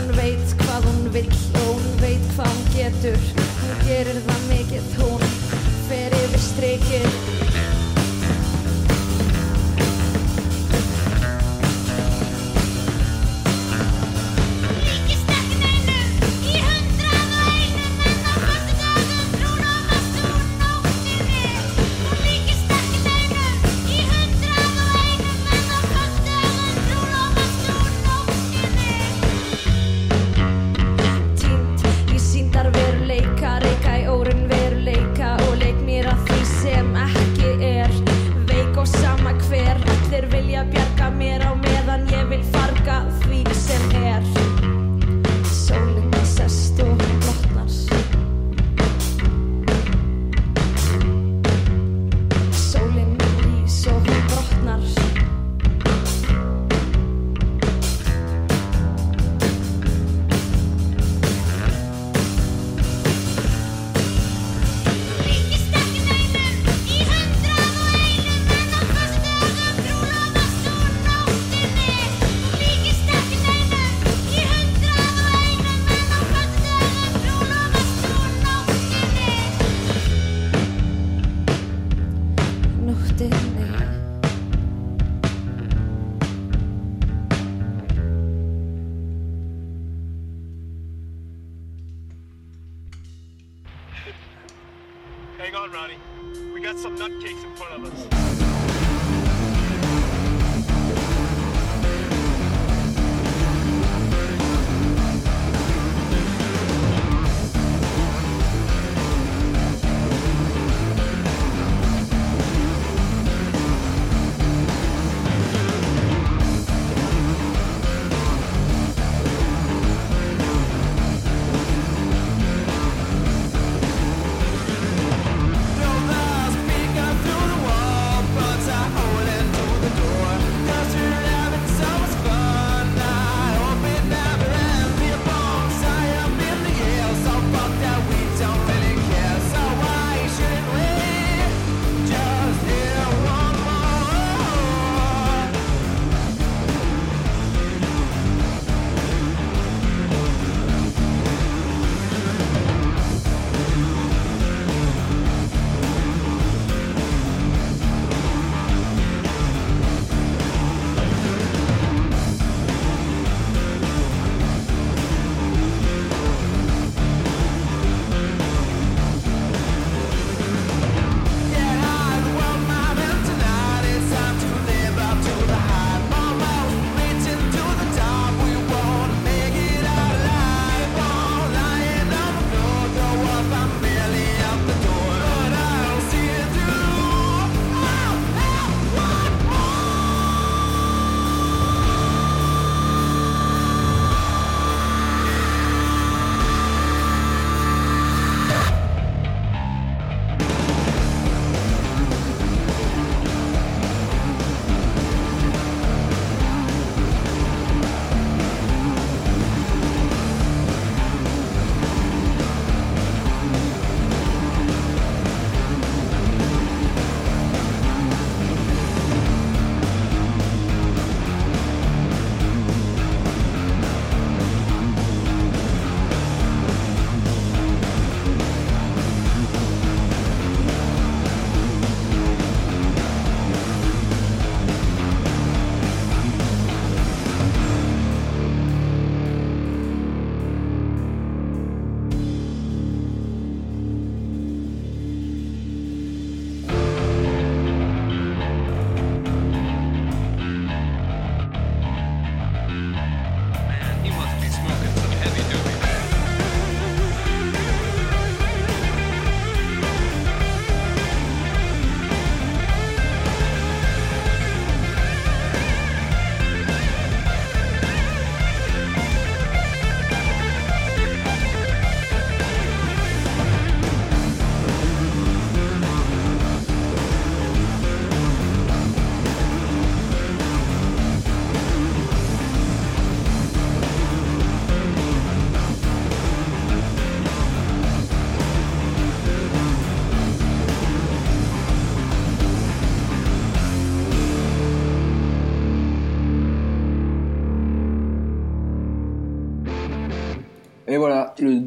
[0.10, 3.28] Hún veit hvað hún vill og hún veit hvað hún getur.
[3.62, 5.28] Hún gerir það mikið, hún
[5.86, 7.28] fer yfir strikið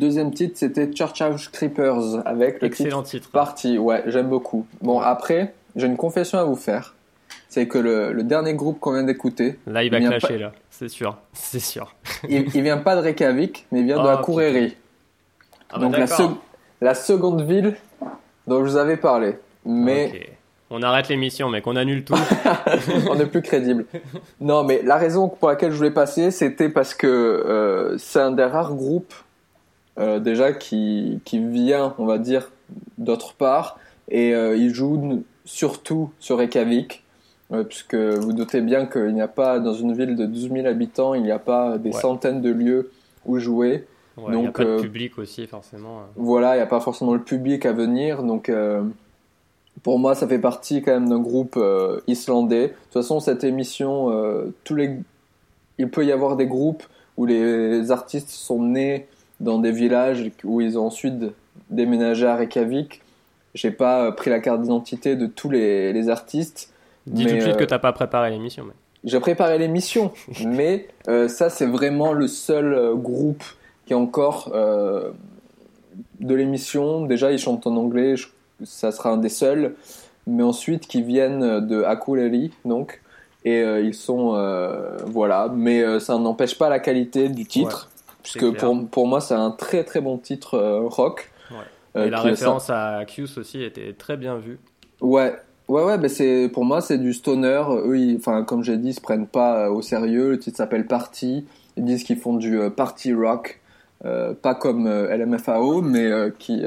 [0.02, 3.30] deuxième titre c'était Church House Creepers avec le Excellent titre titre.
[3.30, 3.78] Party.
[3.78, 4.66] Ouais, j'aime beaucoup.
[4.80, 6.94] Bon, après, j'ai une confession à vous faire.
[7.48, 10.52] C'est que le, le dernier groupe qu'on vient d'écouter, Là, il va clasher, pas- là.
[10.70, 11.16] C'est sûr.
[11.32, 11.94] C'est sûr.
[12.28, 14.76] il, il vient pas de Reykjavik, mais il vient de Ah, la Courérie.
[15.70, 15.96] Ah, bah, Donc
[16.80, 17.76] la, seconde ville
[18.46, 19.38] dont je vous avais parlé.
[19.64, 20.30] Mais.
[20.70, 21.66] On arrête l'émission, mec.
[21.66, 22.14] On annule tout.
[23.10, 23.84] on est plus crédible.
[24.40, 28.32] Non, mais la raison pour laquelle je voulais passer, c'était parce que euh, c'est un
[28.32, 29.14] des rares groupes
[29.98, 32.50] euh, déjà qui, qui vient, on va dire,
[32.98, 33.78] d'autre part,
[34.08, 37.02] et euh, il joue surtout sur Reykjavik,
[37.52, 40.66] euh, puisque vous doutez bien qu'il n'y a pas, dans une ville de 12 000
[40.66, 42.00] habitants, il n'y a pas des Ouais.
[42.00, 42.90] centaines de lieux
[43.26, 43.86] où jouer.
[44.16, 46.02] Ouais, il n'y a Donc, pas de public aussi, forcément.
[46.16, 48.50] Voilà, il n'y a pas forcément le public à venir, donc
[49.82, 52.68] pour moi, ça fait partie quand même d'un groupe euh, islandais.
[52.68, 54.96] De toute façon, cette émission, euh, tous les,
[55.78, 56.84] il peut y avoir des groupes
[57.16, 59.06] où les artistes sont nés
[59.42, 61.14] dans des villages où ils ont ensuite
[61.68, 63.02] déménagé à Reykjavik.
[63.54, 66.72] J'ai pas euh, pris la carte d'identité de tous les, les artistes.
[67.06, 68.64] Dis tout de suite euh, que t'as pas préparé l'émission.
[69.04, 70.12] j'ai préparé l'émission,
[70.46, 73.44] mais euh, ça c'est vraiment le seul euh, groupe
[73.84, 75.10] qui est encore euh,
[76.20, 77.04] de l'émission.
[77.04, 78.28] Déjà ils chantent en anglais, je-
[78.64, 79.74] ça sera un des seuls,
[80.26, 83.00] mais ensuite qui viennent de Akuleli donc
[83.44, 84.34] et ils sont
[85.06, 87.90] voilà, mais ça n'empêche pas la qualité du titre,
[88.22, 88.54] puisque clair.
[88.56, 91.30] pour, pour moi c'est un très très bon titre euh, rock.
[91.50, 91.56] Ouais.
[91.96, 94.58] Euh, Et la référence à Q's aussi était très bien vue.
[95.00, 95.34] Ouais,
[95.68, 97.62] ouais, ouais, mais c'est pour moi c'est du stoner.
[97.84, 100.30] Eux, ils- enfin comme j'ai dit, ils se prennent pas euh, au sérieux.
[100.30, 101.44] Le titre s'appelle Party.
[101.76, 103.60] Ils disent qu'ils font du euh, party rock,
[104.04, 106.62] euh, pas comme euh, LMFAO, mais qui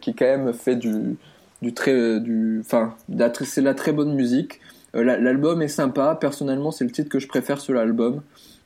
[0.00, 1.16] qui quand même fait du
[1.62, 2.94] du très du, enfin
[3.44, 4.60] c'est la très bonne musique.
[4.94, 6.16] La- L'album est sympa.
[6.20, 8.22] Personnellement, c'est le titre que je préfère sur l'album.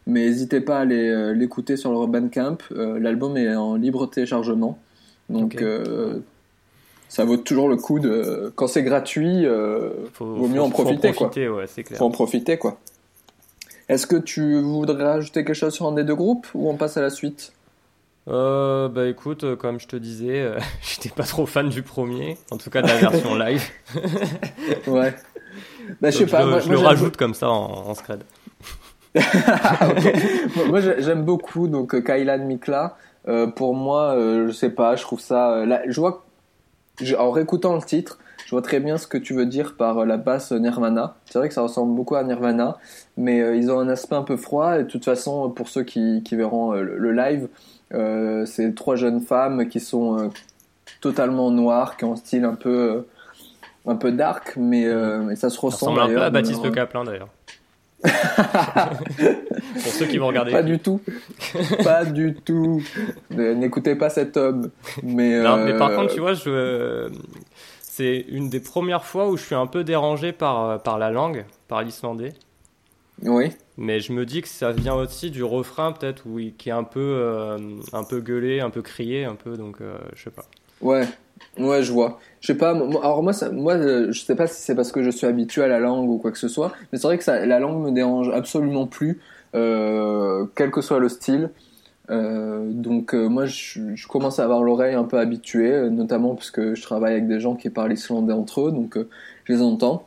[0.07, 2.59] Mais n'hésitez pas à euh, l'écouter sur leur Bandcamp.
[2.73, 4.79] Euh, L'album est en libre téléchargement.
[5.29, 6.19] Donc, euh,
[7.09, 8.53] ça vaut toujours le coup de.
[8.57, 9.47] Quand c'est gratuit,
[10.15, 11.89] Faut, vaut mieux faut- en faut profiter, profiter, ouais, c'est quoi.
[11.89, 11.99] clair.
[11.99, 12.79] Faut en profiter, quoi.
[13.89, 16.97] Est-ce que tu voudrais rajouter quelque chose sur un des deux groupes ou on passe
[16.97, 17.53] à la suite?
[18.29, 22.37] Euh, bah écoute, euh, comme je te disais, euh, j'étais pas trop fan du premier,
[22.51, 23.63] en tout cas de la version live.
[24.87, 25.15] Ouais.
[26.01, 26.47] Bah, je sais pas.
[26.47, 28.23] moi- je moi, le rajoute comme ça en, en scred.
[30.57, 32.97] Moi, moi, j'ai- j'aime beaucoup donc euh, Kailan Mikla.
[33.29, 35.53] Euh, pour moi, euh, je sais pas, je trouve ça.
[35.53, 36.25] euh, là, je vois,
[37.01, 39.99] je- en réécoutant le titre, je vois très bien ce que tu veux dire par
[39.99, 41.15] euh, la basse Nirvana.
[41.27, 42.79] C'est vrai que ça ressemble beaucoup à Nirvana,
[43.17, 44.77] mais euh, ils ont un aspect un peu froid.
[44.79, 47.49] Et de toute façon, pour ceux qui, qui verront euh, le, le live,
[47.95, 50.29] euh, c'est trois jeunes femmes qui sont euh,
[51.01, 53.07] totalement noires, qui ont un style un peu, euh,
[53.87, 56.71] un peu dark, mais, euh, ça se Ça ressent ressemble un peu à Baptiste Le
[56.71, 57.29] Caplin d'ailleurs.
[59.83, 60.51] Pour ceux qui vont regarder.
[60.53, 61.01] Pas du tout.
[61.85, 62.83] pas du tout.
[63.37, 64.71] Euh, N'écoutez pas cet homme.
[65.03, 67.11] Mais, Non, mais par euh, contre, tu vois, je...
[67.81, 71.11] c'est une des premières fois où je suis un peu dérangé par, euh, par la
[71.11, 72.33] langue, par l'islandais.
[73.23, 73.51] Oui.
[73.77, 76.25] Mais je me dis que ça vient aussi du refrain, peut-être,
[76.59, 77.59] qui est un peu, euh,
[77.93, 80.45] un peu gueulé, un peu crié, un peu, donc euh, je sais pas.
[80.81, 81.07] Ouais.
[81.59, 82.21] Ouais, je vois.
[82.43, 82.71] Je sais pas.
[82.71, 85.63] Alors moi, ça, moi, euh, je sais pas si c'est parce que je suis habitué
[85.63, 87.93] à la langue ou quoi que ce soit, mais c'est vrai que la langue me
[87.93, 89.21] dérange absolument plus,
[89.55, 91.51] euh, quel que soit le style.
[92.11, 96.83] Euh, donc moi, je, commence à avoir l'oreille un peu habituée, notamment parce que je
[96.83, 98.99] travaille avec des gens qui parlent islandais entre eux, donc
[99.45, 100.05] je les entends.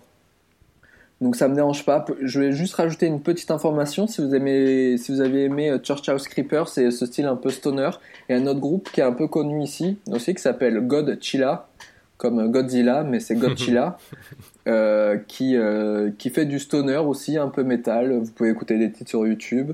[1.22, 2.06] Donc ça me dérange pas.
[2.22, 4.07] Je vais juste rajouter une petite information.
[4.07, 7.49] Si vous aimez, si vous avez aimé Church House Creeper, c'est ce style un peu
[7.49, 7.91] stoner.
[8.28, 11.70] Et un autre groupe qui est un peu connu ici aussi, qui s'appelle Godzilla,
[12.18, 13.98] comme Godzilla, mais c'est Godzilla,
[14.68, 18.18] euh, qui euh, qui fait du stoner aussi, un peu métal.
[18.20, 19.74] Vous pouvez écouter des titres sur YouTube.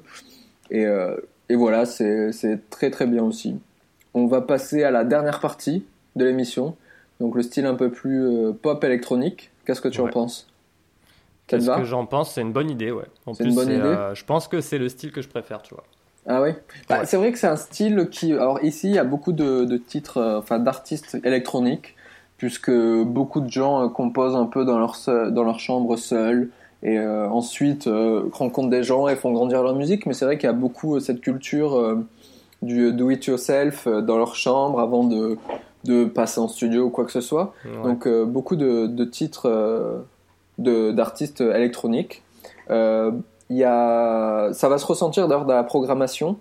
[0.70, 1.16] Et euh,
[1.50, 2.32] et voilà, c'est
[2.70, 3.60] très très bien aussi.
[4.14, 5.86] On va passer à la dernière partie
[6.16, 6.76] de l'émission,
[7.20, 9.52] donc le style un peu plus pop électronique.
[9.66, 10.48] Qu'est-ce que tu en penses?
[11.48, 12.34] Qu'est-ce que j'en pense?
[12.34, 13.06] C'est une bonne idée, ouais.
[13.26, 14.12] En plus, une bonne idée?
[14.14, 15.84] je pense que c'est le style que je préfère, tu vois.
[16.26, 16.52] Ah oui
[16.88, 17.06] bah, Ouais.
[17.06, 18.32] C'est vrai que c'est un style qui...
[18.34, 21.96] Alors ici, il y a beaucoup de, de titres, enfin d'artistes électroniques,
[22.42, 24.98] puisque beaucoup de gens euh, composent un peu dans leur,
[25.30, 26.50] dans leur chambre seuls,
[26.82, 30.40] et euh, ensuite euh, rencontrent des gens et font grandir leur musique, mais c'est vrai
[30.40, 32.00] qu'il y a beaucoup euh, cette culture
[32.64, 35.38] du do-it-yourself euh, dans leur chambre avant de,
[35.84, 37.54] de passer en studio ou quoi que ce soit.
[37.64, 37.84] Ouais.
[37.84, 40.02] Donc beaucoup de, de titres
[40.58, 42.24] d'artistes électroniques.
[42.72, 46.38] Y a, ça va se ressentir d'ailleurs dans la programmation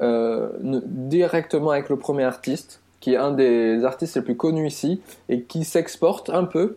[0.00, 5.42] directement avec le premier artiste, qui est un des artistes les plus connus ici et
[5.42, 6.76] qui s'exporte un peu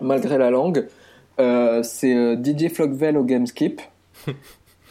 [0.00, 0.86] malgré la langue.
[1.40, 3.80] Euh, c'est euh, DJ Flockvel au Gameskip.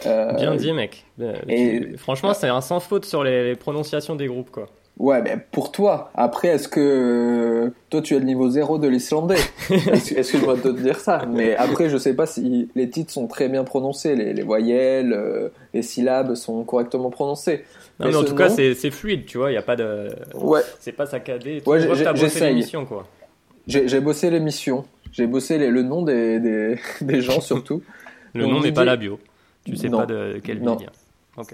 [0.05, 1.05] Euh, Bien dit, mec.
[1.49, 4.67] Et- Franchement, c'est un sans faute sur les, les prononciations des groupes, quoi.
[4.99, 9.39] Ouais, mais pour toi, après, est-ce que toi tu es le niveau zéro de l'islandais?
[9.71, 11.23] Est-ce est-ce que je dois te dire ça?
[11.27, 15.13] Mais après, je sais pas si les titres sont très bien prononcés, les, les voyelles,
[15.13, 17.63] euh, les syllabes sont correctement prononcées.
[17.99, 19.51] Non, mais en tout cas, nom- c'est c'est fluide, tu vois.
[19.51, 20.09] Il y a pas de.
[20.35, 20.61] Ouais.
[20.79, 21.61] C'est pas saccadé.
[21.65, 23.07] Ouais, j'ai- l'émission, quoi.
[23.67, 27.81] J'ai bossé l'émission, j'ai bossé les- le nom des, des, des gens surtout.
[28.33, 29.19] Le Donc, nom n'est pas la bio.
[29.65, 29.97] Tu sais Non.
[29.99, 30.77] pas de quelle Non.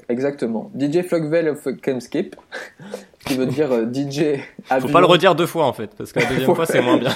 [0.08, 0.72] Exactement.
[0.80, 2.36] DJ Flogvel of Kemskip,
[3.26, 4.90] qui veut dire euh, DJ Faut avion.
[4.94, 7.12] pas le redire deux fois, en fait, parce que la deuxième fois, c'est moins bien.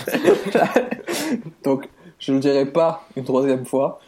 [1.64, 1.88] Donc,
[2.20, 4.00] je le dirai pas une troisième fois,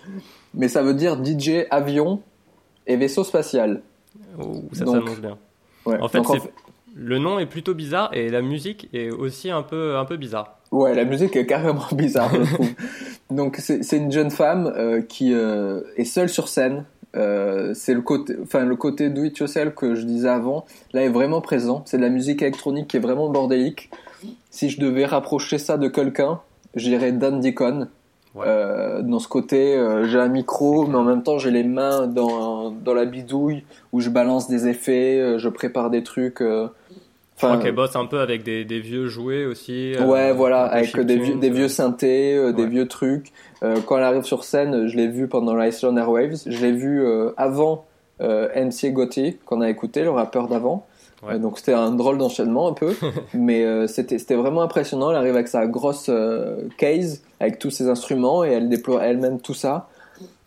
[0.54, 2.22] mais ça veut dire DJ avion
[2.88, 3.82] et vaisseau spatial.
[4.38, 5.38] Oh, ça s'annonce bien.
[5.86, 5.98] Ouais.
[6.00, 6.52] En fait, Donc, en c'est-
[6.96, 10.58] le nom est plutôt bizarre et la musique est aussi un peu, un peu bizarre.
[10.72, 12.70] Ouais, la musique est carrément bizarre, je trouve.
[13.30, 16.86] Donc, c'est une jeune femme euh, qui euh, est seule sur scène.
[17.16, 20.66] Euh, c'est le côté, enfin le côté do it yourself que je disais avant.
[20.94, 21.82] Là, est vraiment présent.
[21.86, 23.90] C'est de la musique électronique qui est vraiment bordélique.
[24.52, 26.40] Si je devais rapprocher ça de quelqu'un,
[26.76, 27.88] je dirais Dan Deacon.
[28.38, 32.08] Euh, dans ce côté, euh, j'ai un micro, mais en même temps j'ai les mains
[32.08, 36.40] dans, dans la bidouille où je balance des effets, euh, je prépare des trucs.
[36.40, 36.68] Je
[37.38, 39.96] crois enfin, qu'elle bosse un peu avec des, des vieux jouets aussi.
[40.06, 43.32] Ouais, voilà, avec des vieux, chiptunes, des vieux synthés, des vieux trucs.
[43.62, 46.44] Quand elle arrive sur scène, je l'ai vu pendant l'Iceland Airwaves.
[46.46, 47.02] Je l'ai vu
[47.38, 47.86] avant
[48.20, 50.86] MC Gotti, qu'on a écouté, le rappeur d'avant.
[51.24, 51.34] Ouais.
[51.34, 52.96] Euh, donc c'était un drôle d'enchaînement un peu,
[53.34, 55.12] mais euh, c'était vraiment impressionnant.
[55.12, 59.40] Elle arrive avec sa grosse euh, case, avec tous ses instruments, et elle déploie elle-même
[59.40, 59.90] tout ça.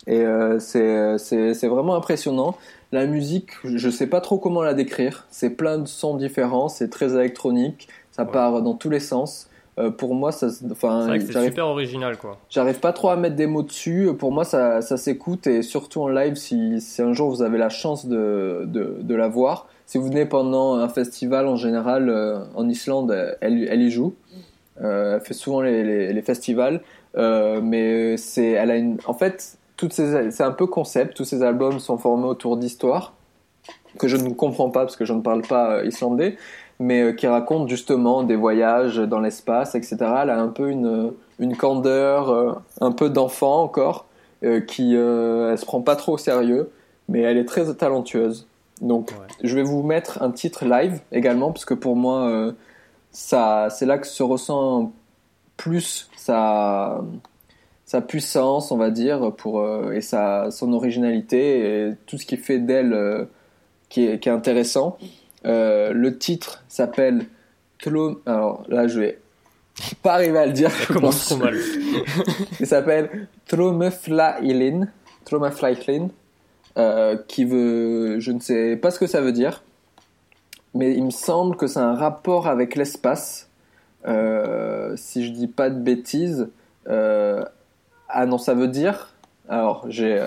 [0.05, 2.55] Et euh, c'est vraiment impressionnant.
[2.91, 5.25] La musique, je sais pas trop comment la décrire.
[5.31, 9.47] C'est plein de sons différents, c'est très électronique, ça part dans tous les sens.
[9.79, 12.37] Euh, pour moi, ça, enfin, C'est super original, quoi.
[12.49, 14.09] J'arrive pas trop à mettre des mots dessus.
[14.19, 17.57] Pour moi, ça, ça s'écoute et surtout en live, si, si un jour vous avez
[17.57, 19.67] la chance de, de, de la voir.
[19.85, 23.11] Si vous venez pendant un festival, en général, euh, en Islande,
[23.41, 24.15] elle, elle y joue.
[24.81, 26.81] Euh, elle fait souvent les, les, festivals.
[27.15, 31.15] Euh, mais c'est, elle a une, en fait, toutes ces, c'est un peu concept.
[31.15, 33.13] Tous ces albums sont formés autour d'histoires
[33.99, 36.37] que je ne comprends pas parce que je ne parle pas islandais,
[36.79, 39.97] mais qui raconte justement des voyages dans l'espace, etc.
[40.23, 44.07] Elle a un peu une, une candeur, un peu d'enfant encore,
[44.41, 46.71] qui elle se prend pas trop au sérieux,
[47.07, 48.47] mais elle est très talentueuse.
[48.81, 49.11] Donc,
[49.43, 52.51] je vais vous mettre un titre live également, parce que pour moi, euh,
[53.11, 54.91] ça, c'est là que se ressent
[55.57, 57.01] plus sa,
[57.85, 62.37] sa puissance, on va dire, pour, euh, et sa, son originalité, et tout ce qui
[62.37, 63.25] fait d'elle euh,
[63.89, 64.97] qui, est, qui est intéressant.
[65.45, 67.25] Le titre s'appelle
[67.79, 68.19] Tlom...
[68.25, 69.19] Alors là, je vais
[70.03, 70.69] pas arriver à le dire.
[70.69, 71.57] je commence trop mal.
[72.59, 74.87] Il s'appelle Tromeflailin.
[75.25, 76.09] Tromeflailin.
[76.77, 78.19] Euh, qui veut...
[78.19, 79.63] Je ne sais pas ce que ça veut dire.
[80.73, 83.49] Mais il me semble que c'est un rapport avec l'espace.
[84.07, 86.49] Euh, si je dis pas de bêtises.
[86.87, 87.43] Euh,
[88.09, 89.09] Ah non, ça veut dire...
[89.49, 90.25] Alors, j'ai...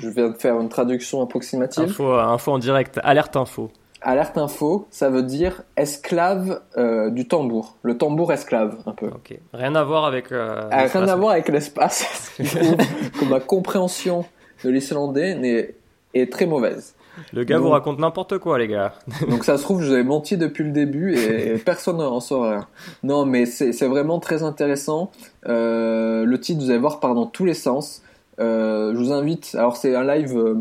[0.00, 1.84] Je viens de faire une traduction approximative.
[1.84, 3.70] Info, info en direct, alerte info.
[4.02, 7.76] Alerte info, ça veut dire esclave euh, du tambour.
[7.82, 9.06] Le tambour esclave, un peu.
[9.06, 9.38] Ok.
[9.52, 10.32] Rien à voir avec.
[10.32, 11.02] euh, Ah, l'espace.
[11.02, 12.32] rien à voir avec l'espace.
[12.38, 14.24] Que ma compréhension
[14.64, 15.74] de l'islandais n'est-
[16.14, 16.94] est très mauvaise.
[17.32, 18.94] Le gars vous raconte n'importe quoi, les gars.
[19.30, 22.50] Donc ça se trouve, je vous avais menti depuis le début et personne n'en saura
[22.50, 22.66] rien.
[23.04, 25.12] Non, mais c'est c'est vraiment très intéressant.
[25.48, 28.02] Euh, le titre, vous allez voir, part dans tous les sens.
[28.40, 29.54] Euh, je vous invite.
[29.54, 30.36] Alors c'est un live.
[30.36, 30.54] euh,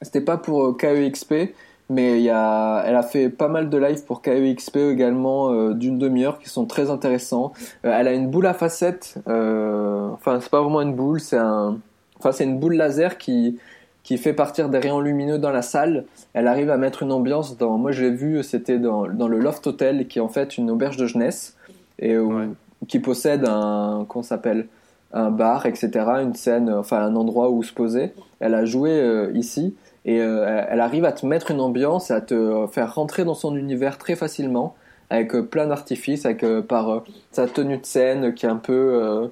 [0.00, 1.52] C'était pas pour KEXP,
[1.90, 5.74] mais il y a, elle a fait pas mal de lives pour KEXP également euh,
[5.74, 7.52] d'une demi-heure qui sont très intéressants.
[7.84, 9.16] Euh, elle a une boule à facettes.
[9.28, 11.76] euh, enfin, c'est pas vraiment une boule, c'est un.
[12.18, 13.58] Enfin, c'est une boule laser qui
[14.04, 16.06] qui fait partir des rayons lumineux dans la salle.
[16.32, 17.76] Elle arrive à mettre une ambiance dans.
[17.76, 20.70] Moi, je l'ai vu, c'était dans, dans le Loft Hotel, qui est en fait une
[20.70, 21.56] auberge de jeunesse
[21.98, 22.54] et où-
[22.86, 24.66] qui possède un qu'on s'appelle
[25.12, 25.90] un bar, etc.
[26.22, 28.12] Une scène, enfin un endroit où se poser.
[28.40, 29.74] Elle a joué euh, ici
[30.06, 33.56] et euh, elle- arrive à te mettre une ambiance, à te faire rentrer dans son
[33.56, 34.74] univers très facilement
[35.10, 39.28] avec euh, plein d'artifices, avec par sa tenue de scène qui est un peu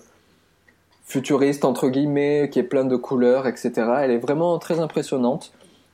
[1.07, 3.73] futuriste entre guillemets, qui est plein de couleurs, etc.
[4.03, 5.53] Elle est vraiment très impressionnante.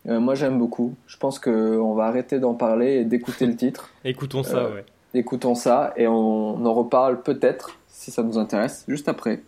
[0.09, 0.95] Euh, moi, j'aime beaucoup.
[1.07, 3.91] Je pense que on va arrêter d'en parler et d'écouter le titre.
[4.05, 4.85] Écoutons ça, Euh, ouais.
[5.15, 9.43] Écoutons ça et on en reparle peut-être si ça nous intéresse juste après.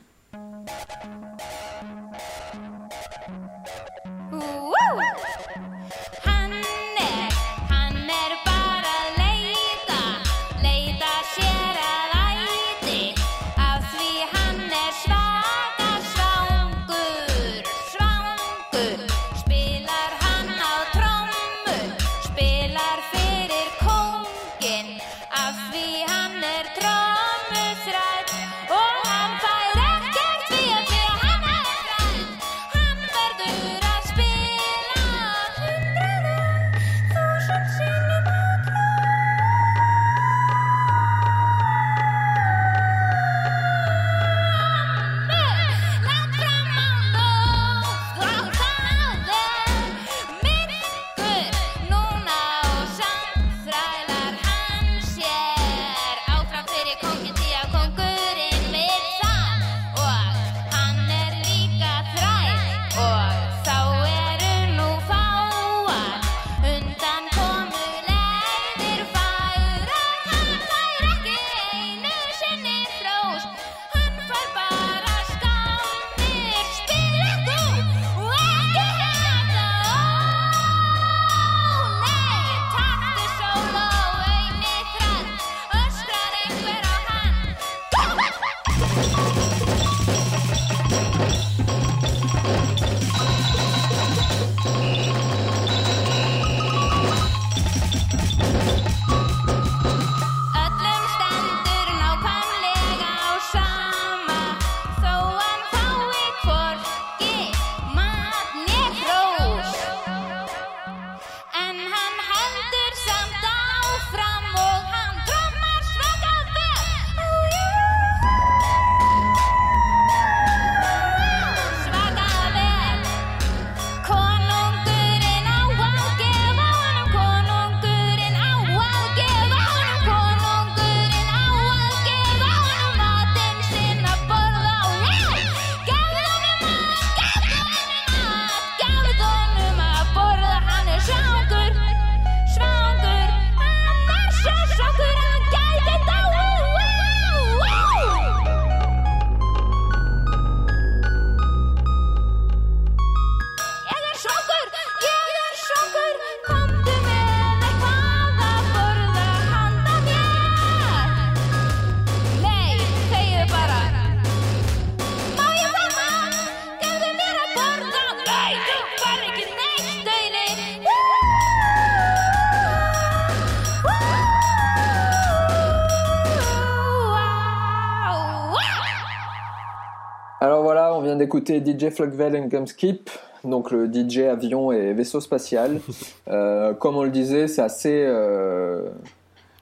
[181.39, 183.11] Vient d'écouter DJ Flugvel and Gumskip,
[183.44, 185.81] donc le DJ avion et vaisseau spatial.
[186.28, 188.02] Euh, comme on le disait, c'est assez.
[188.06, 188.89] euh,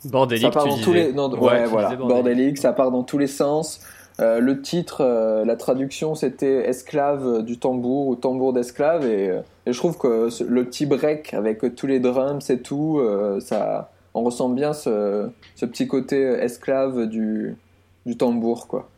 [0.05, 0.85] Bordélique, ça part tu dans disais.
[0.87, 1.13] tous les.
[1.13, 1.89] non, Ouais, ouais, voilà.
[1.97, 2.09] Bordélique.
[2.09, 2.59] bordélique.
[2.59, 3.81] ça part dans tous les sens.
[4.21, 9.05] Euh, le titre, euh, la traduction, c'était esclave du tambour ou tambour d'esclave.
[9.07, 13.41] Et, et je trouve que le petit break avec tous les drums et tout, euh,
[13.41, 17.57] ça, on ressent bien ce, ce petit côté esclave du,
[18.07, 18.89] du tambour, quoi.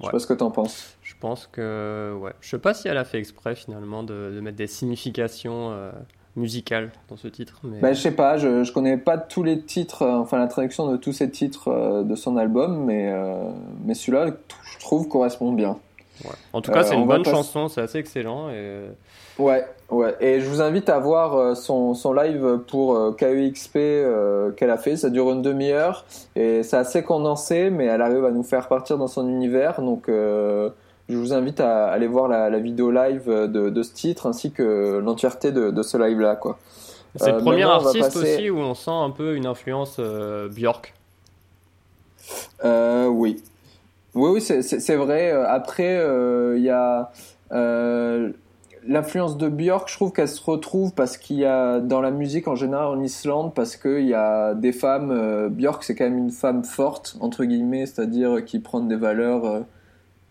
[0.00, 0.12] Je sais Ouais.
[0.12, 0.96] pas ce que t'en penses.
[1.24, 2.32] Je pense que, ouais.
[2.42, 5.90] Je sais pas si elle a fait exprès finalement de, de mettre des significations euh,
[6.36, 9.62] musicales dans ce titre, mais Bah, je sais pas, je, je connais pas tous les
[9.62, 13.36] titres, euh, enfin la traduction de tous ces titres euh, de son album, mais, euh,
[13.86, 14.32] mais celui-là,
[14.64, 15.78] je trouve, correspond bien.
[16.26, 16.30] ouais.
[16.52, 18.50] en tout cas, c'est une bonne pas- chanson, c'est assez excellent.
[18.50, 18.82] Et...
[19.38, 20.14] Ouais, ouais.
[20.20, 24.96] Et je vous invite à voir son, son live pour KEXP euh, qu'elle a fait.
[24.98, 26.04] Ça dure une demi-heure
[26.36, 29.80] et c'est assez condensé, mais elle arrive à nous faire partir dans son univers.
[29.80, 30.68] Donc, euh,
[31.08, 34.50] je vous invite à aller voir la, la vidéo live de, de ce titre ainsi
[34.52, 36.58] que l'entièreté de, de ce live-là, quoi.
[37.16, 39.46] C'est Euh, le premier on va artiste passer- aussi où on sent un peu une
[39.46, 40.94] influence euh, Björk.
[42.64, 43.42] Euh, oui.
[44.14, 45.32] Oui, oui, c'est- vrai.
[45.32, 47.10] Euh, Après, euh, il y a
[47.52, 48.30] euh,
[48.86, 49.88] l'influence de Björk.
[49.88, 53.00] Je trouve qu'elle se retrouve parce qu'il y a dans la musique en général en
[53.00, 55.10] Islande, parce qu'il y a des femmes.
[55.10, 59.44] euh, Björk, c'est quand même une femme forte entre guillemets, c'est-à-dire qui prend des valeurs
[59.44, 59.60] euh,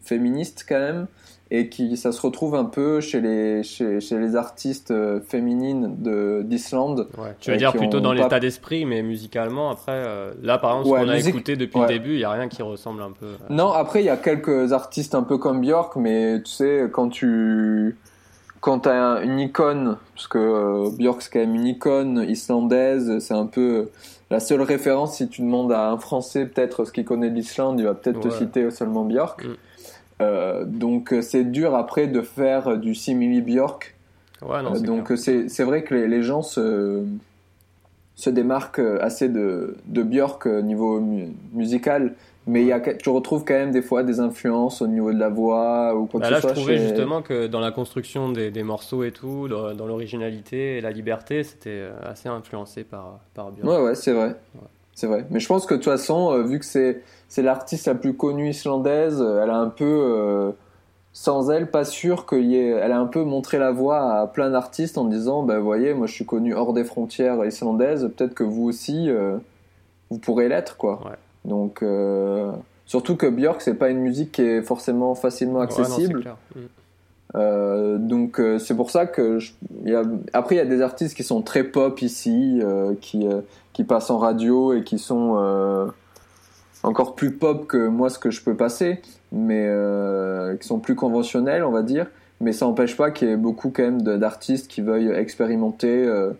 [0.03, 1.07] féministes quand même,
[1.51, 5.95] et qui ça se retrouve un peu chez les chez, chez les artistes euh, féminines
[5.99, 7.07] de d'Islande.
[7.17, 7.35] Ouais.
[7.39, 10.89] Tu veux dire plutôt dans pas- l'état d'esprit, mais musicalement, après, euh, là par exemple,
[10.95, 11.87] Ouais, ce qu'on a écouté depuis ouais.
[11.87, 13.25] le début, il n'y a rien qui ressemble un peu.
[13.27, 16.87] euh, Non, après, il y a quelques artistes un peu comme Björk, mais tu sais,
[16.91, 17.97] quand tu.
[18.61, 23.33] Quand t'as une icône, parce que euh, Björk c'est quand même une icône islandaise, c'est
[23.33, 23.89] un peu
[24.31, 25.17] la seule référence.
[25.17, 28.21] Si tu demandes à un Français peut-être ce qu'il connaît de l'Islande, il va peut-être
[28.21, 29.43] te citer seulement Björk.
[29.43, 29.55] Mm.
[30.23, 33.95] Euh, donc euh, c'est dur après de faire du simili Björk.
[34.41, 37.03] Ouais, non, Euh, c'est donc c'est c'est vrai que les, les gens se
[38.15, 42.13] se démarquent assez de, de Björk au niveau mu- musical,
[42.45, 45.17] mais il y a, tu retrouves quand même des fois des influences au niveau de
[45.19, 46.55] la voix ou quoi Bah que là, ce je soit.
[46.61, 50.77] trouvais chez- justement que dans la construction des, des morceaux et tout, dans, dans l'originalité
[50.77, 53.67] et la liberté, c'était assez influencé par, par Björk.
[53.67, 54.35] Ouais, ouais, c'est vrai.
[54.93, 55.25] C'est vrai.
[55.31, 57.01] Mais je pense que de toute façon, vu que c'est
[57.33, 60.51] c'est l'artiste la plus connue islandaise, elle a un peu, euh,
[61.13, 64.27] sans elle, pas sûr qu'il y ait, elle a un peu montré la voie à
[64.27, 68.35] plein d'artistes en disant, ben voyez, moi je suis connu hors des frontières islandaises, peut-être
[68.35, 69.37] que vous aussi, euh,
[70.11, 70.99] vous pourrez l'être, quoi.
[71.05, 71.17] Ouais.
[71.43, 72.51] Donc, euh,
[72.85, 76.35] surtout que Björk, c'est pas une musique qui est forcément facilement Ouais, non, c'est accessible.
[76.55, 76.59] Mm.
[77.35, 79.53] Euh, donc euh, c'est pour ça que je-
[79.85, 80.03] il y a,
[80.33, 83.25] après il y a des artistes qui sont très pop ici, euh, qui
[83.73, 85.33] qui passent en radio et qui sont
[86.83, 89.01] encore plus pop que moi ce que je peux passer,
[89.31, 92.07] mais euh, qui sont plus conventionnels on va dire.
[92.41, 96.33] Mais ça n'empêche pas qu'il y ait beaucoup quand même d'artistes qui veuillent expérimenter euh,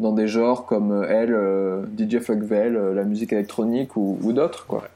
[0.00, 4.32] dans des genres comme euh, elle, euh, DJ Flugvel, euh, la musique électronique ou, ou
[4.32, 4.88] d'autres quoi.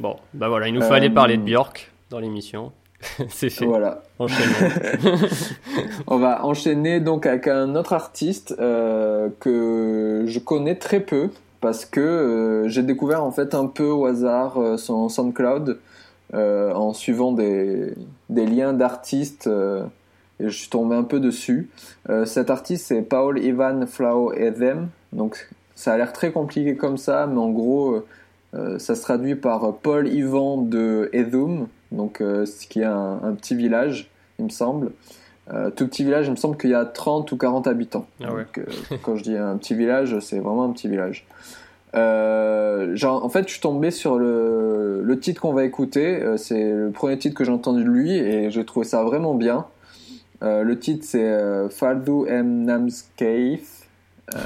[0.00, 2.72] Bon, bah voilà, il nous fallait parler de Björk dans l'émission.
[3.28, 3.66] c'est fait.
[3.66, 4.02] Voilà.
[6.06, 11.28] On va enchaîner donc avec un autre artiste que je connais très peu
[11.60, 15.78] parce que euh, j'ai découvert en fait un peu au hasard euh, son SoundCloud
[16.34, 17.94] euh, en suivant des,
[18.28, 19.84] des liens d'artistes euh,
[20.38, 21.68] et je suis tombé un peu dessus.
[22.08, 26.96] Euh, cet artiste c'est Paul Ivan Flau Edem donc ça a l'air très compliqué comme
[26.96, 28.04] ça mais en gros
[28.54, 33.56] euh, ça se traduit par Paul Ivan de Edum donc ce qui est un petit
[33.56, 34.92] village il me semble.
[35.52, 38.06] Euh, tout petit village, il me semble qu'il y a 30 ou 40 habitants.
[38.22, 38.44] Ah ouais.
[38.44, 41.26] Donc, euh, quand je dis un petit village, c'est vraiment un petit village.
[41.96, 46.22] Euh, genre, en fait, je suis tombé sur le, le titre qu'on va écouter.
[46.36, 49.66] C'est le premier titre que j'ai entendu de lui et j'ai trouvé ça vraiment bien.
[50.42, 51.36] Le titre, c'est
[51.70, 52.64] Fardu M.
[52.64, 53.66] Namskeith.
[54.36, 54.38] Euh,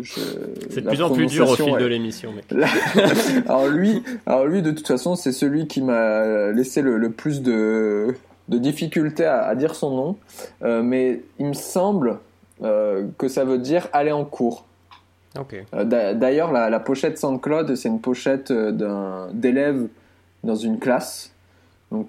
[0.00, 0.20] je-
[0.70, 2.30] C'est de plus en plus dur au fil de l'émission,
[3.46, 7.42] alors lui, alors lui, de toute façon, c'est celui qui m'a laissé le, le plus
[7.42, 8.14] de,
[8.50, 10.16] de difficultés à, à dire son nom.
[10.62, 12.18] Euh, mais il me semble
[12.62, 14.66] euh, que ça veut dire aller en cours.
[15.74, 19.86] Euh, d'a- D'ailleurs, la, la pochette SoundCloud, c'est une pochette d'un d'élèves
[20.44, 21.32] dans une classe.
[21.92, 22.08] Donc,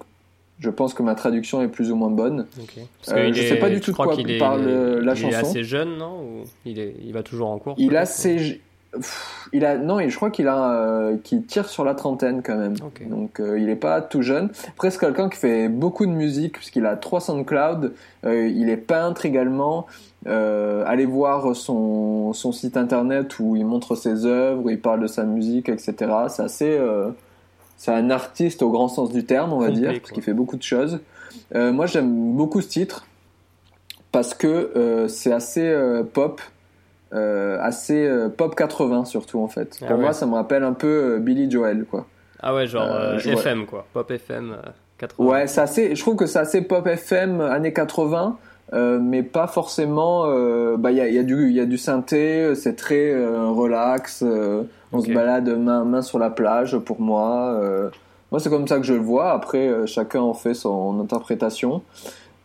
[0.58, 2.46] je pense que ma traduction est plus ou moins bonne.
[2.56, 5.16] Parce Euh, je est- sais pas du tout de quoi qu'il est- parle la il
[5.16, 5.32] chanson.
[5.32, 6.20] est assez jeune, non?
[6.22, 8.60] Ou il, est, il va toujours en cours Il a ses,
[8.92, 12.56] Pff, il a non, je crois qu'il a euh, qu'il tire sur la trentaine quand
[12.56, 12.74] même.
[13.08, 14.50] Donc euh, il est pas tout jeune.
[14.68, 17.94] Après c'est quelqu'un qui fait beaucoup de musique puisqu'il a 300 cloud.
[18.26, 19.86] Euh, il est peintre également.
[20.26, 25.00] Euh, allez voir son son site internet où il montre ses œuvres, où il parle
[25.00, 25.94] de sa musique, etc.
[26.28, 26.80] C'est assez
[27.78, 30.34] c'est un artiste au grand sens du terme, on va Complet, dire, parce qu'il fait
[30.34, 31.00] beaucoup de choses.
[31.54, 33.06] Moi, j'aime beaucoup ce titre
[34.12, 35.74] parce que c'est assez
[36.12, 36.40] pop,
[37.12, 39.78] euh, assez euh, pop 80 surtout en fait.
[39.82, 42.06] Ah Pour moi, ça me rappelle un peu euh, Billy Joel, quoi.
[42.40, 45.28] Ah ouais, genre FM quoi, pop FM euh, 80.
[45.30, 45.94] Ouais, c'est assez.
[45.94, 48.36] Je trouve que c'est assez pop FM années 80,
[48.72, 50.24] euh, mais pas forcément.
[50.26, 52.54] euh, bah, il y a, y a du, il y a du synthé.
[52.54, 54.24] C'est très euh, relax.
[54.92, 56.78] on se balade main, main sur la plage.
[56.78, 57.60] Pour moi,
[58.30, 59.32] moi c'est comme ça que je le vois.
[59.32, 61.82] Après, chacun en fait son interprétation.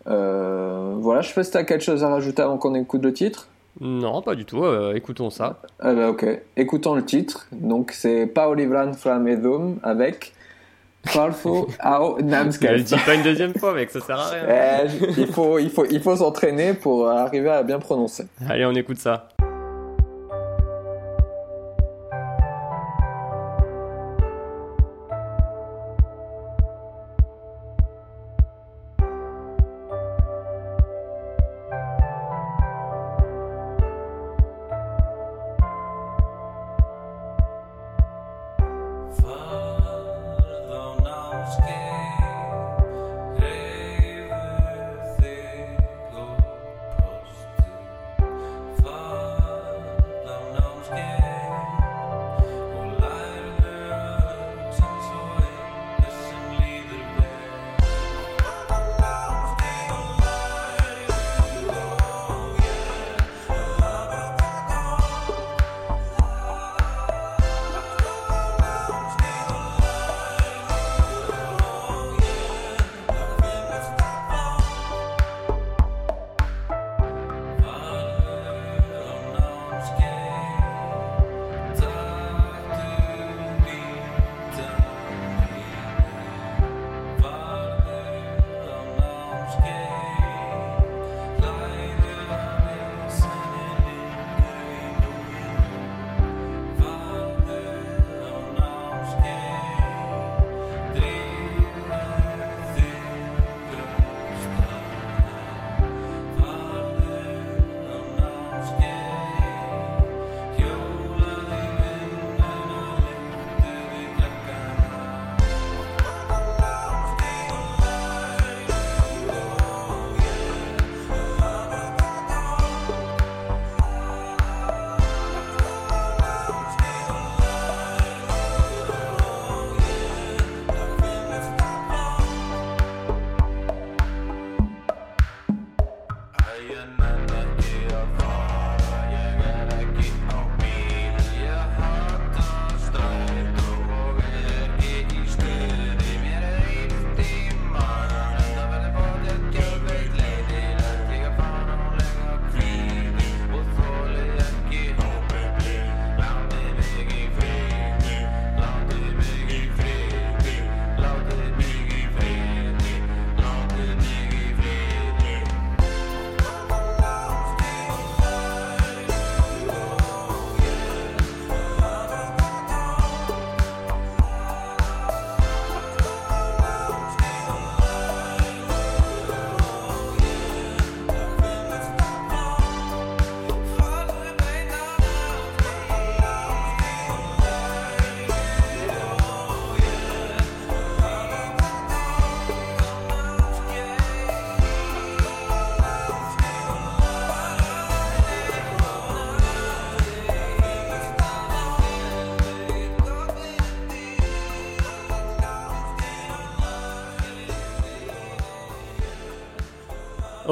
[0.05, 3.47] Voilà, je sais pas si t'as quelque chose à rajouter avant qu'on écoute le titre.
[3.79, 4.63] Non, pas du tout.
[4.63, 5.59] euh, écoutons ça.
[5.79, 6.25] Ah bah, ok,
[6.55, 7.47] écoutons le titre.
[7.51, 10.33] Donc c'est Paolivran Flamedum avec
[11.13, 12.77] Parfo ao Elle Namskel.
[12.77, 14.85] le dit pas une deuxième fois, mec, ça sert à rien.
[14.85, 18.25] Eh, il faut, il faut, il faut s'entraîner pour arriver à bien prononcer.
[18.49, 19.29] Allez, on écoute ça.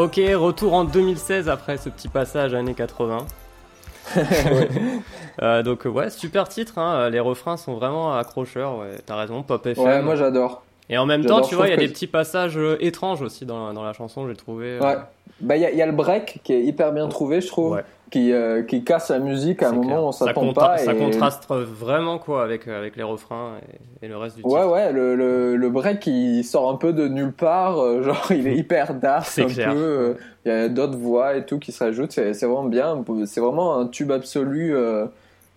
[0.05, 3.25] Ok, retour en 2016 après ce petit passage années 80.
[5.41, 7.09] Euh, donc ouais, super titre, hein.
[7.09, 8.99] les refrains sont vraiment accrocheurs, ouais.
[9.05, 9.83] t'as raison, Pop FM.
[9.83, 10.63] Ouais, moi j'adore.
[10.89, 13.45] Et en même temps, tu vois, il y a des petits passages euh, étranges aussi
[13.45, 14.77] dans, dans la chanson, j'ai trouvé.
[14.77, 14.95] euh, Ouais.
[15.41, 18.31] Bah, il y, y a le break qui est hyper bien trouvé, je trouve, qui,
[18.31, 20.77] euh, qui casse la musique à un moment où on s'attend pas.
[20.77, 23.53] ça et- contraste vraiment quoi avec, euh, avec les refrains
[24.01, 24.53] et, et le reste du titre.
[24.55, 28.27] Ouais, ouais, le, le, le break il sort un peu de nulle part, euh, genre
[28.31, 29.73] il est hyper dark, un clair.
[29.73, 29.77] peu.
[29.79, 30.13] euh,
[30.45, 33.03] Il y a d'autres voix et tout qui se rajoutent, c'est vraiment bien.
[33.25, 34.75] C'est vraiment un tube absolu,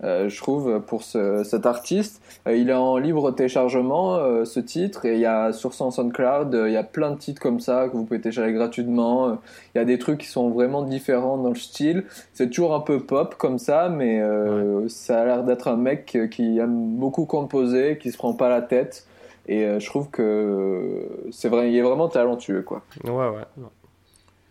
[0.03, 2.23] je trouve, pour ce, cet artiste.
[2.47, 5.91] Euh, il est en libre téléchargement, euh, ce titre, et il y a sur son
[5.91, 9.29] SoundCloud, euh, il y a plein de titres comme ça que vous pouvez télécharger gratuitement.
[9.29, 9.33] Euh,
[9.75, 12.05] Il y a des trucs qui sont vraiment différents dans le style.
[12.33, 16.16] C'est toujours un peu pop comme ça, mais euh, ça a l'air d'être un mec
[16.31, 19.05] qui aime beaucoup composer, qui se prend pas la tête
[19.49, 22.83] Et euh, je trouve que c'est vrai, il est vraiment talentueux, quoi.
[23.05, 23.65] Ouais, ouais.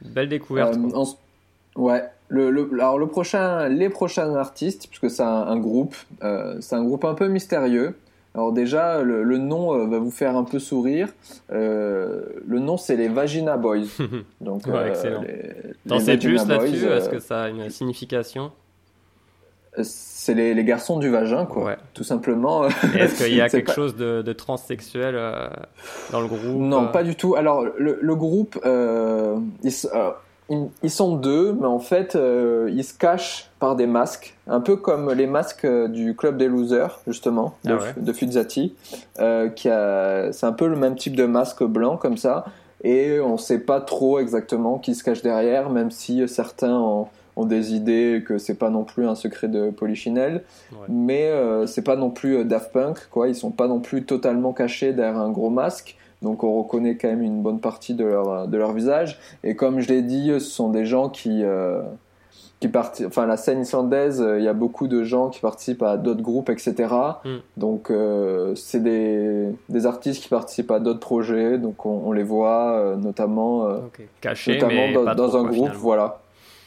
[0.02, 0.76] Belle découverte.
[0.76, 2.04] Euh, en- Ouais.
[2.30, 6.76] Le, le- alors le prochain, les prochains artistes, puisque c'est un, un groupe, euh, c'est
[6.76, 7.96] un groupe un peu mystérieux.
[8.36, 11.08] Alors déjà, le, le nom euh, va vous faire un peu sourire.
[11.52, 13.86] Euh, le nom, c'est les Vagina Boys.
[14.42, 15.24] Donc, Ouais, excellent.
[15.88, 18.52] T'en sais plus là-dessus Est-ce que ça a une signification?
[19.84, 21.76] C'est les, les garçons du vagin, quoi.
[21.94, 22.66] Tout simplement.
[22.98, 25.16] Est-ce qu'il y a quelque pas- chose de, de transsexuel
[26.12, 27.36] dans le groupe Non, pas du tout.
[27.36, 28.60] Alors, le, groupe,
[29.64, 29.72] ils,
[30.50, 34.76] ils- sont deux, mais en fait, euh, ils se cachent par des masques, un peu
[34.76, 37.94] comme les masques euh, du Club des Losers, justement, de, Ah ouais.
[37.98, 38.74] de Fuzzati.
[39.20, 42.46] Euh, qui a, c'est un peu le même type de masque blanc, comme ça,
[42.84, 47.46] et on sait pas trop exactement qui se cache derrière, même si certains ont, ont
[47.46, 50.44] des idées que c'est pas non plus un secret de Polichinelle,
[50.90, 53.28] mais euh, c'est pas non plus Daft Punk, quoi.
[53.28, 55.96] Ils sont pas non plus totalement cachés derrière un gros masque.
[56.22, 59.20] Donc on reconnaît quand même une bonne partie de leur, de leur visage.
[59.44, 61.82] Et comme je l'ai dit, ce sont des gens qui, euh,
[62.60, 63.08] qui participent.
[63.08, 66.24] Enfin, la scène islandaise, euh, il y a beaucoup de gens qui participent à d'autres
[66.24, 66.74] groupes, etc.
[67.24, 67.36] Mm.
[67.58, 71.60] Donc euh, c'est des, des artistes qui participent à d'autres projets.
[71.60, 73.68] Donc on, on les voit euh, notamment,
[74.22, 75.56] Cachés, notamment mais dans, pas dans un quoi, groupe.
[75.66, 75.80] finalement.
[75.82, 76.20] Voilà.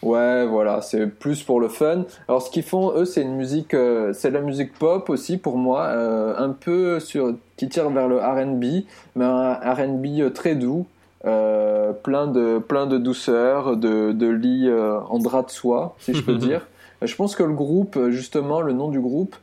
[0.02, 2.04] Ouais, voilà, c'est plus pour le fun.
[2.26, 5.36] Alors, ce qu'ils font, eux, c'est une musique, euh, c'est de la musique pop aussi
[5.36, 10.30] pour moi, euh, un peu sur, qui tire vers le R&B, mais un R&B euh,
[10.30, 10.86] très doux,
[11.26, 16.14] euh, plein de, plein de douceur, de, de lit euh, en drap de soie, si
[16.14, 16.66] je peux dire.
[17.02, 19.36] Je pense que le groupe, justement, le nom du groupe,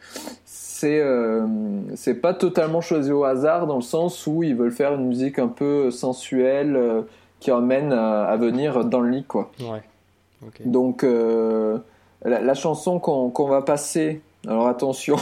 [0.46, 1.46] c'est euh,
[1.96, 5.40] c'est pas totalement choisi au hasard dans le sens où ils veulent faire une musique
[5.40, 7.02] un peu sensuelle euh,
[7.40, 9.52] qui emmène à, à venir dans le lit, quoi.
[9.60, 9.82] Ouais.
[10.66, 11.78] Donc, euh,
[12.24, 15.16] la, la chanson qu'on va passer, alors attention,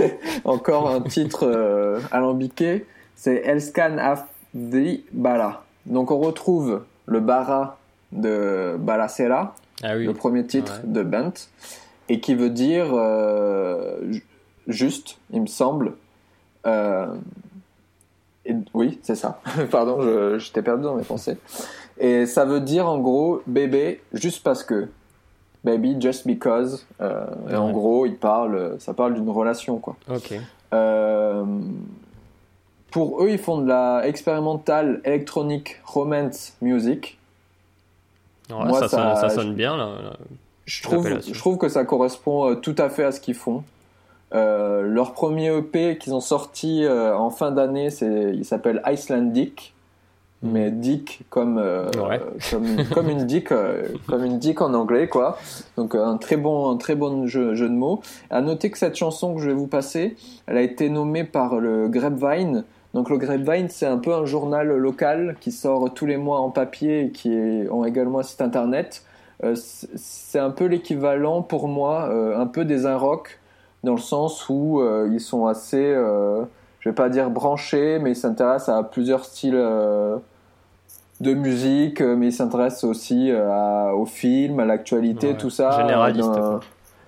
[0.44, 2.86] encore un titre euh, alambiqué,
[3.16, 5.62] c'est Elskan Afdi Bala.
[5.86, 7.78] Donc, on retrouve le bara
[8.12, 10.06] de Balacera, Ah oui.
[10.06, 10.90] le premier titre Ouais.
[10.92, 11.32] de Bent,
[12.08, 14.24] et qui veut dire euh, ju-
[14.68, 15.94] juste, il me semble.
[16.66, 17.06] Euh,
[18.44, 19.40] et- oui, c'est ça.
[19.70, 21.36] Pardon, je, je t'ai perdu dans mes pensées.
[22.00, 24.88] Et ça veut dire en gros bébé juste parce que.
[25.62, 26.86] Baby just because.
[27.02, 29.94] Euh, et en gros, il parle, ça parle d'une relation quoi.
[30.10, 30.32] Ok.
[30.72, 31.44] Euh,
[32.90, 37.18] pour eux, ils font de la expérimentale électronique romance music.
[38.48, 39.84] Ouais, Moi, ça, ça- sonne, ça sonne bien là.
[40.02, 40.12] là,
[40.64, 43.62] Je trouve, je trouve que ça correspond euh, tout à fait à ce qu'ils font.
[44.32, 49.74] Euh, leur premier EP qu'ils ont sorti euh, en fin d'année, il s'appelle Icelandic,
[50.42, 52.20] mais Dick comme euh, Ouais.
[52.50, 55.38] comme, comme une dick, euh, comme une dick en anglais quoi.
[55.76, 58.00] Donc euh, un très bon un très bon jeu, jeu de mots.
[58.30, 61.60] À noter que cette chanson que je vais vous passer, elle a été nommée par
[61.60, 62.64] le Grapevine.
[62.94, 66.50] Donc le Grapevine, c'est un peu un journal local qui sort tous les mois en
[66.50, 69.04] papier et qui est, ont également un site internet.
[69.44, 73.38] Euh, c'est un peu l'équivalent pour moi, euh, un peu des rock
[73.84, 76.42] dans le sens où euh, ils sont assez, euh,
[76.80, 80.16] je vais pas dire branchés, mais ils s'intéressent à plusieurs styles euh,
[81.20, 85.36] de musique, euh, mais ils s'intéressent aussi euh, à, au film, à l'actualité, Ouais.
[85.36, 85.70] tout ça.
[85.80, 86.60] Généraliste, Dans- quoi.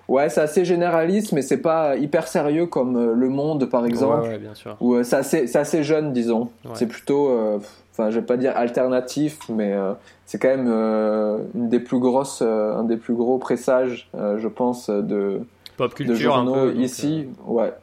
[0.09, 4.23] Ouais, c'est assez généraliste, mais c'est pas hyper sérieux comme euh, Le Monde, par exemple.
[4.23, 4.75] Ouais, ouais, bien sûr.
[4.81, 6.49] Ou euh, c'est assez, jeune, disons.
[6.65, 6.71] Ouais.
[6.73, 7.57] C'est plutôt, euh,
[7.93, 9.93] enfin, je vais pas dire alternatif, mais euh,
[10.25, 14.37] c'est quand même euh, une des plus grosses, euh, un des plus gros pressages, euh,
[14.39, 15.39] je pense, de,
[15.77, 16.59] Pop de culture un peu.
[16.59, 17.27] euh, ici.
[17.47, 17.73] Ouais.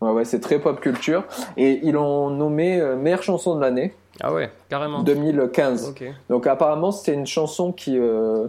[0.00, 1.24] Ouais, ouais, c'est très pop culture.
[1.56, 3.92] Et ils l'ont nommé euh, meilleure chanson de l'année.
[4.20, 5.02] Ah ouais, carrément.
[5.02, 5.88] 2015.
[5.90, 6.04] Ok.
[6.28, 8.46] Donc apparemment c'était une chanson qui euh,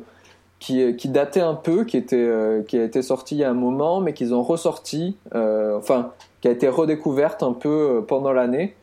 [0.60, 3.50] qui, qui datait un peu, qui était euh, qui a été sortie il y a
[3.50, 8.02] un moment, mais qu'ils ont ressorti, euh, enfin qui a été redécouverte un peu euh,
[8.02, 8.76] pendant l'année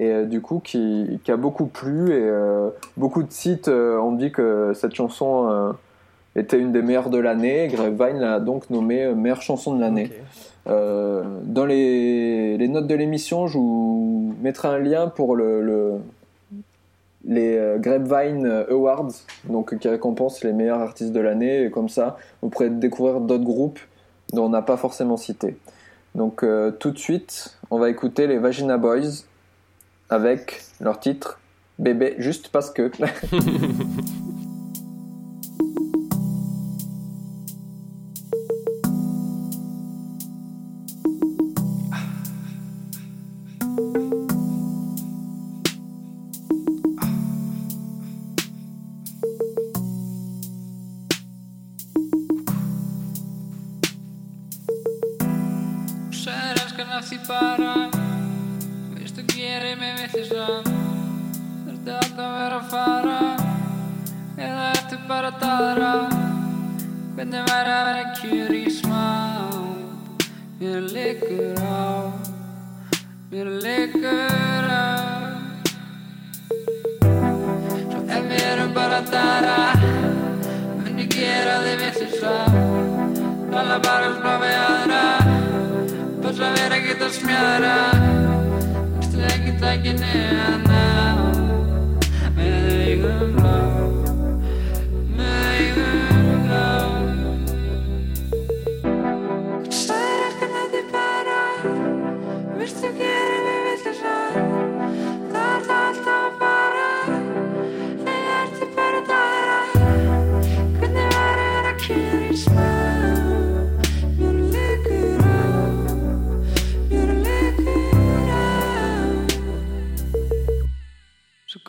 [0.00, 3.96] et euh, du coup qui, qui a beaucoup plu et euh, beaucoup de sites euh,
[3.98, 5.72] ont dit que cette chanson euh,
[6.36, 7.68] était une des meilleures de l'année.
[7.68, 10.10] Grapevine l'a donc nommée euh, meilleure chanson de l'année.
[10.66, 15.94] Euh, dans les, les notes de l'émission, je vous mettrai un lien pour le, le-
[17.26, 19.12] les euh, Grapevine Awards,
[19.44, 21.64] donc qui récompensent les meilleurs artistes de l'année.
[21.64, 23.80] Et comme ça, vous pourrez découvrir d'autres groupes
[24.32, 25.56] dont on n'a pas forcément cité.
[26.14, 29.24] Donc euh, tout de suite, on va écouter les Vagina Boys
[30.10, 31.40] avec leur titre
[31.78, 32.90] Bébé, juste parce que.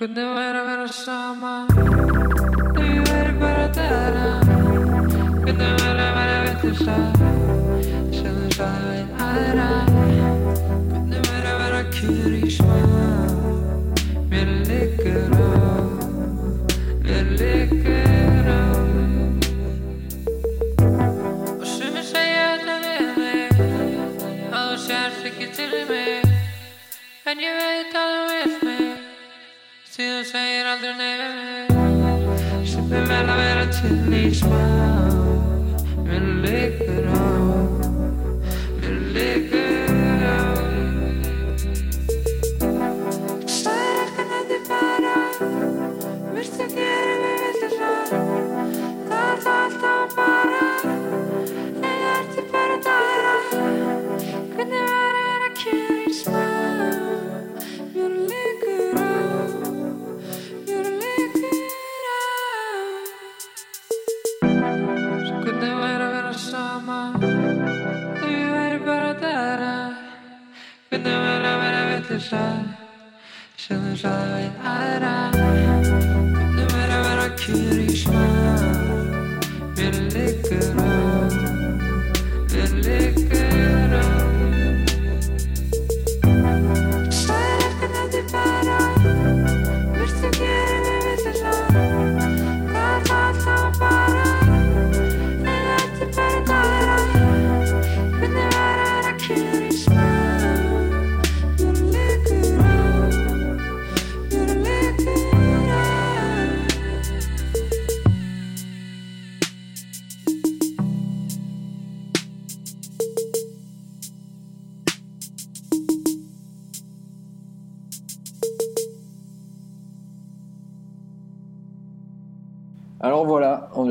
[0.07, 0.44] куда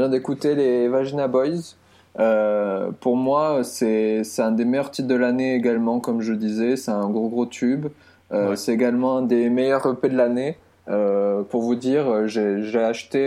[0.05, 1.75] vient d'écouter les Vagina Boys.
[2.21, 6.77] Euh, pour moi, c'est c'est un des meilleurs titres de l'année également, comme je disais.
[6.77, 7.87] C'est un gros gros tube.
[8.33, 8.57] Euh, Ouais.
[8.57, 10.59] C'est également un des meilleurs EP de l'année.
[10.89, 13.27] Euh, pour vous dire, j'ai acheté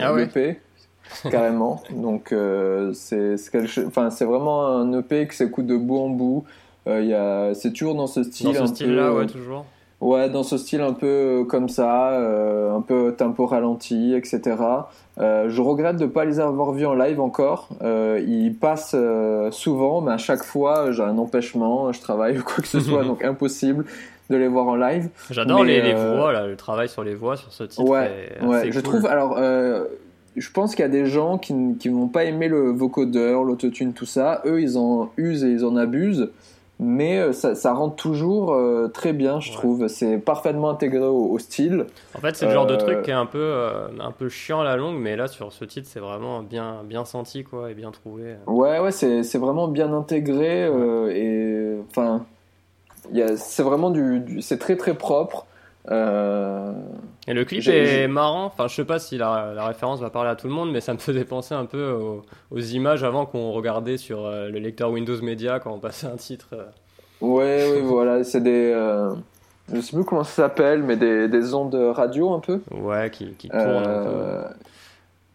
[0.00, 0.60] Ah ouais l'EP
[1.30, 1.82] carrément.
[1.90, 2.34] Donc
[2.92, 6.44] c'est c'est quelque chose- enfin c'est vraiment un EP qui s'écoute de bout en bout.
[6.86, 9.64] Il y a- c'est toujours dans ce style Dans ce style-là, peu, ouais, toujours.
[10.00, 12.18] Ouais, dans ce style un peu comme ça,
[12.72, 14.40] un peu tempo ralenti, etc.
[15.20, 17.68] Euh, je regrette de ne pas les avoir vus en live encore.
[17.82, 22.42] Euh, ils passent euh, souvent, mais à chaque fois, j'ai un empêchement, je travaille ou
[22.42, 23.84] quoi que ce soit, donc impossible
[24.30, 25.08] de les voir en live.
[25.30, 27.82] J'adore les, les voix, là, le travail sur les voix sur ce titre.
[27.82, 28.58] Ouais, est ouais.
[28.58, 28.90] assez Je cool.
[28.90, 29.06] trouve.
[29.06, 29.38] Alors,
[30.36, 33.92] je pense qu'il y a des gens qui, qui n'ont pas aimé le vocodeur, l'autotune,
[33.92, 34.42] tout ça.
[34.44, 36.30] Eux, ils en usent et ils en abusent.
[36.80, 39.88] Mais euh, ça, ça rend toujours euh, très bien, je trouve.
[39.88, 41.86] C'est parfaitement intégré au, au style.
[42.14, 44.28] En fait, c'est le genre de Euh, truc qui est un peu, euh, un peu
[44.28, 47.70] chiant à la longue, mais là, sur ce titre, c'est vraiment bien, bien senti, quoi,
[47.70, 48.36] et bien trouvé.
[48.46, 52.24] Ouais, ouais, c'est c'est vraiment bien intégré euh, et enfin,
[53.10, 55.47] il y a- c'est vraiment du, du- c'est très très propre.
[55.90, 56.72] Euh,
[57.26, 58.44] Et le clip est marrant.
[58.44, 60.80] Enfin, je sais pas si la, la référence va parler à tout le monde, mais
[60.80, 64.58] ça me faisait penser un peu aux, aux images avant qu'on regardait sur euh, le
[64.58, 66.48] lecteur Windows Media quand on passait un titre.
[66.52, 66.64] euh.
[67.20, 69.10] Ouais, ouais, voilà, c'est des, euh,
[69.72, 72.60] je sais plus comment ça s'appelle, mais des, des ondes radio un peu.
[72.70, 74.54] Ouais, qui, qui tournent un peu.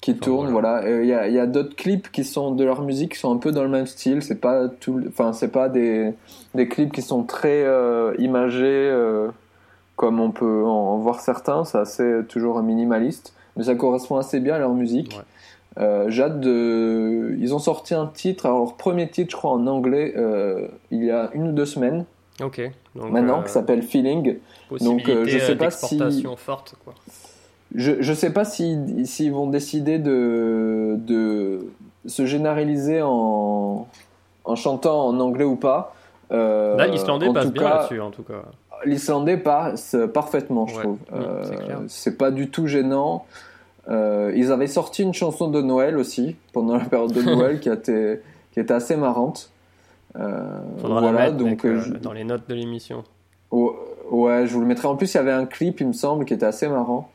[0.01, 0.83] Qui tournent, voilà.
[1.01, 3.37] Il y a, y a d'autres clips qui sont de leur musique qui sont un
[3.37, 4.21] peu dans le même style.
[4.21, 6.13] C'est pas tout, enfin, c'est pas des,
[6.55, 7.65] des clips qui sont très
[8.19, 8.93] imagés
[9.95, 11.63] comme on peut en voir certains.
[11.65, 15.19] C'est assez toujours minimaliste, mais ça correspond assez bien à leur musique.
[15.79, 17.35] Euh, J'ai hâte de.
[17.39, 21.03] Ils ont sorti un titre, alors leur premier titre, je crois, en anglais, euh, il
[21.03, 22.05] y a une ou deux semaines.
[22.41, 22.61] Ok.
[22.95, 24.37] Donc, maintenant euh, qui s'appelle Feeling.
[24.81, 25.99] Donc euh, je sais euh, pas si
[26.37, 26.93] forte, quoi.
[27.75, 31.67] je je sais pas si s'ils vont décider de de
[32.05, 33.87] se généraliser en
[34.45, 35.95] en chantant en anglais ou pas.
[36.31, 38.43] Euh, Là, l'islandais passe bien là-dessus, en tout cas.
[38.85, 40.81] L'islandais passe parfaitement, je Ouais.
[40.83, 40.97] trouve.
[41.11, 43.25] Mm, Euh, c'est pas du tout gênant.
[43.89, 47.69] Euh, ils avaient sorti une chanson de Noël aussi pendant la période de Noël qui,
[47.69, 48.19] été,
[48.53, 49.49] qui était assez marrante.
[50.17, 53.03] Euh, Faudra voilà, la mettre donc euh, je- dans les notes de l'émission.
[53.51, 53.75] Oh,
[54.11, 54.87] Ouais, je vous le mettrai.
[54.87, 57.09] En plus, il y avait un clip, il me semble, qui était assez marrant,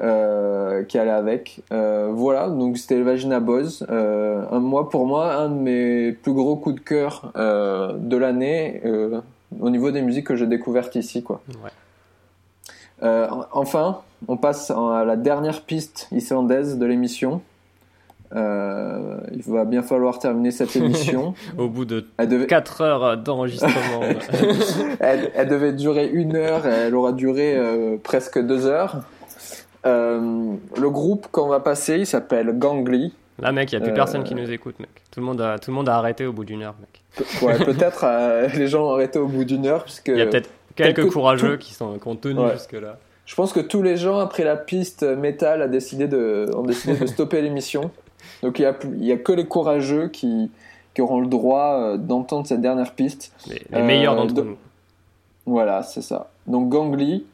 [0.00, 1.62] euh, qui allait avec.
[1.70, 3.84] Voilà, donc c'était le Vagina Boys.
[3.88, 8.82] Un, moi, pour moi, un de mes plus gros coups de cœur de l'année
[9.60, 11.40] au niveau des musiques que j'ai découvertes ici, quoi.
[11.62, 11.70] Ouais.
[13.02, 17.42] Euh, en- enfin, on passe à la dernière piste islandaise de l'émission.
[18.34, 21.34] Euh, il va bien falloir terminer cette émission.
[21.58, 24.00] Au bout de devait- 4 heures d'enregistrement.
[25.00, 29.02] elle, elle devait durer une heure, et elle aura duré euh, presque deux heures.
[29.84, 33.12] Le groupe qu'on va passer, il s'appelle Gangly.
[33.40, 34.90] Là, mec, il n'y a plus Euh, personne qui nous écoute, mec.
[35.10, 37.02] Tout le monde a, tout le monde a arrêté au bout d'une heure, mec.
[37.16, 40.20] Pe- ouais, peut-être euh, les gens ont arrêté au bout d'une heure, puisque Il y
[40.22, 42.52] a peut-être quelques quelques- courageux tout- qui, sont, qui ont tenu Ouais.
[42.52, 42.98] jusque-là.
[43.26, 46.96] Je pense que tous les gens après la piste métal a décidé de, ont décidé
[46.96, 47.90] de stopper l'émission.
[48.42, 50.50] Donc il y a, plus- il y a que les courageux qui,
[50.94, 53.32] qui auront le droit euh, d'entendre cette dernière piste.
[53.48, 54.56] Les, les meilleurs d'entre de- nous.
[55.46, 56.30] Voilà, c'est ça.
[56.46, 57.26] Donc Gangly,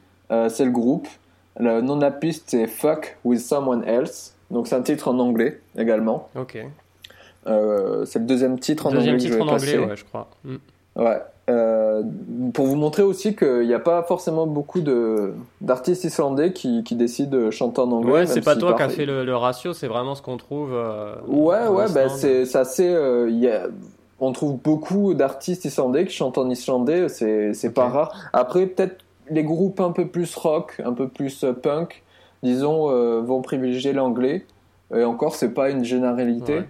[0.49, 1.07] c'est le groupe.
[1.59, 4.33] Le nom de la piste c'est Fuck with Someone Else.
[4.51, 6.29] Donc c'est un titre en anglais également.
[6.35, 6.63] Ok.
[7.47, 10.05] Euh, c'est le deuxième titre en Deuxième anglais que titre je en anglais, ouais, je
[10.05, 10.27] crois.
[10.43, 10.55] Mm.
[10.97, 11.21] Ouais.
[11.49, 12.03] Euh,
[12.53, 16.95] pour vous montrer aussi qu'il n'y a pas forcément beaucoup de d'artistes islandais qui, qui
[16.95, 18.11] décident de chanter en anglais.
[18.11, 20.37] Ouais, c'est pas si toi qui as fait le, le ratio, c'est vraiment ce qu'on
[20.37, 20.69] trouve.
[20.73, 22.85] euh, Ouais, ouais, bah, c'est assez.
[23.29, 23.67] y a-
[24.23, 28.29] on trouve beaucoup d'artistes islandais qui chantent en islandais, c'est c'est pas rare.
[28.33, 28.97] Après, peut-être
[29.31, 32.03] les groupes un peu plus rock, un peu plus punk,
[32.43, 34.45] disons, euh, vont privilégier l'anglais.
[34.95, 36.55] Et encore, c'est pas une généralité.
[36.55, 36.65] Ouais.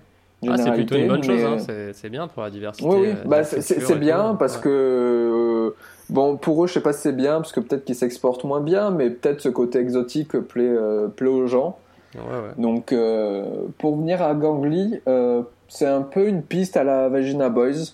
[0.49, 2.87] Ah, c'est plutôt une bonne chose, hein, c'est c'est bien pour la diversité.
[2.87, 4.61] oui, oui, euh, bah, c'est bien parce Ouais.
[4.63, 5.75] que euh,
[6.09, 8.59] bon pour eux, je sais pas si c'est bien parce que peut-être qu'ils s'exportent moins
[8.59, 11.77] bien, mais peut-être ce côté exotique plaît euh, plaît aux gens.
[12.15, 12.53] Ouais, ouais.
[12.57, 13.43] Donc euh,
[13.77, 17.93] pour venir à Gangly, euh, c'est un peu une piste à la Vagina Boys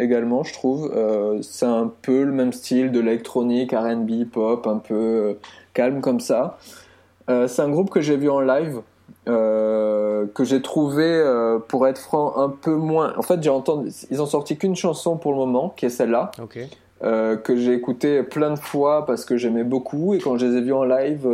[0.00, 0.92] également, je trouve.
[0.96, 5.34] Euh, c'est un peu le même style de l'électronique, R&B, pop, un peu euh,
[5.74, 6.58] calme comme ça.
[7.30, 8.80] Euh, c'est un groupe que j'ai vu en live.
[9.26, 13.14] euh, que j'ai trouvé, euh, pour être franc, un peu moins.
[13.16, 13.90] En fait, j'ai entendu.
[14.10, 16.30] Ils ont sorti qu'une chanson pour le moment, qui est celle-là,
[17.02, 20.12] euh, que j'ai écouté plein de fois parce que j'aimais beaucoup.
[20.14, 21.26] Et quand je les ai vus en live,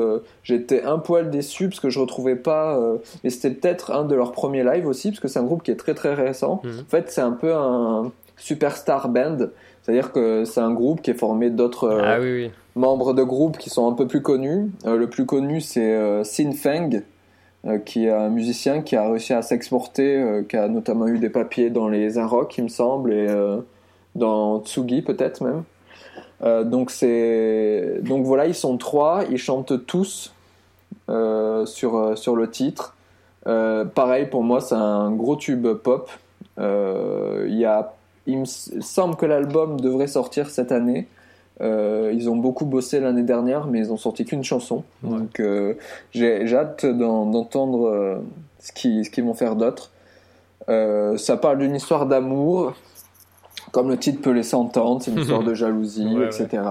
[0.44, 2.78] j'étais un poil déçu parce que je retrouvais pas.
[3.24, 5.72] et c'était peut-être un de leurs premiers lives aussi, parce que c'est un groupe qui
[5.72, 6.60] est très très récent.
[6.62, 6.80] Mhm.
[6.86, 9.48] En fait, c'est un peu un superstar band.
[9.90, 12.50] C'est-à-dire que c'est un groupe qui est formé d'autres euh, Ah oui, oui.
[12.76, 14.70] membres de groupes qui sont un peu plus connus.
[14.86, 17.02] Euh, le plus connu, c'est euh, Sin Feng,
[17.66, 21.18] euh, qui est un musicien qui a réussi à s'exporter, euh, qui a notamment eu
[21.18, 23.56] des papiers dans les Arocs, il me semble, et euh,
[24.14, 25.64] dans Tsugi peut-être même.
[26.44, 30.32] Euh, donc c'est donc voilà, ils sont trois, ils chantent tous
[31.08, 32.94] euh, sur euh, sur le titre.
[33.48, 36.08] Euh, pareil pour moi, c'est un gros tube pop.
[36.60, 37.92] Euh, Il y a,
[38.26, 41.09] il me semble que l'album devrait sortir cette année.
[41.60, 44.82] Euh, ils ont beaucoup bossé l'année dernière, mais ils ont sorti qu'une chanson.
[45.02, 45.74] Donc euh,
[46.12, 48.16] j'ai hâte d'en- d'entendre euh,
[48.60, 49.90] ce qu'ils vont faire d'autre.
[50.68, 52.74] Euh, ça parle d'une histoire d'amour,
[53.72, 55.02] comme le titre peut laisser entendre.
[55.02, 56.62] C'est une histoire de jalousie, Ouais, etc.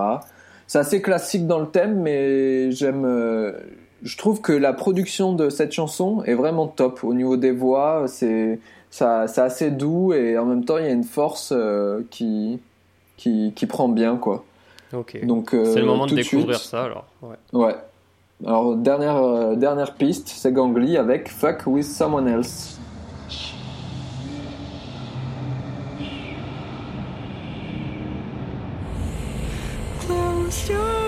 [0.65, 3.03] C'est assez classique dans le thème, mais j'aime.
[4.03, 7.03] je trouve que la production de cette chanson est vraiment top.
[7.03, 8.59] Au niveau des voix, c'est
[8.91, 12.59] ça, c'est assez doux et en même temps il y a une force euh, qui,
[13.17, 14.43] qui qui prend bien quoi.
[14.93, 15.23] Ok.
[15.25, 17.05] Donc euh, c'est le moment de découvrir suite- ça alors.
[17.21, 17.35] Ouais.
[17.53, 17.75] Ouais.
[18.45, 22.79] Alors dernière euh, dernière piste, c'est Gangly avec Fuck with Someone Else.
[29.99, 30.98] Close your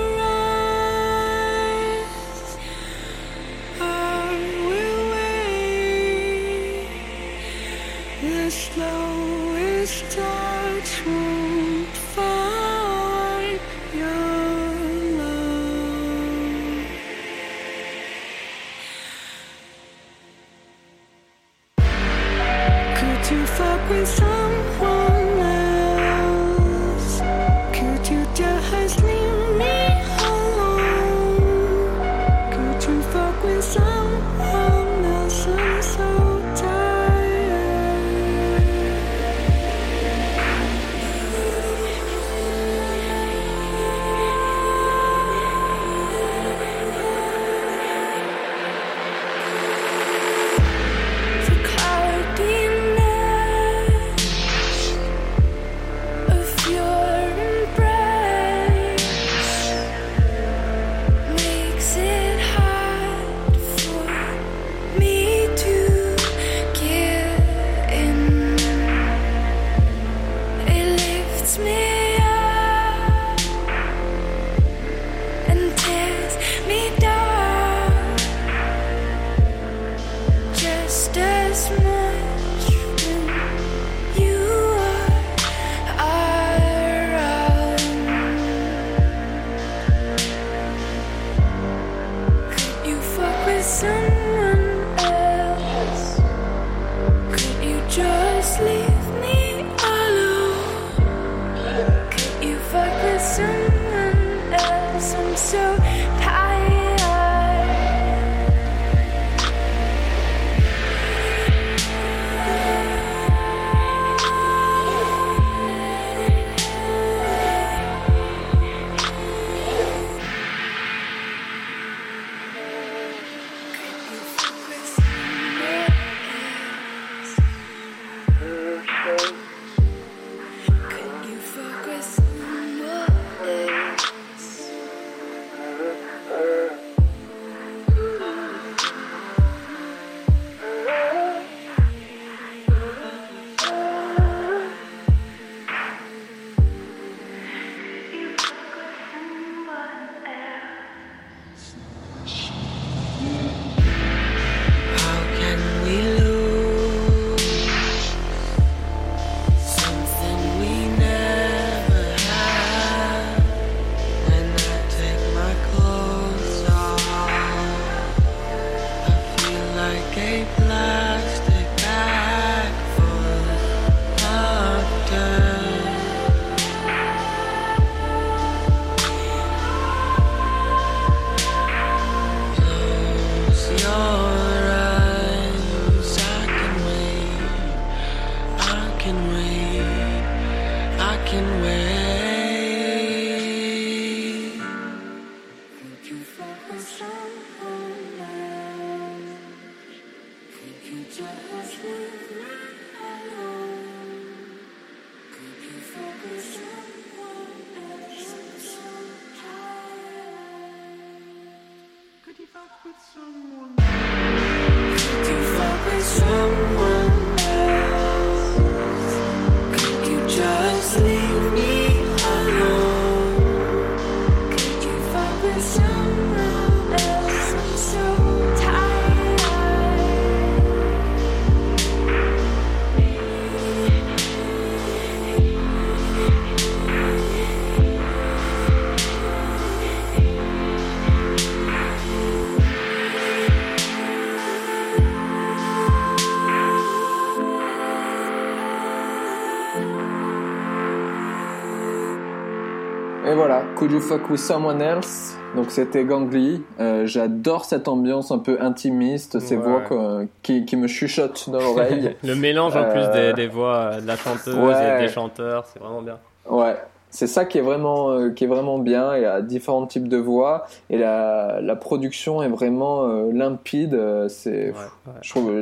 [253.82, 256.62] Could You Fuck With Someone Else Donc c'était Gangly.
[256.80, 259.64] Euh, J'adore cette ambiance un peu intimiste, ces Ouais.
[259.64, 262.16] voix quoi, qui, qui me chuchotent dans l'oreille.
[262.24, 264.98] Le mélange en plus Euh, des, des voix euh, de la chanteuse ouais.
[265.00, 266.20] et des chanteurs, c'est vraiment bien.
[266.48, 266.76] Ouais,
[267.10, 269.16] c'est ça qui est vraiment euh, qui est vraiment bien.
[269.18, 273.96] Il y a différents types de voix et la, la production est vraiment euh, limpide.
[273.96, 274.76] euh, C'est,
[275.24, 275.60] je trouve,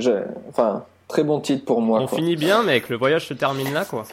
[0.49, 2.01] enfin, très bon titre pour moi.
[2.01, 2.17] On quoi.
[2.17, 4.03] finit bien, mais que le voyage se termine là, quoi.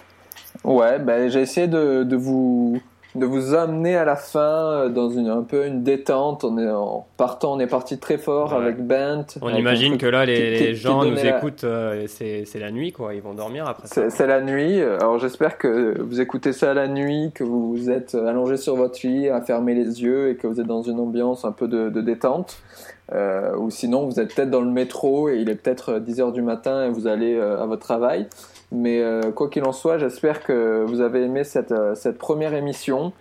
[0.63, 2.81] Ouais, ben j'ai essayé de, de vous
[3.19, 6.45] de vous amener à la fin euh, dans une un peu une détente.
[6.45, 8.59] On est en partant, on est parti très fort Ouais.
[8.59, 9.25] avec Bent.
[9.43, 12.07] On avec imagine truc que là, les, qui- les gens nous la- écoutent, euh, et
[12.09, 13.15] c'est c'est la nuit, quoi.
[13.15, 13.95] Ils vont dormir après ça.
[13.95, 14.81] C'est c'est la nuit.
[14.83, 19.29] Alors j'espère que vous écoutez ça la nuit, que vous êtes allongé sur votre lit,
[19.29, 22.01] à fermer les yeux et que vous êtes dans une ambiance un peu de, de
[22.01, 22.59] détente.
[23.15, 26.43] Euh, ou sinon vous êtes peut-être dans le métro et il est peut-être 10h du
[26.43, 28.27] matin et vous allez euh, à votre travail.
[28.73, 32.53] Mais euh, quoi qu'il en soit, j'espère que vous avez aimé cette, euh, cette première
[32.55, 33.13] émission.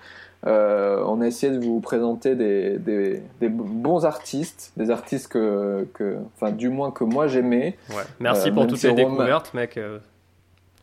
[0.47, 5.87] Euh, on a essayé de vous présenter des, des, des bons artistes, des artistes que,
[5.93, 7.77] que, enfin du moins que moi j'aimais.
[7.89, 8.03] Ouais.
[8.19, 9.79] Merci Euh, pour toutes si les découvertes, mec.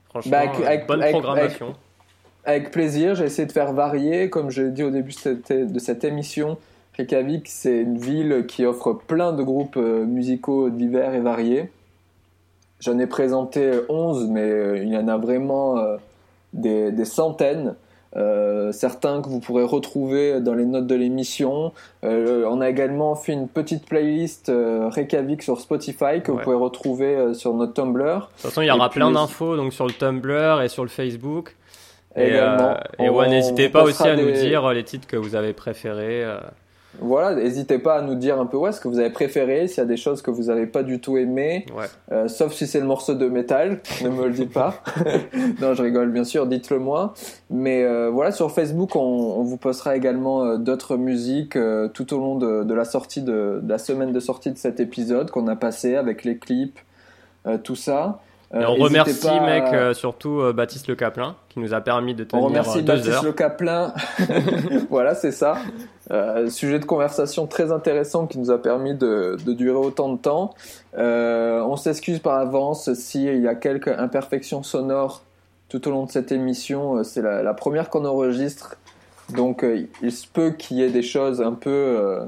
[0.09, 1.75] franchement, Bah, avec- avec- bonne avec- programmation.
[2.45, 4.29] Avec plaisir, j'ai essayé de faire varier.
[4.31, 6.59] Comme je l'ai dit au début de cette, émission,
[6.97, 11.71] Reykjavik, c'est une ville qui offre plein de groupes musicaux divers et variés.
[12.83, 15.97] J'en ai présenté 11, mais euh, il y en a vraiment euh,
[16.53, 17.77] des, des centaines.
[18.15, 21.73] Euh, certains que vous pourrez retrouver dans les notes de l'émission.
[22.05, 26.57] Euh, on a également fait une petite playlist euh, Reykjavik sur Spotify que vous pouvez
[26.57, 28.03] retrouver euh, sur notre Tumblr.
[28.05, 30.83] De toute façon, il y aura plein euh, d'infos donc sur le Tumblr et sur
[30.83, 31.57] le Facebook.
[32.15, 35.55] Et, euh, ouais, n'hésitez pas aussi à nous dire euh, les titres que vous avez
[35.55, 36.23] préférés.
[37.01, 39.79] Voilà, n'hésitez pas à nous dire un peu ouais, ce que vous avez préféré, s'il
[39.79, 41.87] y a des choses que vous n'avez pas du tout aimé, Ouais.
[42.13, 44.83] euh, sauf si c'est le morceau de métal, ne me le dites pas.
[45.61, 47.15] non, je rigole, bien sûr, dites-le moi.
[47.51, 52.13] Mais euh, voilà, sur Facebook, on, on vous postera également euh, d'autres musiques euh, tout
[52.15, 55.31] au long de, de la sortie de, de la semaine de sortie de cet épisode
[55.31, 56.79] qu'on a passé avec les clips,
[57.47, 58.21] euh, tout ça.
[58.55, 61.81] Et Euh, on remercie, pas- mec, euh, surtout euh, Baptiste Le Caplin, qui nous a
[61.81, 63.25] permis de On tenir remercie euh, deux Baptiste heures.
[63.25, 63.95] Le Caplin.
[64.91, 65.57] voilà, c'est ça.
[66.49, 70.53] Sujet de conversation très intéressant qui nous a permis de, de durer autant de temps.
[70.97, 75.23] On s'excuse par avance s'il y a quelques imperfections sonores
[75.71, 77.03] tout au long de cette émission.
[77.05, 78.77] C'est la, la première qu'on enregistre.
[79.35, 81.71] Donc euh, il se peut qu'il y ait des choses un peu...
[81.71, 82.25] euh,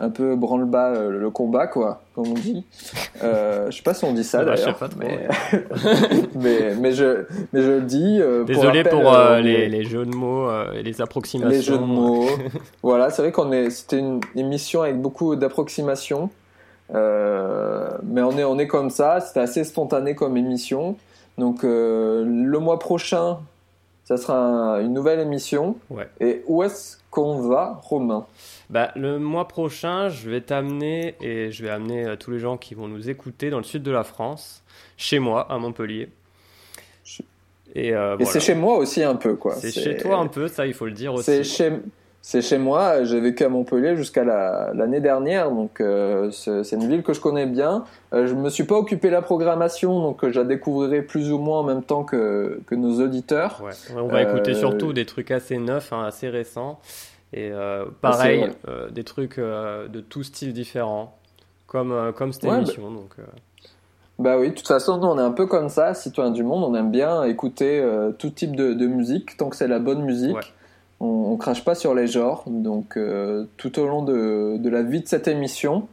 [0.00, 2.64] un peu branle-bas euh, le combat, quoi, comme on dit.
[3.22, 4.78] Euh, je sais pas si on dit ça je sais d'ailleurs.
[4.78, 5.28] pas trop, mais...
[6.34, 8.18] mais, mais, je, mais je le dis.
[8.18, 11.50] euh, Désolé rappel, pour euh, euh, les, les jeux de mots euh, et les approximations.
[11.54, 12.24] les jeux de mots.
[12.82, 16.30] voilà, c'est vrai qu'on est, c'était une émission avec beaucoup d'approximations.
[16.94, 19.20] Euh, mais on est, on est comme ça.
[19.20, 20.96] C'était assez spontané comme émission.
[21.38, 23.38] Donc, euh, le mois prochain,
[24.04, 25.76] ça sera un- une nouvelle émission.
[25.90, 26.08] Ouais.
[26.20, 28.26] Et où est-ce qu'on va, Romain?
[28.70, 32.56] Bah, le mois prochain, je vais t'amener et je vais amener euh, tous les gens
[32.56, 34.62] qui vont nous écouter dans le sud de la France,
[34.96, 36.08] chez moi, à Montpellier.
[37.74, 39.54] Et, euh, Et c'est chez moi aussi un peu, quoi.
[39.54, 41.24] C'est chez toi un peu, ça, il faut le dire aussi.
[41.24, 41.72] C'est chez,
[42.20, 43.04] c'est chez moi.
[43.04, 47.20] J'ai vécu à Montpellier jusqu'à la- l'année dernière, donc euh, c'est une ville que je
[47.20, 47.84] connais bien.
[48.12, 51.30] Euh, je me suis pas occupé de la programmation, donc euh, je la découvrirai plus
[51.32, 53.62] ou moins en même temps que, que nos auditeurs.
[53.64, 53.72] Ouais.
[53.96, 56.80] On va écouter surtout des trucs assez neufs, hein, assez récents.
[57.32, 61.16] Et euh, Ah, pareil, euh, des trucs euh, de tout style différent,
[61.66, 62.90] comme, comme cette Ouais, émission.
[62.90, 63.22] Donc, euh,
[64.18, 66.64] Bah oui, de toute façon, nous on est un peu comme ça, citoyens du monde.
[66.64, 67.82] On aime bien écouter
[68.18, 70.36] tout type de, de musique, tant que c'est la bonne musique.
[70.36, 70.42] Ouais.
[70.98, 72.42] On, on crache pas sur les genres.
[72.46, 72.98] Donc,
[73.56, 75.86] tout au long de, de la vie de cette émission,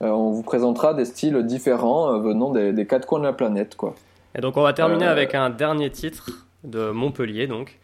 [0.00, 3.94] on vous présentera des styles différents venant des, des quatre coins de la planète, quoi.
[4.34, 7.78] Et donc on va terminer avec un dernier titre de Montpellier, donc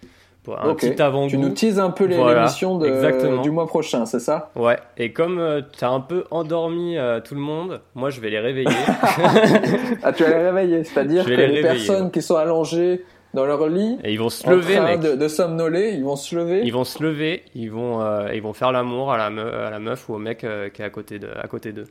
[0.47, 0.81] pour un Ok.
[0.81, 1.28] petit avant-goût.
[1.28, 3.43] Tu nous teases un peu les- Voilà, l'émission exactement.
[3.43, 4.51] du mois prochain, c'est ça?
[4.55, 4.78] Ouais.
[4.97, 8.39] Et comme tu as un peu endormi euh, tout le monde, moi je vais les
[8.39, 8.68] réveiller.
[10.02, 13.05] Ah, tu vas les réveiller, c'est-à-dire que les, personnes qui sont allongées
[13.35, 15.01] dans leur lit, Et ils vont se en lever, train mec.
[15.01, 16.62] de, de somnoler, ils vont se lever?
[16.64, 19.68] Ils vont se lever, ils vont, euh, ils vont faire l'amour à la, me- à
[19.70, 21.86] la meuf ou au mec euh, qui est à côté de, à côté d'eux.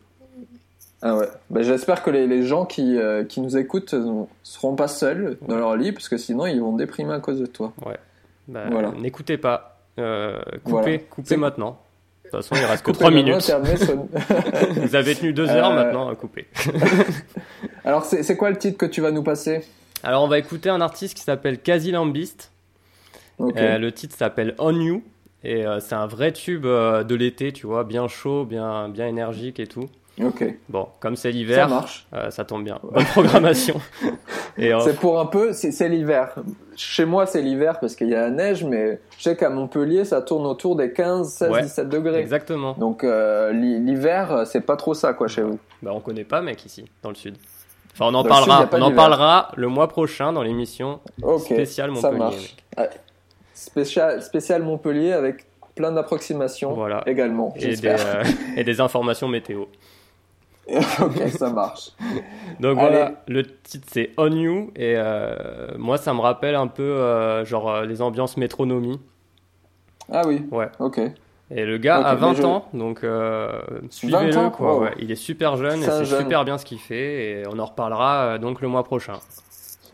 [1.02, 1.28] Ah ouais.
[1.52, 5.38] Bah, J'espère que les, les gens qui, euh, qui nous écoutent ne seront pas seuls
[5.48, 7.74] dans leur lit, parce que sinon ils vont déprimer à cause de toi.
[7.86, 7.98] Ouais.
[8.48, 8.92] Bah, Voilà.
[8.92, 9.80] N'écoutez pas.
[10.00, 10.98] Euh, coupez, Voilà.
[11.10, 11.82] coupez maintenant.
[12.26, 14.80] De toute façon, il reste que Coupez 3 maintenant, minutes.
[14.90, 16.48] Vous avez tenu 2 heures Euh, maintenant, coupez.
[17.86, 19.64] Alors c'est quoi le titre que tu vas nous passer?
[20.04, 22.52] Alors, on va écouter un artiste qui s'appelle Kazi Lambist.
[23.42, 25.04] Euh, le titre s'appelle On You.
[25.44, 29.68] Et c'est un vrai tube de l'été, tu vois, bien chaud, bien, bien énergique et
[29.68, 29.86] tout.
[30.24, 30.46] Ok.
[30.70, 32.08] Bon, comme c'est l'hiver, Ça marche.
[32.14, 32.80] euh, ça tombe bien.
[32.84, 33.82] Bonne programmation.
[34.58, 36.34] et euh, C'est pour un peu, c'est l'hiver.
[36.78, 40.06] Chez moi, c'est l'hiver parce qu'il y a la neige, mais je sais qu'à Montpellier,
[40.06, 42.20] ça tourne autour des 15, 16, Ouais, 17 degrés.
[42.20, 42.74] Exactement.
[42.78, 45.60] Donc euh, l'hi- l'hiver, c'est pas trop ça, quoi, chez vous.
[45.84, 47.36] Bah, on connaît pas, mec, ici, dans le sud.
[47.94, 51.00] Enfin, on en Dans sud, parlera, on en parlera le mois prochain dans l'émission
[51.40, 52.18] spéciale ça Montpellier.
[52.20, 52.36] marche.
[52.36, 52.56] mec.
[52.78, 52.90] Ouais.
[53.54, 57.04] Spécial, spécial Montpellier avec plein d'approximations Voilà.
[57.06, 57.54] également.
[57.58, 57.96] Et des,
[58.58, 59.66] et des informations météo.
[61.02, 61.92] ok, ça marche.
[62.60, 62.90] Donc Allez.
[62.90, 67.46] voilà, le titre c'est On You et euh, moi ça me rappelle un peu euh,
[67.46, 69.00] genre euh, les ambiances métronomie.
[70.12, 70.46] Ah oui.
[70.52, 70.70] Ouais.
[70.80, 71.00] Ok.
[71.52, 74.76] Et le gars a mais 20 je- ans, donc euh, 20 suivez-le quoi.
[74.78, 74.84] Wow.
[74.86, 74.94] ouais.
[74.98, 78.38] Il est super jeune et C'est super bien ce qu'il fait et on en reparlera
[78.40, 79.20] donc le mois prochain.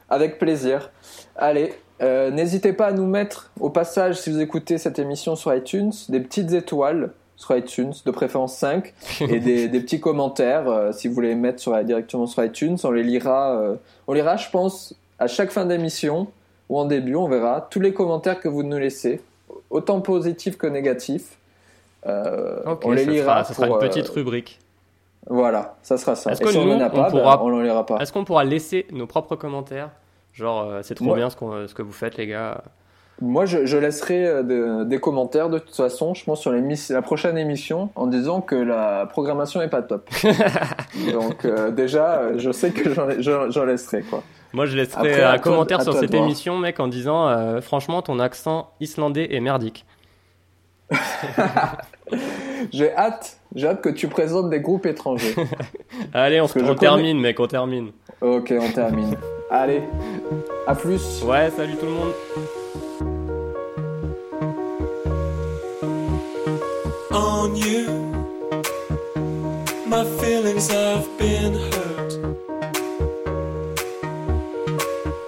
[0.10, 0.90] Avec plaisir.
[1.36, 5.92] Allez, n'hésitez pas à nous mettre au passage, si vous écoutez cette émission sur iTunes,
[6.10, 7.12] des petites étoiles
[7.42, 11.36] sur iTunes, de préférence 5, et des, des petits commentaires, euh, si vous voulez les
[11.36, 12.78] mettre sur, directement sur iTunes.
[12.84, 13.76] On les lira, euh,
[14.08, 16.28] on lira, je pense, à chaque fin d'émission
[16.70, 19.22] ou en début, on verra tous les commentaires que vous nous laissez,
[19.70, 21.38] autant positifs que négatifs.
[22.08, 23.26] Euh, on les ça lira.
[23.26, 24.60] sera, ça sera pour, une euh, petite rubrique.
[25.28, 26.32] Voilà, ça sera ça.
[26.32, 27.98] Est-ce que si on en pas, ben, pourra- on n'en lira pas.
[27.98, 29.90] Est-ce qu'on pourra laisser nos propres commentaires?
[30.34, 32.64] Genre, c'est trop bien ce, qu'on- ce que vous faites, les gars.
[33.22, 37.02] Moi, je, je laisserai euh, de- des commentaires de toute façon, je pense, sur la
[37.04, 40.10] prochaine émission en disant que la programmation n'est pas top.
[41.14, 44.24] Donc, euh, déjà, euh, je sais que j'en laisserai, quoi.
[44.54, 48.02] Moi, je laisserai Après, un toi- commentaire sur cette émission, mec, en disant euh, franchement,
[48.02, 49.86] ton accent islandais est merdique.
[52.74, 55.34] J'ai hâte, j'ai hâte que tu présentes des groupes étrangers.
[56.14, 57.92] Allez, on, que on connais- termine, mec, on termine.
[58.20, 59.16] ok, on termine.
[59.50, 59.82] Allez,
[60.68, 61.24] à plus.
[61.24, 63.11] Ouais, salut tout le monde.
[67.42, 67.88] On you.
[69.88, 72.14] My feelings have been hurt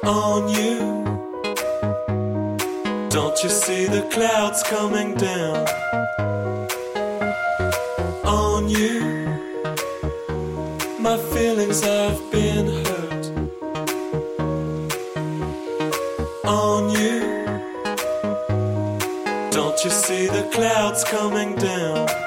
[0.04, 0.78] on you.
[3.10, 5.66] Don't you see the clouds coming down
[8.24, 9.00] on you?
[11.00, 12.83] My feelings have been hurt
[19.84, 22.23] you see the clouds coming down?